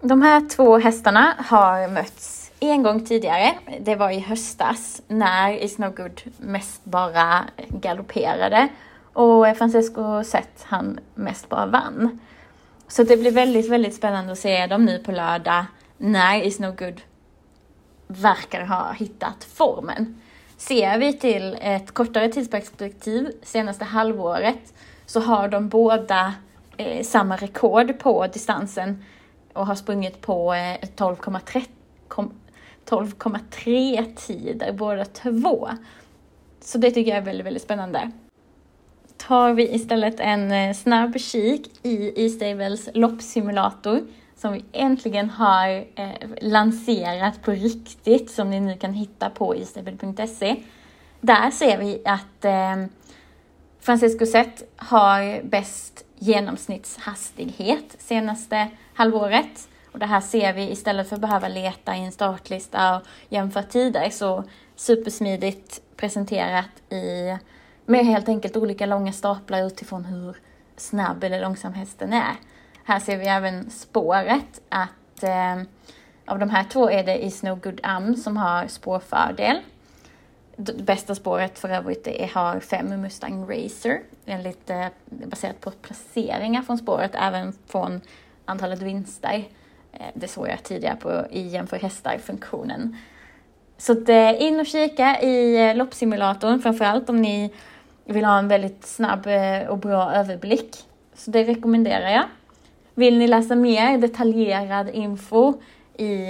De 0.00 0.22
här 0.22 0.48
två 0.48 0.78
hästarna 0.78 1.34
har 1.38 1.88
mötts 1.88 2.39
en 2.60 2.82
gång 2.82 3.04
tidigare. 3.04 3.54
Det 3.80 3.96
var 3.96 4.10
i 4.10 4.20
höstas 4.20 5.02
när 5.08 5.52
Is 5.52 5.78
No 5.78 5.90
Good 5.96 6.20
mest 6.36 6.84
bara 6.84 7.44
galopperade 7.68 8.68
och 9.12 9.56
Francesco 9.56 10.24
Zet 10.24 10.64
han 10.64 11.00
mest 11.14 11.48
bara 11.48 11.66
vann. 11.66 12.18
Så 12.88 13.02
det 13.02 13.16
blir 13.16 13.30
väldigt, 13.30 13.68
väldigt 13.68 13.94
spännande 13.94 14.32
att 14.32 14.38
se 14.38 14.66
dem 14.66 14.84
nu 14.84 14.98
på 14.98 15.12
lördag 15.12 15.64
när 15.98 16.42
Is 16.42 16.58
No 16.58 16.72
Good 16.78 17.00
verkar 18.06 18.64
ha 18.64 18.92
hittat 18.92 19.44
formen. 19.44 20.20
Ser 20.56 20.98
vi 20.98 21.12
till 21.12 21.58
ett 21.60 21.94
kortare 21.94 22.28
tidsperspektiv, 22.28 23.32
senaste 23.42 23.84
halvåret, 23.84 24.74
så 25.06 25.20
har 25.20 25.48
de 25.48 25.68
båda 25.68 26.34
eh, 26.76 27.04
samma 27.04 27.36
rekord 27.36 27.98
på 27.98 28.26
distansen 28.26 29.04
och 29.52 29.66
har 29.66 29.74
sprungit 29.74 30.20
på 30.20 30.54
eh, 30.54 30.76
12,3 30.96 31.64
12,3 32.90 34.14
tider 34.14 34.72
båda 34.72 35.04
två. 35.04 35.68
Så 36.60 36.78
det 36.78 36.90
tycker 36.90 37.10
jag 37.10 37.18
är 37.18 37.24
väldigt, 37.24 37.46
väldigt 37.46 37.62
spännande 37.62 38.10
tar 39.30 39.52
vi 39.52 39.74
istället 39.74 40.20
en 40.20 40.52
eh, 40.52 40.74
snabb 40.74 41.20
kik 41.20 41.70
i 41.82 42.24
E-Stables 42.26 42.88
loppsimulator 42.94 44.02
som 44.36 44.52
vi 44.52 44.64
äntligen 44.72 45.30
har 45.30 45.68
eh, 45.94 46.10
lanserat 46.40 47.42
på 47.42 47.50
riktigt 47.50 48.30
som 48.30 48.50
ni 48.50 48.60
nu 48.60 48.76
kan 48.76 48.92
hitta 48.92 49.30
på 49.30 49.56
istable.se. 49.56 50.56
Där 51.20 51.50
ser 51.50 51.78
vi 51.78 52.02
att 52.04 52.44
eh, 52.44 52.84
Francesco 53.80 54.26
Zet 54.26 54.72
har 54.76 55.42
bäst 55.42 56.04
genomsnittshastighet 56.18 57.96
senaste 57.98 58.68
halvåret. 58.94 59.68
Och 59.92 59.98
det 59.98 60.06
här 60.06 60.20
ser 60.20 60.52
vi 60.52 60.70
istället 60.70 61.08
för 61.08 61.16
att 61.16 61.22
behöva 61.22 61.48
leta 61.48 61.96
i 61.96 62.04
en 62.04 62.12
startlista 62.12 62.96
och 62.96 63.02
jämföra 63.28 63.62
tider 63.62 64.10
så 64.10 64.44
supersmidigt 64.76 65.82
presenterat 65.96 66.92
i 66.92 67.36
med 67.86 68.06
helt 68.06 68.28
enkelt 68.28 68.56
olika 68.56 68.86
långa 68.86 69.12
staplar 69.12 69.66
utifrån 69.66 70.04
hur 70.04 70.36
snabb 70.76 71.24
eller 71.24 71.40
långsam 71.40 71.72
hästen 71.72 72.12
är. 72.12 72.34
Här 72.84 73.00
ser 73.00 73.16
vi 73.18 73.26
även 73.26 73.70
spåret 73.70 74.60
att 74.68 75.22
eh, 75.22 75.62
av 76.24 76.38
de 76.38 76.50
här 76.50 76.64
två 76.64 76.90
är 76.90 77.04
det 77.04 77.24
Is 77.24 77.42
No 77.42 77.54
Good 77.54 77.80
Am 77.82 78.16
som 78.16 78.36
har 78.36 78.66
spårfördel. 78.66 79.56
Det 80.56 80.82
bästa 80.82 81.14
spåret 81.14 81.58
för 81.58 81.68
övrigt 81.68 82.06
är, 82.06 82.28
har 82.34 82.60
fem 82.60 83.00
Mustang 83.00 83.46
Racer, 83.50 84.00
enligt, 84.26 84.70
eh, 84.70 84.86
baserat 85.04 85.60
på 85.60 85.70
placeringar 85.70 86.62
från 86.62 86.78
spåret, 86.78 87.10
även 87.14 87.52
från 87.66 88.00
antalet 88.44 88.82
vinster. 88.82 89.44
Eh, 89.92 90.06
det 90.14 90.28
såg 90.28 90.48
jag 90.48 90.62
tidigare 90.62 90.96
på 90.96 91.26
i 91.30 91.40
jämför 91.40 91.78
hästar-funktionen. 91.78 92.96
Så 93.78 93.92
att, 93.92 94.08
eh, 94.08 94.42
in 94.42 94.60
och 94.60 94.66
kika 94.66 95.20
i 95.20 95.68
eh, 95.68 95.76
loppsimulatorn, 95.76 96.60
framförallt 96.60 97.10
om 97.10 97.22
ni 97.22 97.52
vill 98.04 98.24
ha 98.24 98.38
en 98.38 98.48
väldigt 98.48 98.86
snabb 98.86 99.26
och 99.68 99.78
bra 99.78 100.12
överblick. 100.12 100.76
Så 101.14 101.30
det 101.30 101.44
rekommenderar 101.44 102.10
jag. 102.10 102.24
Vill 102.94 103.18
ni 103.18 103.28
läsa 103.28 103.54
mer 103.54 103.98
detaljerad 103.98 104.88
info 104.90 105.54
i, 105.96 106.26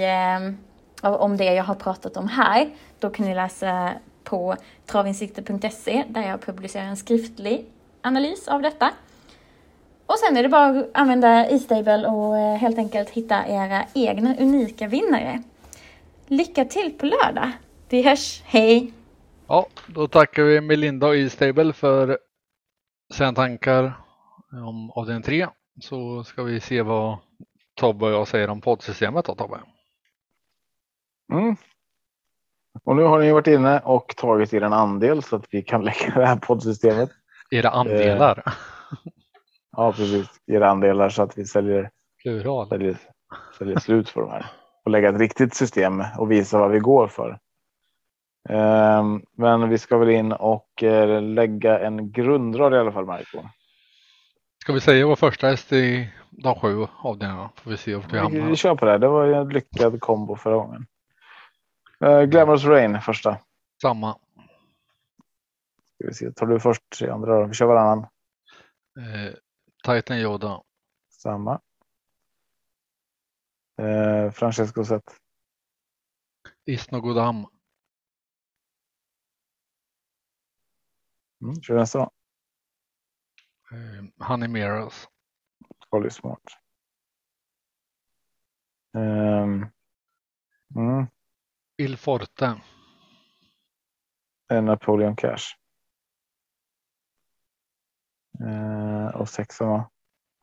om 1.01 1.37
det 1.37 1.53
jag 1.53 1.63
har 1.63 1.75
pratat 1.75 2.17
om 2.17 2.27
här, 2.27 2.69
då 2.99 3.09
kan 3.09 3.25
ni 3.25 3.35
läsa 3.35 3.93
på 4.23 4.55
travinsikter.se 4.85 6.03
där 6.07 6.21
jag 6.21 6.41
publicerar 6.41 6.85
en 6.85 6.97
skriftlig 6.97 7.65
analys 8.01 8.47
av 8.47 8.61
detta. 8.61 8.91
Och 10.11 10.19
sen 10.19 10.37
är 10.37 10.43
det 10.43 10.49
bara 10.49 10.79
att 10.79 10.89
använda 10.93 11.47
e-stable 11.49 12.07
och 12.07 12.37
eh, 12.37 12.57
helt 12.57 12.77
enkelt 12.77 13.09
hitta 13.09 13.47
era 13.47 13.85
egna 13.93 14.35
unika 14.39 14.87
vinnare. 14.87 15.43
Lycka 16.27 16.65
till 16.65 16.97
på 16.99 17.05
lördag! 17.05 17.51
Vi 17.89 18.01
hörs, 18.01 18.41
hej! 18.45 18.93
Ja, 19.47 19.65
då 19.87 20.07
tackar 20.07 20.43
vi 20.43 20.61
Melinda 20.61 21.07
och 21.07 21.15
E-stable 21.15 21.73
för 21.73 22.19
sina 23.13 23.33
tankar 23.33 23.93
om 24.65 24.91
avdelning 24.91 25.23
3. 25.23 25.47
Så 25.81 26.23
ska 26.23 26.43
vi 26.43 26.59
se 26.59 26.81
vad 26.81 27.17
Tobbe 27.75 28.05
och 28.05 28.11
jag 28.11 28.27
säger 28.27 28.49
om 28.49 28.61
poddsystemet 28.61 29.25
då 29.25 29.35
Tobbe. 29.35 29.59
Mm. 31.33 31.55
Och 32.83 32.95
nu 32.95 33.03
har 33.03 33.19
ni 33.19 33.31
varit 33.31 33.47
inne 33.47 33.79
och 33.79 34.15
tagit 34.17 34.53
er 34.53 34.61
en 34.61 34.73
andel 34.73 35.23
så 35.23 35.35
att 35.35 35.45
vi 35.49 35.61
kan 35.61 35.83
lägga 35.85 36.13
det 36.15 36.25
här 36.25 36.35
poddsystemet. 36.35 37.09
Era 37.51 37.69
andelar? 37.69 38.43
Eh, 38.45 38.53
ja, 39.77 39.91
precis. 39.91 40.27
Era 40.47 40.69
andelar 40.69 41.09
så 41.09 41.23
att 41.23 41.37
vi 41.37 41.45
säljer, 41.45 41.89
Plural. 42.23 42.69
säljer, 42.69 42.97
säljer 43.57 43.79
slut 43.79 44.13
på 44.13 44.21
de 44.21 44.29
här 44.29 44.45
och 44.85 44.91
lägga 44.91 45.09
ett 45.09 45.19
riktigt 45.19 45.53
system 45.53 46.03
och 46.17 46.31
visa 46.31 46.59
vad 46.59 46.71
vi 46.71 46.79
går 46.79 47.07
för. 47.07 47.39
Ehm, 48.49 49.21
men 49.31 49.69
vi 49.69 49.77
ska 49.77 49.97
väl 49.97 50.09
in 50.09 50.31
och 50.31 50.83
eh, 50.83 51.21
lägga 51.21 51.79
en 51.79 52.11
grundrad 52.11 52.73
i 52.73 52.77
alla 52.77 52.91
fall, 52.91 53.05
Marco. 53.05 53.43
Ska 54.61 54.73
vi 54.73 54.79
säga 54.79 55.07
vår 55.07 55.15
första 55.15 55.47
häst 55.47 55.73
i 55.73 56.09
de 56.29 56.55
sju 56.55 56.87
avdelningarna? 56.97 57.49
Får 57.55 57.71
vi 57.71 57.77
se 57.77 57.95
vart 57.95 58.13
vi 58.13 58.17
hamnar. 58.17 58.49
Vi 58.49 58.55
kör 58.55 58.75
på 58.75 58.85
det. 58.85 58.97
Det 58.97 59.07
var 59.07 59.27
en 59.27 59.49
lyckad 59.49 59.99
kombo 59.99 60.35
förra 60.35 60.55
gången. 60.55 60.85
Uh, 62.03 62.21
Glamorous 62.23 62.65
Rain 62.65 63.01
första. 63.01 63.37
Samma. 63.81 64.17
Ska 65.95 66.07
vi 66.07 66.13
se. 66.13 66.31
Tar 66.31 66.45
du 66.45 66.59
först 66.59 67.01
i 67.01 67.09
andra? 67.09 67.47
Vi 67.47 67.53
kör 67.53 67.65
varannan. 67.65 68.07
Titan 69.83 70.19
Yoda. 70.19 70.63
Samma. 71.09 71.61
Uh, 73.81 74.31
Francesco 74.31 74.83
Zet. 74.83 75.03
Isno 76.65 77.01
Godam. 77.01 77.47
Mm, 81.41 81.61
kör 81.61 81.75
nästa 81.75 81.99
då. 81.99 82.11
Uh, 83.71 84.27
Honey 84.27 84.47
Mirrors. 84.47 85.07
Holly 85.89 86.09
Smart. 86.09 86.43
Um, 88.93 89.71
mm. 90.75 91.07
Il 91.77 91.97
Forte. 91.97 92.61
Napoleon 94.49 95.15
Cash. 95.15 95.60
Uh, 98.39 99.07
och 99.15 99.29
sexan 99.29 99.69
va? 99.69 99.89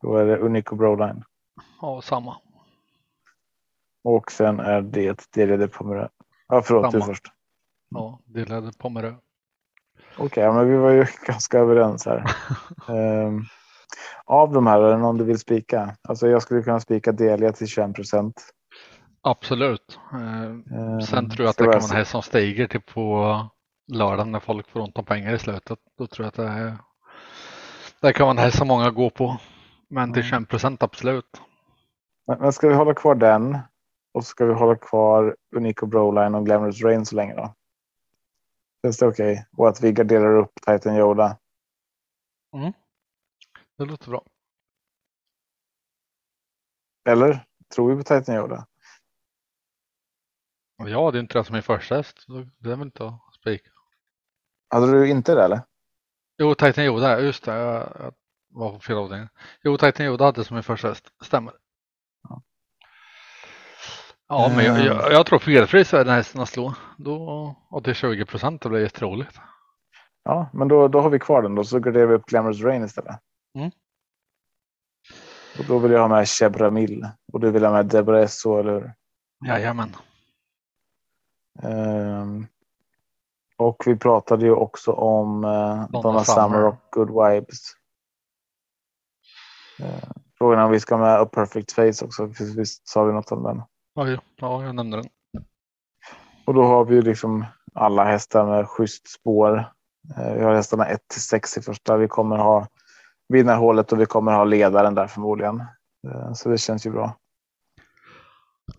Då 0.01 0.15
är 0.15 0.25
det 0.25 0.37
Unico 0.37 0.75
Broline. 0.75 1.23
Ja, 1.81 2.01
samma. 2.01 2.35
Och 4.03 4.31
sen 4.31 4.59
är 4.59 4.81
det 4.81 5.27
delade 5.33 5.67
Pomerö. 5.67 6.07
Ja, 6.47 6.61
förlåt, 6.61 6.91
samma. 6.91 7.05
du 7.05 7.11
först. 7.11 7.25
Ja, 7.89 8.19
delade 8.25 8.71
Pomerö. 8.77 9.15
Okej, 10.17 10.25
okay, 10.25 10.51
men 10.51 10.69
vi 10.69 10.77
var 10.77 10.91
ju 10.91 11.05
ganska 11.25 11.59
överens 11.59 12.05
här. 12.05 12.35
um, 12.87 13.45
av 14.25 14.53
de 14.53 14.67
här, 14.67 14.81
är 14.81 14.91
det 14.91 14.97
någon 14.97 15.17
du 15.17 15.23
vill 15.23 15.39
spika? 15.39 15.95
Alltså 16.01 16.27
jag 16.27 16.41
skulle 16.41 16.61
kunna 16.61 16.79
spika 16.79 17.11
Delia 17.11 17.51
till 17.51 17.67
21 17.67 17.95
procent. 17.95 18.53
Absolut. 19.21 19.99
Uh, 20.13 20.99
sen 20.99 21.29
tror 21.29 21.43
jag 21.43 21.49
att 21.49 21.57
det 21.57 21.63
kan 21.63 21.73
vara 21.73 21.83
en 21.83 21.97
häst 21.97 22.11
som 22.11 22.21
stiger 22.21 22.67
till 22.67 22.81
på 22.81 23.35
lördagen 23.87 24.31
när 24.31 24.39
folk 24.39 24.69
får 24.69 24.79
ont 24.79 24.97
om 24.97 25.05
pengar 25.05 25.33
i 25.33 25.39
slutet. 25.39 25.79
Då 25.97 26.07
tror 26.07 26.25
jag 26.25 26.27
att 26.27 26.35
det, 26.35 26.77
är, 28.01 28.07
det 28.07 28.13
kan 28.13 28.37
häst 28.37 28.57
som 28.57 28.67
många 28.67 28.91
går 28.91 29.09
på. 29.09 29.37
Men 29.87 30.13
till 30.13 30.23
21 30.23 30.49
procent 30.49 30.83
absolut. 30.83 31.41
Men, 32.27 32.39
men 32.39 32.53
ska 32.53 32.67
vi 32.67 32.73
hålla 32.73 32.93
kvar 32.93 33.15
den? 33.15 33.57
och 34.11 34.25
ska 34.25 34.45
vi 34.45 34.53
hålla 34.53 34.75
kvar 34.75 35.35
Unico 35.55 35.85
Broline 35.85 36.35
och 36.35 36.45
Glamorous 36.45 36.81
Rain 36.81 37.05
så 37.05 37.15
länge 37.15 37.35
då. 37.35 37.55
Känns 38.83 38.97
det 38.97 39.07
okej? 39.07 39.31
Okay? 39.31 39.45
Och 39.57 39.69
att 39.69 39.83
vi 39.83 39.91
garderar 39.91 40.35
upp 40.35 40.51
Titan 40.65 40.95
Yoda. 40.95 41.37
Mm. 42.55 42.73
Det 43.77 43.85
låter 43.85 44.09
bra. 44.09 44.25
Eller? 47.09 47.45
Tror 47.75 47.89
vi 47.89 48.03
på 48.03 48.03
Titan 48.03 48.35
Yoda? 48.35 48.67
Ja, 50.77 51.11
det 51.11 51.17
är 51.17 51.19
inte 51.19 51.39
det 51.39 51.45
som 51.45 51.55
är 51.55 51.61
första 51.61 51.95
häst. 51.95 52.25
Det 52.57 52.71
är 52.71 52.75
väl 52.75 52.81
inte 52.81 53.05
att 53.05 53.35
spika. 53.35 53.71
Hade 54.69 54.91
du 54.91 55.09
inte 55.09 55.35
det 55.35 55.43
eller? 55.43 55.61
Jo, 56.41 56.55
Titan 56.55 56.83
Yoda, 56.83 57.21
just 57.21 57.43
det. 57.43 57.55
Jag, 57.55 57.91
jag 57.99 58.13
var 58.49 58.71
på 58.71 58.79
fel 58.79 58.97
avdelning. 58.97 59.29
Jo, 59.63 59.77
Titan 59.77 60.05
Yoda 60.05 60.25
hade 60.25 60.43
som 60.43 60.55
min 60.55 60.63
första 60.63 60.87
häst. 60.87 61.07
Stämmer. 61.23 61.53
Ja, 62.29 62.41
ja 64.27 64.51
men 64.55 64.65
jag, 64.65 64.79
jag, 64.85 65.07
eh. 65.07 65.13
jag 65.13 65.25
tror 65.25 65.39
felfri 65.39 65.85
så 65.85 65.97
är 65.97 66.05
den 66.05 66.13
hästen 66.13 66.41
att 66.41 66.49
slå. 66.49 66.73
Då, 66.97 67.55
och 67.69 67.83
till 67.83 67.93
20 67.93 68.25
procent, 68.25 68.61
det 68.61 68.69
blir 68.69 68.79
jätteroligt. 68.79 69.39
Ja, 70.23 70.49
men 70.53 70.67
då, 70.67 70.87
då 70.87 71.01
har 71.01 71.09
vi 71.09 71.19
kvar 71.19 71.41
den 71.41 71.55
då. 71.55 71.63
Så 71.63 71.79
garderar 71.79 72.05
vi 72.05 72.13
upp 72.13 72.25
Glamorous 72.25 72.61
Rain 72.61 72.83
istället. 72.83 73.19
Mm. 73.55 73.71
Och 75.59 75.65
då 75.67 75.79
vill 75.79 75.91
jag 75.91 75.99
ha 75.99 76.07
med 76.07 76.27
Chebra 76.27 76.71
Mill. 76.71 77.07
Och 77.33 77.39
du 77.39 77.51
vill 77.51 77.65
ha 77.65 77.71
med 77.71 77.85
Deborah 77.85 78.23
Esso, 78.23 78.59
eller 78.59 78.73
hur? 78.73 78.93
Jajamän. 79.47 79.95
Um, 81.63 82.47
och 83.59 83.83
vi 83.85 83.95
pratade 83.95 84.45
ju 84.45 84.51
också 84.51 84.91
om 84.91 85.43
uh, 85.43 86.01
Donna, 86.01 86.23
Summer 86.23 86.65
och 86.65 86.75
Good 86.91 87.09
Vibes. 87.09 87.59
Uh, 89.79 90.11
frågan 90.37 90.59
är 90.59 90.65
om 90.65 90.71
vi 90.71 90.79
ska 90.79 90.97
med 90.97 91.19
A 91.19 91.25
Perfect 91.25 91.71
Face 91.71 92.05
också. 92.05 92.25
Visst 92.57 92.87
sa 92.87 93.03
vi 93.03 93.13
något 93.13 93.31
om 93.31 93.43
den? 93.43 93.61
Ja, 93.93 94.17
ja, 94.35 94.63
jag 94.63 94.75
nämnde 94.75 94.97
den. 94.97 95.05
Och 96.45 96.53
då 96.53 96.63
har 96.63 96.85
vi 96.85 96.95
ju 96.95 97.01
liksom 97.01 97.45
alla 97.73 98.03
hästar 98.03 98.45
med 98.45 98.67
schysst 98.67 99.07
spår. 99.07 99.57
Uh, 100.17 100.33
vi 100.33 100.43
har 100.43 100.53
hästarna 100.53 100.85
1 100.85 101.07
till 101.07 101.21
6 101.21 101.57
i 101.57 101.61
första. 101.61 101.97
Vi 101.97 102.07
kommer 102.07 102.37
ha 102.37 102.67
vinnarhålet 103.29 103.91
och 103.91 103.99
vi 103.99 104.05
kommer 104.05 104.31
ha 104.31 104.43
ledaren 104.43 104.95
där 104.95 105.07
förmodligen. 105.07 105.63
Uh, 106.07 106.33
så 106.33 106.49
det 106.49 106.57
känns 106.57 106.85
ju 106.85 106.91
bra. 106.91 107.15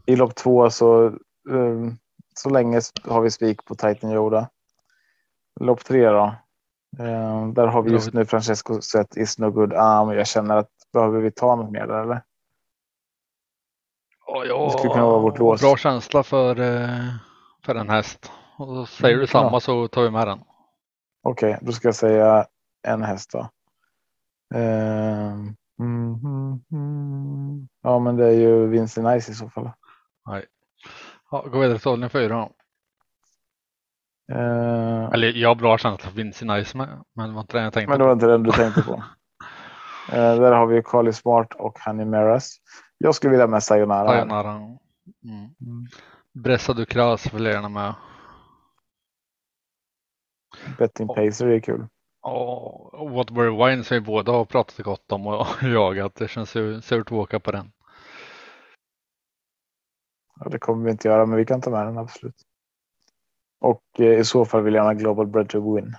I 0.06 0.16
lopp 0.16 0.34
två 0.34 0.70
så 0.70 1.12
så 2.34 2.50
länge 2.50 2.80
har 3.04 3.20
vi 3.20 3.30
spik 3.30 3.64
på 3.64 3.74
Titan 3.74 4.10
Yoda. 4.10 4.48
Lopp 5.60 5.84
tre 5.84 6.08
då. 6.08 6.34
Eh, 6.98 7.48
där 7.48 7.66
har 7.66 7.82
vi 7.82 7.90
just 7.90 8.12
nu 8.12 8.24
Francesco 8.24 8.80
sett 8.80 9.16
is 9.16 9.38
no 9.38 9.50
good. 9.50 9.72
Ah, 9.72 10.04
men 10.04 10.16
jag 10.16 10.26
känner 10.26 10.56
att 10.56 10.70
behöver 10.92 11.20
vi 11.20 11.30
ta 11.30 11.56
något 11.56 11.70
mer 11.70 11.86
där 11.86 12.02
eller? 12.02 12.22
Oh, 14.26 14.46
ja, 14.46 14.64
det 14.64 14.70
skulle 14.78 14.92
kunna 14.92 15.06
vara 15.06 15.18
vårt 15.18 15.38
lås. 15.38 15.60
Bra 15.60 15.76
känsla 15.76 16.22
för, 16.22 16.60
eh, 16.60 17.14
för 17.64 17.74
en 17.74 17.90
häst. 17.90 18.32
Och 18.56 18.88
säger 18.88 19.18
du 19.18 19.26
samma 19.26 19.52
ja. 19.52 19.60
så 19.60 19.88
tar 19.88 20.02
vi 20.02 20.10
med 20.10 20.26
den. 20.26 20.40
Okej, 21.22 21.54
okay, 21.54 21.66
då 21.66 21.72
ska 21.72 21.88
jag 21.88 21.94
säga 21.94 22.46
en 22.88 23.02
häst 23.02 23.30
då. 23.32 23.38
Eh, 24.54 25.32
mm, 25.80 26.14
mm, 26.24 26.60
mm. 26.72 27.68
Ja, 27.82 27.98
men 27.98 28.16
det 28.16 28.26
är 28.26 28.40
ju 28.40 28.66
Vincent 28.66 29.06
Nice 29.06 29.32
i 29.32 29.34
så 29.34 29.48
fall. 29.48 29.70
Nej. 30.26 30.44
Ja, 31.30 31.46
gå 31.52 31.58
vidare 31.58 31.78
till 31.78 31.88
avdelning 31.88 32.10
fyra. 32.10 32.48
Uh, 34.30 35.10
Eller 35.12 35.32
jag 35.36 35.48
har 35.48 35.54
bra 35.54 35.78
känsla 35.78 36.08
för 36.08 36.16
Vinci 36.16 36.44
Nice 36.44 36.76
med, 36.76 37.04
men 37.16 37.28
det 37.28 37.34
var 37.34 37.40
inte 37.40 37.56
den 37.56 37.64
jag 37.64 37.72
tänkte 37.72 37.90
Men 37.90 37.98
det 37.98 38.04
var 38.04 38.12
inte 38.12 38.26
den 38.26 38.42
du 38.42 38.50
tänkte 38.50 38.82
på. 38.82 38.92
uh, 38.92 39.00
där 40.12 40.52
har 40.52 40.66
vi 40.66 40.82
Carly 40.82 41.12
Smart 41.12 41.54
och 41.54 41.78
Honey 41.78 42.06
Meras. 42.06 42.56
Jag 42.98 43.14
skulle 43.14 43.30
vilja 43.30 43.46
med 43.46 43.62
Sayonara. 43.62 44.08
Sayonara. 44.08 44.50
Mm. 44.54 44.76
Mm. 45.60 45.86
Bressa 46.34 46.72
Ducras 46.72 47.34
vill 47.34 47.44
jag 47.44 47.54
gärna 47.54 47.68
med. 47.68 47.94
Betting 50.78 51.06
oh. 51.06 51.14
Pacer 51.14 51.46
är 51.46 51.60
kul. 51.60 51.86
Oh, 52.22 53.14
Waterbury 53.14 53.50
Wine 53.50 53.84
som 53.84 53.94
vi 53.94 54.00
båda 54.00 54.32
har 54.32 54.44
pratat 54.44 54.78
gott 54.78 55.12
om 55.12 55.26
och 55.26 55.46
jagat. 55.62 56.14
Det 56.14 56.28
känns 56.28 56.56
ju 56.56 56.80
surt 56.80 57.06
att 57.06 57.12
åka 57.12 57.40
på 57.40 57.52
den. 57.52 57.72
Ja, 60.40 60.48
det 60.50 60.58
kommer 60.58 60.84
vi 60.84 60.90
inte 60.90 61.08
göra, 61.08 61.26
men 61.26 61.36
vi 61.36 61.44
kan 61.44 61.60
ta 61.60 61.70
med 61.70 61.86
den 61.86 61.98
absolut. 61.98 62.36
Och 63.60 63.82
eh, 63.98 64.18
i 64.18 64.24
så 64.24 64.44
fall 64.44 64.62
vill 64.62 64.74
jag 64.74 64.84
ha 64.84 64.92
Global 64.92 65.26
Bread 65.26 65.48
to 65.48 65.74
Win. 65.74 65.96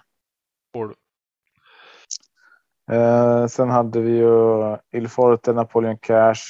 Eh, 2.92 3.48
sen 3.48 3.70
hade 3.70 4.02
vi 4.02 4.12
ju 4.12 4.78
Il 4.92 5.08
Forte, 5.08 5.54
Napoleon 5.54 5.98
Cash. 5.98 6.42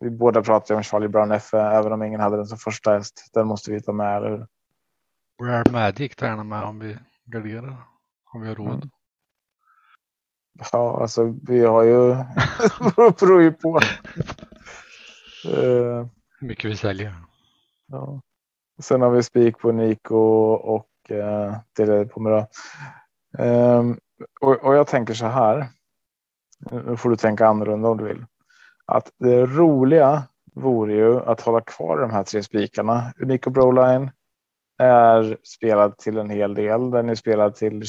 Vi 0.00 0.10
båda 0.10 0.42
pratade 0.42 0.76
om 0.76 0.82
Charlie 0.82 1.08
Brown 1.08 1.32
F, 1.32 1.54
även 1.54 1.92
om 1.92 2.02
ingen 2.02 2.20
hade 2.20 2.36
den 2.36 2.46
som 2.46 2.58
första 2.58 2.92
häst. 2.92 3.30
Den 3.32 3.46
måste 3.46 3.70
vi 3.70 3.82
ta 3.82 3.92
med, 3.92 4.16
eller 4.16 4.46
Rare 5.42 5.72
Magic 5.72 6.16
tar 6.16 6.26
gärna 6.26 6.44
med 6.44 6.62
om 6.62 6.78
vi 6.78 6.98
garderar. 7.24 7.76
Om 8.32 8.40
vi 8.40 8.48
har 8.48 8.54
råd. 8.54 8.74
Mm. 8.74 8.90
Ja, 10.72 11.00
alltså 11.02 11.38
vi 11.42 11.64
har 11.64 11.82
ju, 11.82 12.08
det 12.96 13.20
beror 13.20 13.42
ju 13.42 13.52
på. 13.52 13.80
uh, 15.48 16.06
hur 16.40 16.46
mycket 16.46 16.70
vi 16.70 16.76
säljer. 16.76 17.14
Ja. 17.86 18.20
Sen 18.82 19.02
har 19.02 19.10
vi 19.10 19.22
spik 19.22 19.58
på 19.58 19.72
Nico 19.72 20.16
och 20.52 20.88
eh, 21.10 21.56
det 21.76 22.04
på 22.04 22.20
mig. 22.20 22.46
Ehm, 23.38 23.98
och, 24.40 24.64
och 24.64 24.74
jag 24.74 24.86
tänker 24.86 25.14
så 25.14 25.26
här. 25.26 25.66
Nu 26.70 26.96
får 26.96 27.10
du 27.10 27.16
tänka 27.16 27.46
annorlunda 27.46 27.88
om 27.88 27.98
du 27.98 28.04
vill. 28.04 28.24
Att 28.86 29.10
det 29.18 29.46
roliga 29.46 30.22
vore 30.54 30.94
ju 30.94 31.20
att 31.20 31.40
hålla 31.40 31.60
kvar 31.60 31.98
de 31.98 32.10
här 32.10 32.24
tre 32.24 32.42
spikarna. 32.42 33.12
Nico 33.16 33.50
Broline 33.50 34.10
är 34.78 35.36
spelad 35.42 35.98
till 35.98 36.18
en 36.18 36.30
hel 36.30 36.54
del. 36.54 36.90
Den 36.90 37.08
är 37.08 37.14
spelad 37.14 37.54
till 37.54 37.84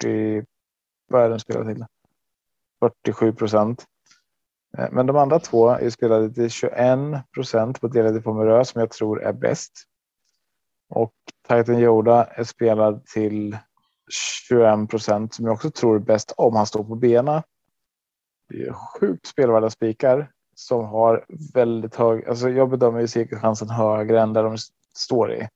40. 0.00 0.46
Vad 1.08 1.22
är 1.24 1.30
den 1.30 1.40
spelad 1.40 1.66
till? 1.66 1.84
47 2.80 3.32
procent. 3.32 3.84
Eh, 4.78 4.88
men 4.92 5.06
de 5.06 5.16
andra 5.16 5.38
två 5.38 5.68
är 5.68 5.90
spelade 5.90 6.30
till 6.30 6.50
21 6.50 6.98
procent 7.34 7.80
på 7.80 7.88
delade 7.88 8.20
pomerö 8.20 8.64
som 8.64 8.80
jag 8.80 8.90
tror 8.90 9.22
är 9.22 9.32
bäst. 9.32 9.87
Och 10.88 11.14
Titan 11.48 11.78
Yoda 11.78 12.24
är 12.24 12.44
spelad 12.44 13.06
till 13.06 13.58
21 14.48 14.90
procent 14.90 15.34
som 15.34 15.44
jag 15.44 15.54
också 15.54 15.70
tror 15.70 15.96
är 15.96 16.00
bäst 16.00 16.32
om 16.36 16.56
han 16.56 16.66
står 16.66 16.84
på 16.84 16.94
benen. 16.94 17.42
Det 18.48 18.62
är 18.62 18.72
sjukt 18.72 19.26
spelvärda 19.26 19.70
spikar 19.70 20.30
som 20.54 20.84
har 20.84 21.24
väldigt 21.54 21.94
hög. 21.94 22.28
Alltså 22.28 22.48
jag 22.48 22.70
bedömer 22.70 23.00
ju 23.00 23.08
segerchansen 23.08 23.70
högre 23.70 24.20
än 24.20 24.32
där 24.32 24.42
de 24.42 24.56
står 24.94 25.32
i. 25.32 25.48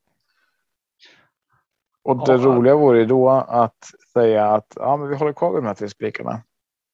Och 2.03 2.27
det 2.27 2.33
ja. 2.33 2.39
roliga 2.39 2.77
vore 2.77 2.99
ju 2.99 3.07
då 3.07 3.31
att 3.31 3.91
säga 4.13 4.47
att 4.47 4.73
ja, 4.77 4.97
men 4.97 5.09
vi 5.09 5.17
håller 5.17 5.33
kvar 5.33 5.53
vid 5.53 5.63
de 5.63 5.67
här 5.67 5.75
tre 5.75 5.89
spikarna 5.89 6.43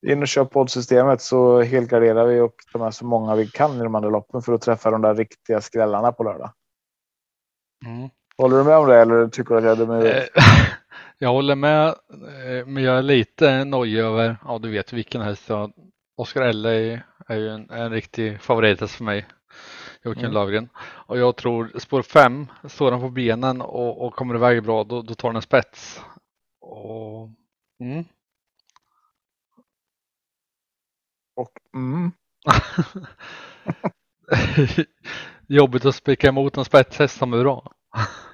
in 0.06 0.22
och 0.22 0.28
kör 0.28 0.44
poddsystemet 0.44 1.22
så 1.22 1.62
helgarderar 1.62 2.26
vi 2.26 2.40
och 2.40 2.54
tar 2.72 2.80
med 2.80 2.94
så 2.94 3.04
många 3.04 3.34
vi 3.34 3.46
kan 3.46 3.76
i 3.76 3.82
de 3.82 3.94
andra 3.94 4.10
loppen 4.10 4.42
för 4.42 4.52
att 4.52 4.62
träffa 4.62 4.90
de 4.90 5.02
där 5.02 5.14
riktiga 5.14 5.60
skrällarna 5.60 6.12
på 6.12 6.22
lördag. 6.22 6.52
Mm. 7.86 8.08
Håller 8.38 8.58
du 8.58 8.64
med 8.64 8.76
om 8.76 8.88
det 8.88 8.96
eller 8.96 9.28
tycker 9.28 9.54
du 9.54 9.58
att 9.58 9.64
jag 9.64 9.72
är 9.72 9.86
dum 9.86 10.06
eh, 10.06 10.22
Jag 11.18 11.28
håller 11.28 11.54
med, 11.54 11.86
eh, 11.88 12.66
men 12.66 12.82
jag 12.82 12.98
är 12.98 13.02
lite 13.02 13.64
nojig 13.64 13.98
över, 13.98 14.36
ja 14.44 14.58
du 14.58 14.70
vet 14.70 14.92
vilken 14.92 15.20
häst 15.20 15.48
jag 15.48 15.72
Oscar 16.16 16.42
L 16.42 16.66
är, 16.66 17.06
är 17.26 17.36
ju 17.36 17.48
en, 17.48 17.70
en 17.70 17.90
riktig 17.90 18.40
favorit 18.40 18.90
för 18.90 19.04
mig. 19.04 19.26
Joakim 20.02 20.24
mm. 20.24 20.34
Lövgren. 20.34 20.68
Och 20.78 21.18
jag 21.18 21.36
tror 21.36 21.72
spår 21.78 22.02
5, 22.02 22.46
står 22.68 22.92
han 22.92 23.00
på 23.00 23.08
benen 23.08 23.60
och, 23.60 24.06
och 24.06 24.14
kommer 24.14 24.34
iväg 24.34 24.62
bra, 24.62 24.84
då, 24.84 25.02
då 25.02 25.14
tar 25.14 25.28
den 25.28 25.36
en 25.36 25.42
spets. 25.42 26.02
Och, 26.60 27.30
mm. 27.80 28.04
Och 31.36 31.52
mm. 31.74 32.12
Jobbigt 35.46 35.84
att 35.84 35.94
spika 35.94 36.28
emot 36.28 36.56
en 36.56 36.64
spetshäst 36.64 37.18
som 37.18 37.32
är 37.32 37.38
bra. 37.38 37.72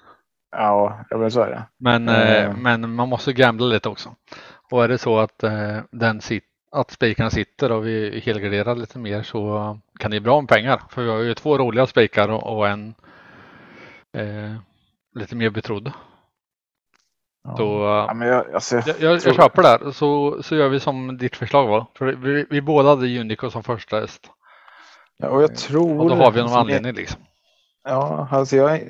Ja, 0.56 1.04
jag 1.10 1.18
vill 1.18 1.30
så 1.30 1.40
är 1.40 1.50
det. 1.50 1.62
Men, 1.78 2.08
mm. 2.08 2.62
men 2.62 2.94
man 2.94 3.08
måste 3.08 3.32
gambla 3.32 3.66
lite 3.66 3.88
också. 3.88 4.14
Och 4.70 4.84
är 4.84 4.88
det 4.88 4.98
så 4.98 5.18
att, 5.18 5.42
eh, 5.42 5.78
den 5.90 6.20
sit, 6.20 6.44
att 6.72 6.90
spikarna 6.90 7.30
sitter 7.30 7.72
och 7.72 7.86
vi 7.86 8.20
helgarderar 8.20 8.74
lite 8.74 8.98
mer 8.98 9.22
så 9.22 9.78
kan 9.98 10.10
det 10.10 10.20
bli 10.20 10.24
bra 10.24 10.40
med 10.40 10.48
pengar. 10.48 10.82
För 10.90 11.02
vi 11.02 11.10
har 11.10 11.18
ju 11.18 11.34
två 11.34 11.58
roliga 11.58 11.86
spikar 11.86 12.28
och, 12.28 12.56
och 12.56 12.68
en 12.68 12.94
eh, 14.12 14.54
lite 15.14 15.36
mer 15.36 15.50
betrodd. 15.50 15.92
Ja. 17.44 17.56
Så, 17.56 17.64
ja, 18.18 18.26
jag, 18.26 18.54
alltså, 18.54 18.76
jag, 18.76 19.00
jag, 19.00 19.12
jag 19.12 19.34
köper 19.34 19.62
det 19.62 19.68
här. 19.68 19.90
Så, 19.90 20.42
så 20.42 20.56
gör 20.56 20.68
vi 20.68 20.80
som 20.80 21.18
ditt 21.18 21.36
förslag 21.36 21.66
var. 21.66 21.86
För 21.98 22.06
vi, 22.06 22.46
vi 22.50 22.60
båda 22.60 22.88
hade 22.88 23.20
Unico 23.20 23.50
som 23.50 23.62
första 23.62 24.00
häst. 24.00 24.30
Ja, 25.16 25.28
och 25.28 25.42
jag 25.42 25.56
tror. 25.56 26.00
Och 26.00 26.08
då 26.08 26.14
har 26.14 26.30
vi 26.30 26.40
någon 26.42 26.52
anledning 26.52 26.94
liksom. 26.94 27.20
Ja, 27.84 28.28
alltså 28.30 28.56
jag. 28.56 28.80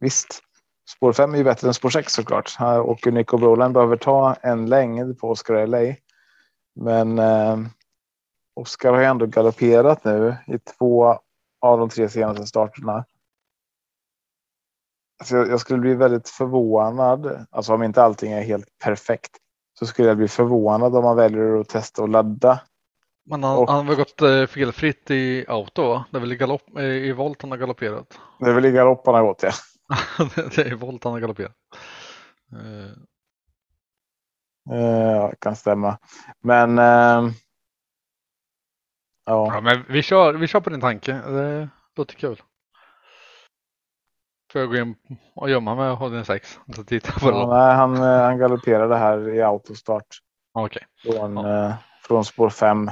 Visst. 0.00 0.43
Spår 0.90 1.12
5 1.12 1.34
är 1.34 1.38
ju 1.38 1.44
bättre 1.44 1.68
än 1.68 1.74
spår 1.74 1.90
6 1.90 2.12
såklart. 2.12 2.56
Och 2.84 3.06
Unico 3.06 3.36
Broline 3.38 3.72
behöver 3.72 3.96
ta 3.96 4.34
en 4.34 4.66
längd 4.66 5.18
på 5.18 5.30
Oscar 5.30 5.66
LA. 5.66 5.94
Men 6.76 7.18
eh, 7.18 7.58
Oscar 8.56 8.92
har 8.92 8.98
ju 9.00 9.04
ändå 9.06 9.26
galopperat 9.26 10.04
nu 10.04 10.36
i 10.46 10.58
två 10.58 11.18
av 11.60 11.78
de 11.78 11.88
tre 11.88 12.08
senaste 12.08 12.46
starterna. 12.46 13.04
Alltså 15.20 15.36
jag, 15.36 15.48
jag 15.50 15.60
skulle 15.60 15.78
bli 15.80 15.94
väldigt 15.94 16.28
förvånad, 16.28 17.46
alltså 17.50 17.74
om 17.74 17.82
inte 17.82 18.02
allting 18.02 18.32
är 18.32 18.42
helt 18.42 18.78
perfekt, 18.84 19.30
så 19.78 19.86
skulle 19.86 20.08
jag 20.08 20.16
bli 20.16 20.28
förvånad 20.28 20.96
om 20.96 21.04
man 21.04 21.16
väljer 21.16 21.60
att 21.60 21.68
testa 21.68 22.02
och 22.02 22.08
ladda. 22.08 22.60
Men 23.26 23.42
han, 23.44 23.58
Och- 23.58 23.70
han 23.70 23.88
har 23.88 23.94
gått 23.94 24.22
eh, 24.22 24.46
felfritt 24.46 25.10
i 25.10 25.44
auto 25.48 25.88
va? 25.88 26.04
Det 26.10 26.16
är 26.18 26.20
väl 26.20 26.32
i, 26.32 26.36
galopp, 26.36 26.76
eh, 26.76 26.84
i 26.84 27.12
volt 27.12 27.42
han 27.42 27.50
har 27.50 27.58
galopperat. 27.58 28.18
Det 28.40 28.46
är 28.50 28.54
väl 28.54 28.64
i 28.66 28.72
galopp 28.72 29.06
han 29.06 29.14
har 29.14 29.22
gått 29.22 29.42
ja. 29.42 29.50
det 30.56 30.58
är 30.58 30.74
volt 30.74 31.04
han 31.04 31.12
har 31.12 31.20
galopperat. 31.20 31.52
Ja, 34.64 35.28
det 35.30 35.36
kan 35.40 35.56
stämma. 35.56 35.98
Men. 36.40 36.78
ehm, 36.78 37.30
Ja, 39.26 39.54
ja, 39.54 39.60
men 39.60 39.84
vi 39.88 40.02
kör, 40.02 40.34
vi 40.34 40.46
kör 40.46 40.60
på 40.60 40.70
din 40.70 40.80
tanke. 40.80 41.12
Det 41.12 41.68
låter 41.96 42.14
kul. 42.14 42.42
Får 44.52 44.60
jag 44.60 44.70
gå 44.70 44.76
in 44.76 44.96
och 45.34 45.50
gömma 45.50 45.74
mig 45.74 45.90
och 45.90 45.96
ha 45.96 46.08
din 46.08 46.24
sex? 46.24 46.58
Så 46.76 46.84
titta 46.84 47.12
på 47.12 47.30
ja, 47.30 47.46
nej, 47.58 47.74
han, 47.74 47.96
eh, 47.96 48.22
han 48.22 48.38
galopperade 48.38 48.96
här 48.96 49.28
i 49.28 49.42
autostart 49.42 50.06
Okej. 50.52 50.82
från, 51.02 51.36
Ja. 51.36 51.66
eh, 51.68 51.74
från 52.02 52.24
spår 52.24 52.50
fem. 52.50 52.90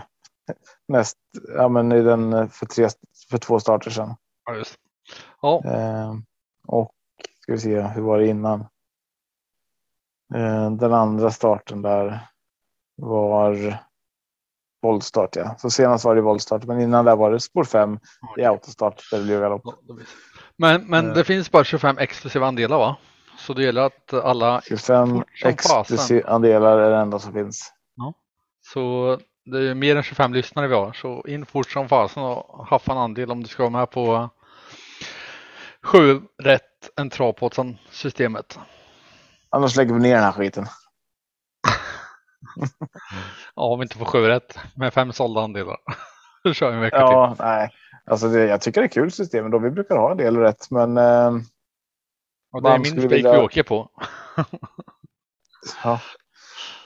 Näst, 0.88 1.16
ja, 1.56 1.68
men 1.68 1.92
i 1.92 2.02
den 2.02 2.48
för, 2.48 2.66
tre, 2.66 2.88
för 3.30 3.38
två 3.38 3.60
starter 3.60 3.90
sedan. 3.90 4.14
Ja, 4.44 4.54
just. 4.54 4.74
Ja, 5.42 5.62
Eh, 5.64 6.14
och 6.66 6.90
ska 7.40 7.52
vi 7.52 7.58
se, 7.58 7.80
hur 7.80 8.02
var 8.02 8.18
det 8.18 8.26
innan? 8.26 8.60
Eh, 10.34 10.70
den 10.70 10.92
andra 10.92 11.30
starten 11.30 11.82
där 11.82 12.18
var 12.96 13.76
voltstart. 14.82 15.36
Ja. 15.36 15.54
Så 15.58 15.70
senast 15.70 16.04
var 16.04 16.14
det 16.14 16.20
voltstart, 16.20 16.64
men 16.64 16.80
innan 16.80 17.04
där 17.04 17.16
var 17.16 17.30
det 17.30 17.40
spår 17.40 17.64
5 17.64 17.98
i 18.38 18.44
autostart 18.44 19.10
där 19.10 19.18
det 19.18 19.24
blev 19.24 19.40
galopp. 19.40 19.62
Ja. 19.64 19.96
Men, 20.56 20.86
men 20.86 21.08
Eh. 21.08 21.14
det 21.14 21.24
finns 21.24 21.50
bara 21.50 21.64
25 21.64 21.98
exklusiva 21.98 22.46
andelar 22.46 22.78
va? 22.78 22.96
Så 23.38 23.54
det 23.54 23.64
gäller 23.64 23.82
att 23.82 24.12
alla 24.12 24.60
25 24.60 25.08
Fort 25.08 25.26
som 25.34 25.48
exklusiva 25.48 26.28
andelar 26.28 26.78
är 26.78 26.90
det 26.90 26.96
enda 26.96 27.18
som 27.18 27.32
finns. 27.32 27.72
Så 28.64 29.18
det 29.44 29.58
är 29.58 29.74
mer 29.74 29.96
än 29.96 30.02
25 30.02 30.34
lyssnare 30.34 30.66
vi 30.66 30.74
har. 30.74 30.92
Så 30.92 31.24
in 31.28 31.46
fort 31.46 31.70
som 31.70 31.88
fasen 31.88 32.22
och 32.22 32.66
haffa 32.66 32.92
en 32.92 32.98
andel 32.98 33.30
om 33.30 33.42
du 33.42 33.48
ska 33.48 33.62
vara 33.62 33.70
med 33.70 33.90
på 33.90 34.30
sju 35.84 36.20
rätt 36.42 36.90
en 36.96 37.10
travpåsen 37.10 37.78
systemet. 37.90 38.58
Annars 39.50 39.76
lägger 39.76 39.94
vi 39.94 40.00
ner 40.00 40.14
den 40.14 40.24
här 40.24 40.32
skiten. 40.32 40.66
Ja, 43.54 43.62
om 43.62 43.78
vi 43.78 43.82
inte 43.82 43.98
får 43.98 44.04
sju 44.04 44.18
rätt 44.28 44.58
med 44.74 44.94
fem 44.94 45.12
sålda 45.12 45.40
andelar. 45.40 45.76
Då 46.44 46.52
kör 46.52 46.70
vi 46.70 46.74
en 46.76 46.80
vecka 46.80 46.96
till. 46.96 47.02
Ja, 47.02 47.36
nej. 47.38 47.70
Alltså 48.04 48.28
det, 48.28 48.44
jag 48.46 48.60
tycker 48.60 48.80
det 48.80 48.86
är 48.86 48.88
kul 48.88 49.12
system 49.12 49.50
då. 49.50 49.58
Vi 49.58 49.70
brukar 49.70 49.96
ha 49.96 50.10
en 50.10 50.16
del 50.16 50.36
rätt, 50.36 50.70
men 50.70 50.96
eh, 50.98 51.32
Och 52.52 52.62
det 52.62 52.68
är 52.68 52.78
min 52.78 52.84
spik 52.92 53.12
vilja- 53.12 53.32
vi 53.32 53.38
åker 53.38 53.62
på. 53.62 53.90
ja. 55.84 56.00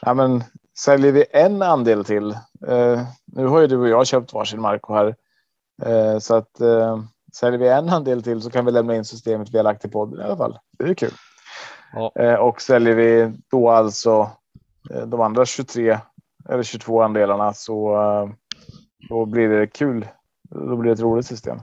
ja, 0.00 0.14
men 0.14 0.44
säljer 0.78 1.12
vi 1.12 1.24
en 1.32 1.62
andel 1.62 2.04
till. 2.04 2.30
Eh, 2.68 3.02
nu 3.24 3.46
har 3.46 3.60
ju 3.60 3.66
du 3.66 3.76
och 3.78 3.88
jag 3.88 4.06
köpt 4.06 4.32
varsin 4.32 4.60
Marco 4.60 4.94
här, 4.94 5.16
eh, 5.82 6.18
så 6.18 6.34
att 6.34 6.60
eh, 6.60 6.98
säljer 7.36 7.58
vi 7.58 7.68
en 7.68 7.88
andel 7.88 8.22
till 8.22 8.42
så 8.42 8.50
kan 8.50 8.64
vi 8.64 8.72
lämna 8.72 8.96
in 8.96 9.04
systemet 9.04 9.50
vi 9.50 9.56
har 9.56 9.64
lagt 9.64 9.84
i 9.84 9.88
podden 9.88 10.20
i 10.20 10.24
alla 10.24 10.36
fall. 10.36 10.58
Det 10.78 10.84
är 10.84 10.94
kul. 10.94 11.12
Ja. 11.92 12.12
Eh, 12.14 12.34
och 12.34 12.60
säljer 12.60 12.94
vi 12.94 13.32
då 13.50 13.70
alltså 13.70 14.30
eh, 14.90 15.06
de 15.06 15.20
andra 15.20 15.46
23 15.46 15.98
eller 16.48 16.62
22 16.62 17.02
andelarna 17.02 17.52
så 17.52 17.94
eh, 17.94 18.28
då 19.08 19.26
blir 19.26 19.48
det 19.48 19.66
kul. 19.66 20.08
Då 20.50 20.76
blir 20.76 20.90
det 20.90 20.94
ett 20.94 21.00
roligt 21.00 21.26
system. 21.26 21.58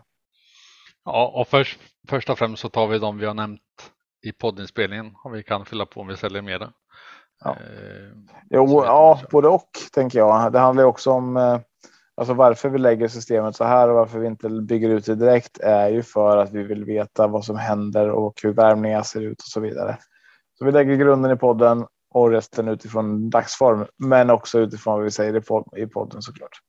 Ja, 1.05 1.31
och 1.35 1.47
först, 1.47 1.79
först 2.09 2.29
och 2.29 2.37
främst 2.37 2.61
så 2.61 2.69
tar 2.69 2.87
vi 2.87 2.99
de 2.99 3.17
vi 3.17 3.25
har 3.25 3.33
nämnt 3.33 3.61
i 4.21 4.31
poddinspelningen 4.31 5.15
om 5.23 5.31
vi 5.31 5.43
kan 5.43 5.65
fylla 5.65 5.85
på 5.85 6.01
om 6.01 6.07
vi 6.07 6.17
säljer 6.17 6.41
mer. 6.41 6.69
Ja. 7.43 7.57
Jo, 8.49 8.83
ja, 8.85 9.19
både 9.31 9.47
och 9.47 9.69
tänker 9.93 10.19
jag. 10.19 10.51
Det 10.51 10.59
handlar 10.59 10.83
också 10.83 11.11
om 11.11 11.59
alltså 12.15 12.33
varför 12.33 12.69
vi 12.69 12.77
lägger 12.77 13.07
systemet 13.07 13.55
så 13.55 13.63
här 13.63 13.89
och 13.89 13.95
varför 13.95 14.19
vi 14.19 14.27
inte 14.27 14.49
bygger 14.49 14.89
ut 14.89 15.05
det 15.05 15.15
direkt 15.15 15.59
är 15.59 15.89
ju 15.89 16.03
för 16.03 16.37
att 16.37 16.51
vi 16.51 16.63
vill 16.63 16.85
veta 16.85 17.27
vad 17.27 17.45
som 17.45 17.57
händer 17.57 18.09
och 18.09 18.39
hur 18.43 18.53
värmningar 18.53 19.03
ser 19.03 19.21
ut 19.21 19.41
och 19.41 19.47
så 19.47 19.59
vidare. 19.59 19.97
Så 20.53 20.65
vi 20.65 20.71
lägger 20.71 20.95
grunden 20.95 21.31
i 21.31 21.35
podden 21.35 21.87
och 22.09 22.29
resten 22.29 22.67
utifrån 22.67 23.29
dagsform, 23.29 23.85
men 23.97 24.29
också 24.29 24.59
utifrån 24.59 24.93
vad 24.93 25.03
vi 25.03 25.11
säger 25.11 25.35
i 25.35 25.39
pod- 25.39 25.77
i 25.77 25.87
podden 25.87 26.21
såklart. 26.21 26.59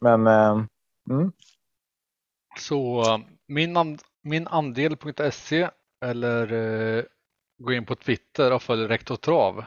Men 0.00 0.26
eh, 0.26 0.64
mm, 1.10 1.32
Så 2.58 3.04
min, 3.48 3.76
and, 3.76 4.02
min 4.22 4.46
andel.se 4.46 5.70
eller 6.04 6.52
eh, 6.52 7.04
gå 7.58 7.72
in 7.72 7.86
på 7.86 7.94
Twitter 7.94 8.52
och 8.52 8.62
följ 8.62 8.86
Rektor 8.86 9.16
Trav. 9.16 9.64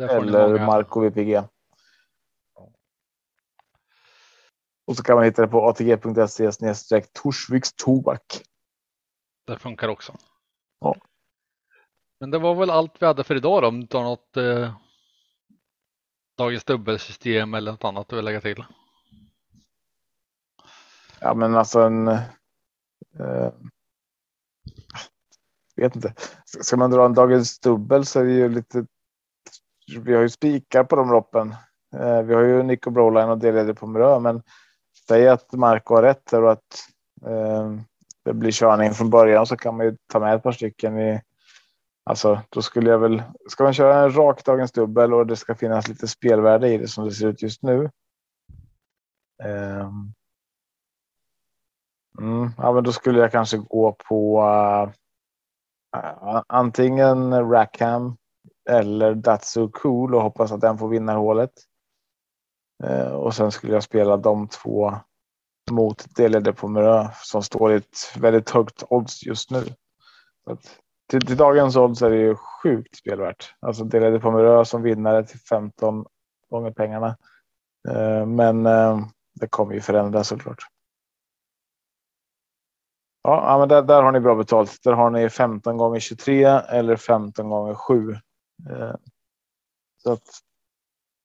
Eller 0.00 0.66
Marco 0.66 1.00
VPG. 1.00 1.42
Och 4.86 4.96
så 4.96 5.02
kan 5.02 5.16
man 5.16 5.24
hitta 5.24 5.42
det 5.42 5.48
på 5.48 5.68
atg.se 5.68 6.52
snedstreck 6.52 7.12
Torsviks 7.12 7.72
tobak. 7.72 8.42
Det 9.46 9.58
funkar 9.58 9.88
också. 9.88 10.16
Ja. 10.80 10.96
Men 12.20 12.30
det 12.30 12.38
var 12.38 12.54
väl 12.54 12.70
allt 12.70 13.02
vi 13.02 13.06
hade 13.06 13.24
för 13.24 13.34
idag 13.36 13.62
då, 13.62 13.68
om 13.68 13.86
du 13.86 13.96
har 13.96 14.04
något 14.04 14.36
eh, 14.36 14.74
dagens 16.36 16.64
dubbelsystem 16.64 17.54
eller 17.54 17.72
något 17.72 17.84
annat 17.84 18.08
du 18.08 18.16
vill 18.16 18.24
lägga 18.24 18.40
till. 18.40 18.64
Ja, 21.20 21.34
men 21.34 21.54
alltså 21.54 21.80
en. 21.80 22.08
Eh, 22.08 23.52
vet 25.76 25.96
inte. 25.96 26.14
Ska 26.44 26.76
man 26.76 26.90
dra 26.90 27.04
en 27.04 27.14
dagens 27.14 27.58
dubbel 27.58 28.06
så 28.06 28.20
är 28.20 28.24
det 28.24 28.32
ju 28.32 28.48
lite. 28.48 28.86
Vi 29.98 30.14
har 30.14 30.22
ju 30.22 30.28
spikar 30.28 30.84
på 30.84 30.96
de 30.96 31.10
loppen. 31.10 31.54
Eh, 31.96 32.22
vi 32.22 32.34
har 32.34 32.42
ju 32.42 32.62
Nico 32.62 32.90
Broline 32.90 33.30
och 33.30 33.38
delledare 33.38 33.74
på 33.74 33.86
Mörö, 33.86 34.20
men 34.20 34.42
säg 35.08 35.28
att 35.28 35.52
Marco 35.52 35.94
har 35.94 36.02
rätt 36.02 36.32
och 36.32 36.52
att 36.52 36.88
eh, 37.26 37.72
det 38.24 38.32
blir 38.32 38.50
körning 38.50 38.90
från 38.90 39.10
början 39.10 39.46
så 39.46 39.56
kan 39.56 39.76
man 39.76 39.86
ju 39.86 39.96
ta 40.12 40.20
med 40.20 40.34
ett 40.34 40.42
par 40.42 40.52
stycken 40.52 40.98
i. 40.98 41.20
Alltså, 42.04 42.40
då 42.48 42.62
skulle 42.62 42.90
jag 42.90 42.98
väl. 42.98 43.22
Ska 43.48 43.64
man 43.64 43.74
köra 43.74 44.04
en 44.04 44.16
rak 44.16 44.44
dagens 44.44 44.72
dubbel 44.72 45.14
och 45.14 45.26
det 45.26 45.36
ska 45.36 45.54
finnas 45.54 45.88
lite 45.88 46.08
spelvärde 46.08 46.68
i 46.68 46.78
det 46.78 46.88
som 46.88 47.04
det 47.04 47.10
ser 47.10 47.26
ut 47.26 47.42
just 47.42 47.62
nu. 47.62 47.90
Eh, 49.42 49.90
Mm, 52.18 52.50
ja, 52.58 52.72
men 52.72 52.84
då 52.84 52.92
skulle 52.92 53.20
jag 53.20 53.32
kanske 53.32 53.56
gå 53.56 53.96
på 54.08 54.42
uh, 55.96 56.42
antingen 56.46 57.50
Rackham 57.50 58.16
eller 58.70 59.14
That's 59.14 59.44
So 59.44 59.68
Cool 59.68 60.14
och 60.14 60.22
hoppas 60.22 60.52
att 60.52 60.60
den 60.60 60.78
får 60.78 60.88
vinna 60.88 61.12
hålet. 61.12 61.50
Eh, 62.84 63.12
och 63.12 63.34
sen 63.34 63.52
skulle 63.52 63.72
jag 63.72 63.82
spela 63.82 64.16
de 64.16 64.48
två 64.48 64.94
mot 65.70 66.14
Delede 66.16 66.52
på 66.52 66.68
Mörö 66.68 67.08
som 67.22 67.42
står 67.42 67.72
i 67.72 67.76
ett 67.76 68.16
väldigt 68.16 68.50
högt 68.50 68.82
odds 68.88 69.22
just 69.22 69.50
nu. 69.50 69.64
Så 70.44 70.52
att, 70.52 70.78
till, 71.10 71.26
till 71.26 71.36
dagens 71.36 71.76
odds 71.76 72.02
är 72.02 72.10
det 72.10 72.16
ju 72.16 72.34
sjukt 72.34 72.96
spelvärt. 72.96 73.54
Alltså 73.60 73.84
Delede 73.84 74.20
på 74.20 74.30
Mörö 74.30 74.64
som 74.64 74.82
vinnare 74.82 75.24
till 75.24 75.40
15 75.40 76.04
gånger 76.50 76.70
pengarna. 76.70 77.16
Eh, 77.88 78.26
men 78.26 78.66
eh, 78.66 79.00
det 79.34 79.46
kommer 79.46 79.74
ju 79.74 79.80
förändras 79.80 80.28
såklart. 80.28 80.58
Ja, 83.22 83.44
ja, 83.46 83.58
men 83.58 83.68
där, 83.68 83.82
där 83.82 84.02
har 84.02 84.12
ni 84.12 84.20
bra 84.20 84.34
betalt. 84.34 84.82
Där 84.82 84.92
har 84.92 85.10
ni 85.10 85.30
15 85.30 85.76
gånger 85.76 86.00
23 86.00 86.44
eller 86.44 86.96
15 86.96 87.48
gånger 87.48 87.74
7. 87.74 88.12
Eh, 88.70 88.94
så 90.02 90.12
att 90.12 90.28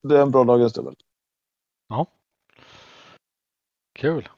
det 0.03 0.18
är 0.18 0.22
en 0.22 0.32
bra 0.32 0.43
dagens 0.43 0.74
dubbel. 0.74 0.95
Kul! 4.00 4.30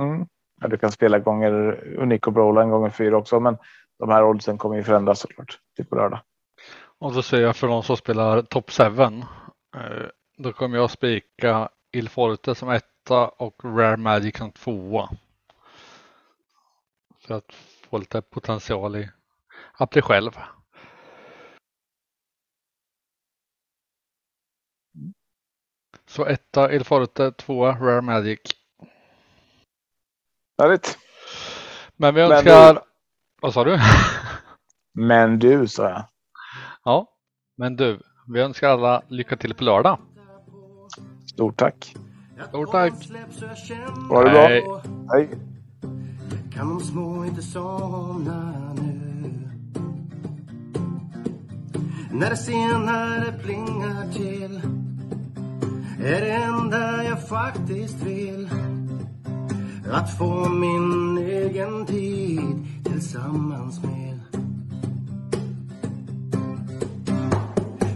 Mm. 0.00 0.26
Ja, 0.60 0.68
du 0.68 0.78
kan 0.78 0.92
spela 0.92 1.18
gånger 1.18 1.52
Unico 1.98 2.30
Broline 2.30 2.70
gånger 2.70 2.90
4 2.90 3.16
också, 3.16 3.40
men 3.40 3.56
de 3.98 4.08
här 4.08 4.24
oddsen 4.24 4.58
kommer 4.58 4.76
ju 4.76 4.82
förändras 4.82 5.20
såklart 5.20 5.58
till 5.76 5.86
på 5.86 5.96
lördag. 5.96 6.20
Och 6.98 7.14
då 7.14 7.22
säger 7.22 7.46
jag 7.46 7.56
för 7.56 7.68
de 7.68 7.82
som 7.82 7.96
spelar 7.96 8.42
Top 8.42 8.70
7. 8.70 8.82
Eh, 8.82 10.06
då 10.36 10.52
kommer 10.52 10.78
jag 10.78 10.90
spika 10.90 11.68
Il 11.92 12.08
Forte 12.08 12.54
som 12.54 12.70
etta 12.70 13.28
och 13.28 13.64
Rare 13.64 13.96
Magic 13.96 14.36
som 14.38 14.52
tvåa. 14.52 15.10
För 17.20 17.34
att 17.34 17.52
få 17.90 17.98
lite 17.98 18.22
potential 18.22 18.96
i 18.96 19.10
att 19.72 19.90
bli 19.90 20.02
själv. 20.02 20.30
Så 26.14 26.26
etta 26.26 26.72
Il 26.72 26.84
Forte, 26.84 27.32
tvåa 27.32 27.72
Rare 27.72 28.00
Magic. 28.00 28.40
Härligt. 30.62 30.98
Men 31.96 32.14
vi 32.14 32.22
Men 32.22 32.32
önskar... 32.32 32.82
Vad 33.42 33.54
sa 33.54 33.64
du? 33.64 33.78
Men 34.92 35.38
du, 35.38 35.68
sa 35.68 35.88
jag. 35.88 36.04
ja, 36.84 37.08
men 37.58 37.76
du, 37.76 38.00
vi 38.28 38.40
önskar 38.40 38.68
alla 38.68 39.02
lycka 39.08 39.36
till 39.36 39.54
på 39.54 39.64
lördag. 39.64 39.98
Stort 41.32 41.56
tack. 41.56 41.94
Stort 42.48 42.70
tack. 42.72 42.92
Ha 44.08 44.24
det 44.24 44.30
bra. 44.30 44.46
Hej. 44.46 44.62
Hej. 45.12 45.28
Kan 46.52 46.68
de 46.68 46.80
små 46.80 47.24
inte 47.24 47.42
somna 47.42 48.72
nu? 48.74 49.00
När 52.12 52.30
det 52.30 52.36
senare 52.36 53.32
plingar 53.32 54.12
till 54.12 54.83
är 56.04 56.20
det 56.20 56.32
enda 56.32 57.04
jag 57.04 57.28
faktiskt 57.28 58.02
vill. 58.02 58.48
Att 59.92 60.18
få 60.18 60.48
min 60.48 61.18
egen 61.18 61.86
tid 61.86 62.66
tillsammans 62.84 63.82
med. 63.82 64.20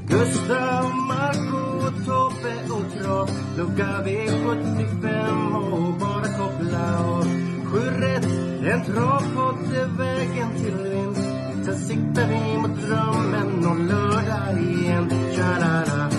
Gustav, 0.09 0.85
Marco, 1.09 1.91
Tobbe 2.07 2.55
och 2.71 3.03
Trav 3.03 3.31
Plugga 3.55 4.05
V75 4.05 5.55
och 5.73 5.95
bara 6.01 6.39
koppla 6.39 6.99
av 7.09 7.25
Sju 7.65 7.79
rätt, 7.79 8.25
en 8.73 8.85
travpott 8.85 9.73
är 9.75 9.99
vägen 9.99 10.49
till 10.57 10.77
vinst. 10.77 11.29
Sen 11.65 11.79
siktar 11.79 12.29
vi 12.29 12.59
mot 12.59 12.81
drömmen 12.87 13.67
och 13.67 13.79
lördag 13.79 14.63
igen. 14.63 15.11
Tja-la-la. 15.37 16.11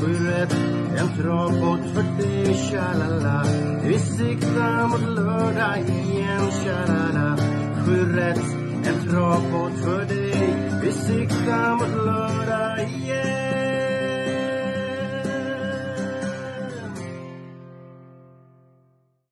Sju 0.00 0.26
rätt, 0.26 0.77
en 1.00 1.08
travbåt 1.16 1.80
för 1.94 2.02
dig 2.02 2.54
Tja-la-la. 2.54 3.44
Vi 3.82 3.98
siktar 3.98 4.88
mot 4.88 5.00
lördag 5.00 5.78
igen 5.78 6.50
Tja-la-la. 6.50 7.36
Sju 7.84 8.16
rätt, 8.16 8.44
en 8.86 9.08
travbåt 9.08 9.78
för 9.84 10.04
dig. 10.04 10.54
Vi 10.82 10.92
siktar 10.92 11.74
mot 11.74 12.04
lördag 12.06 12.88
igen. 12.88 13.47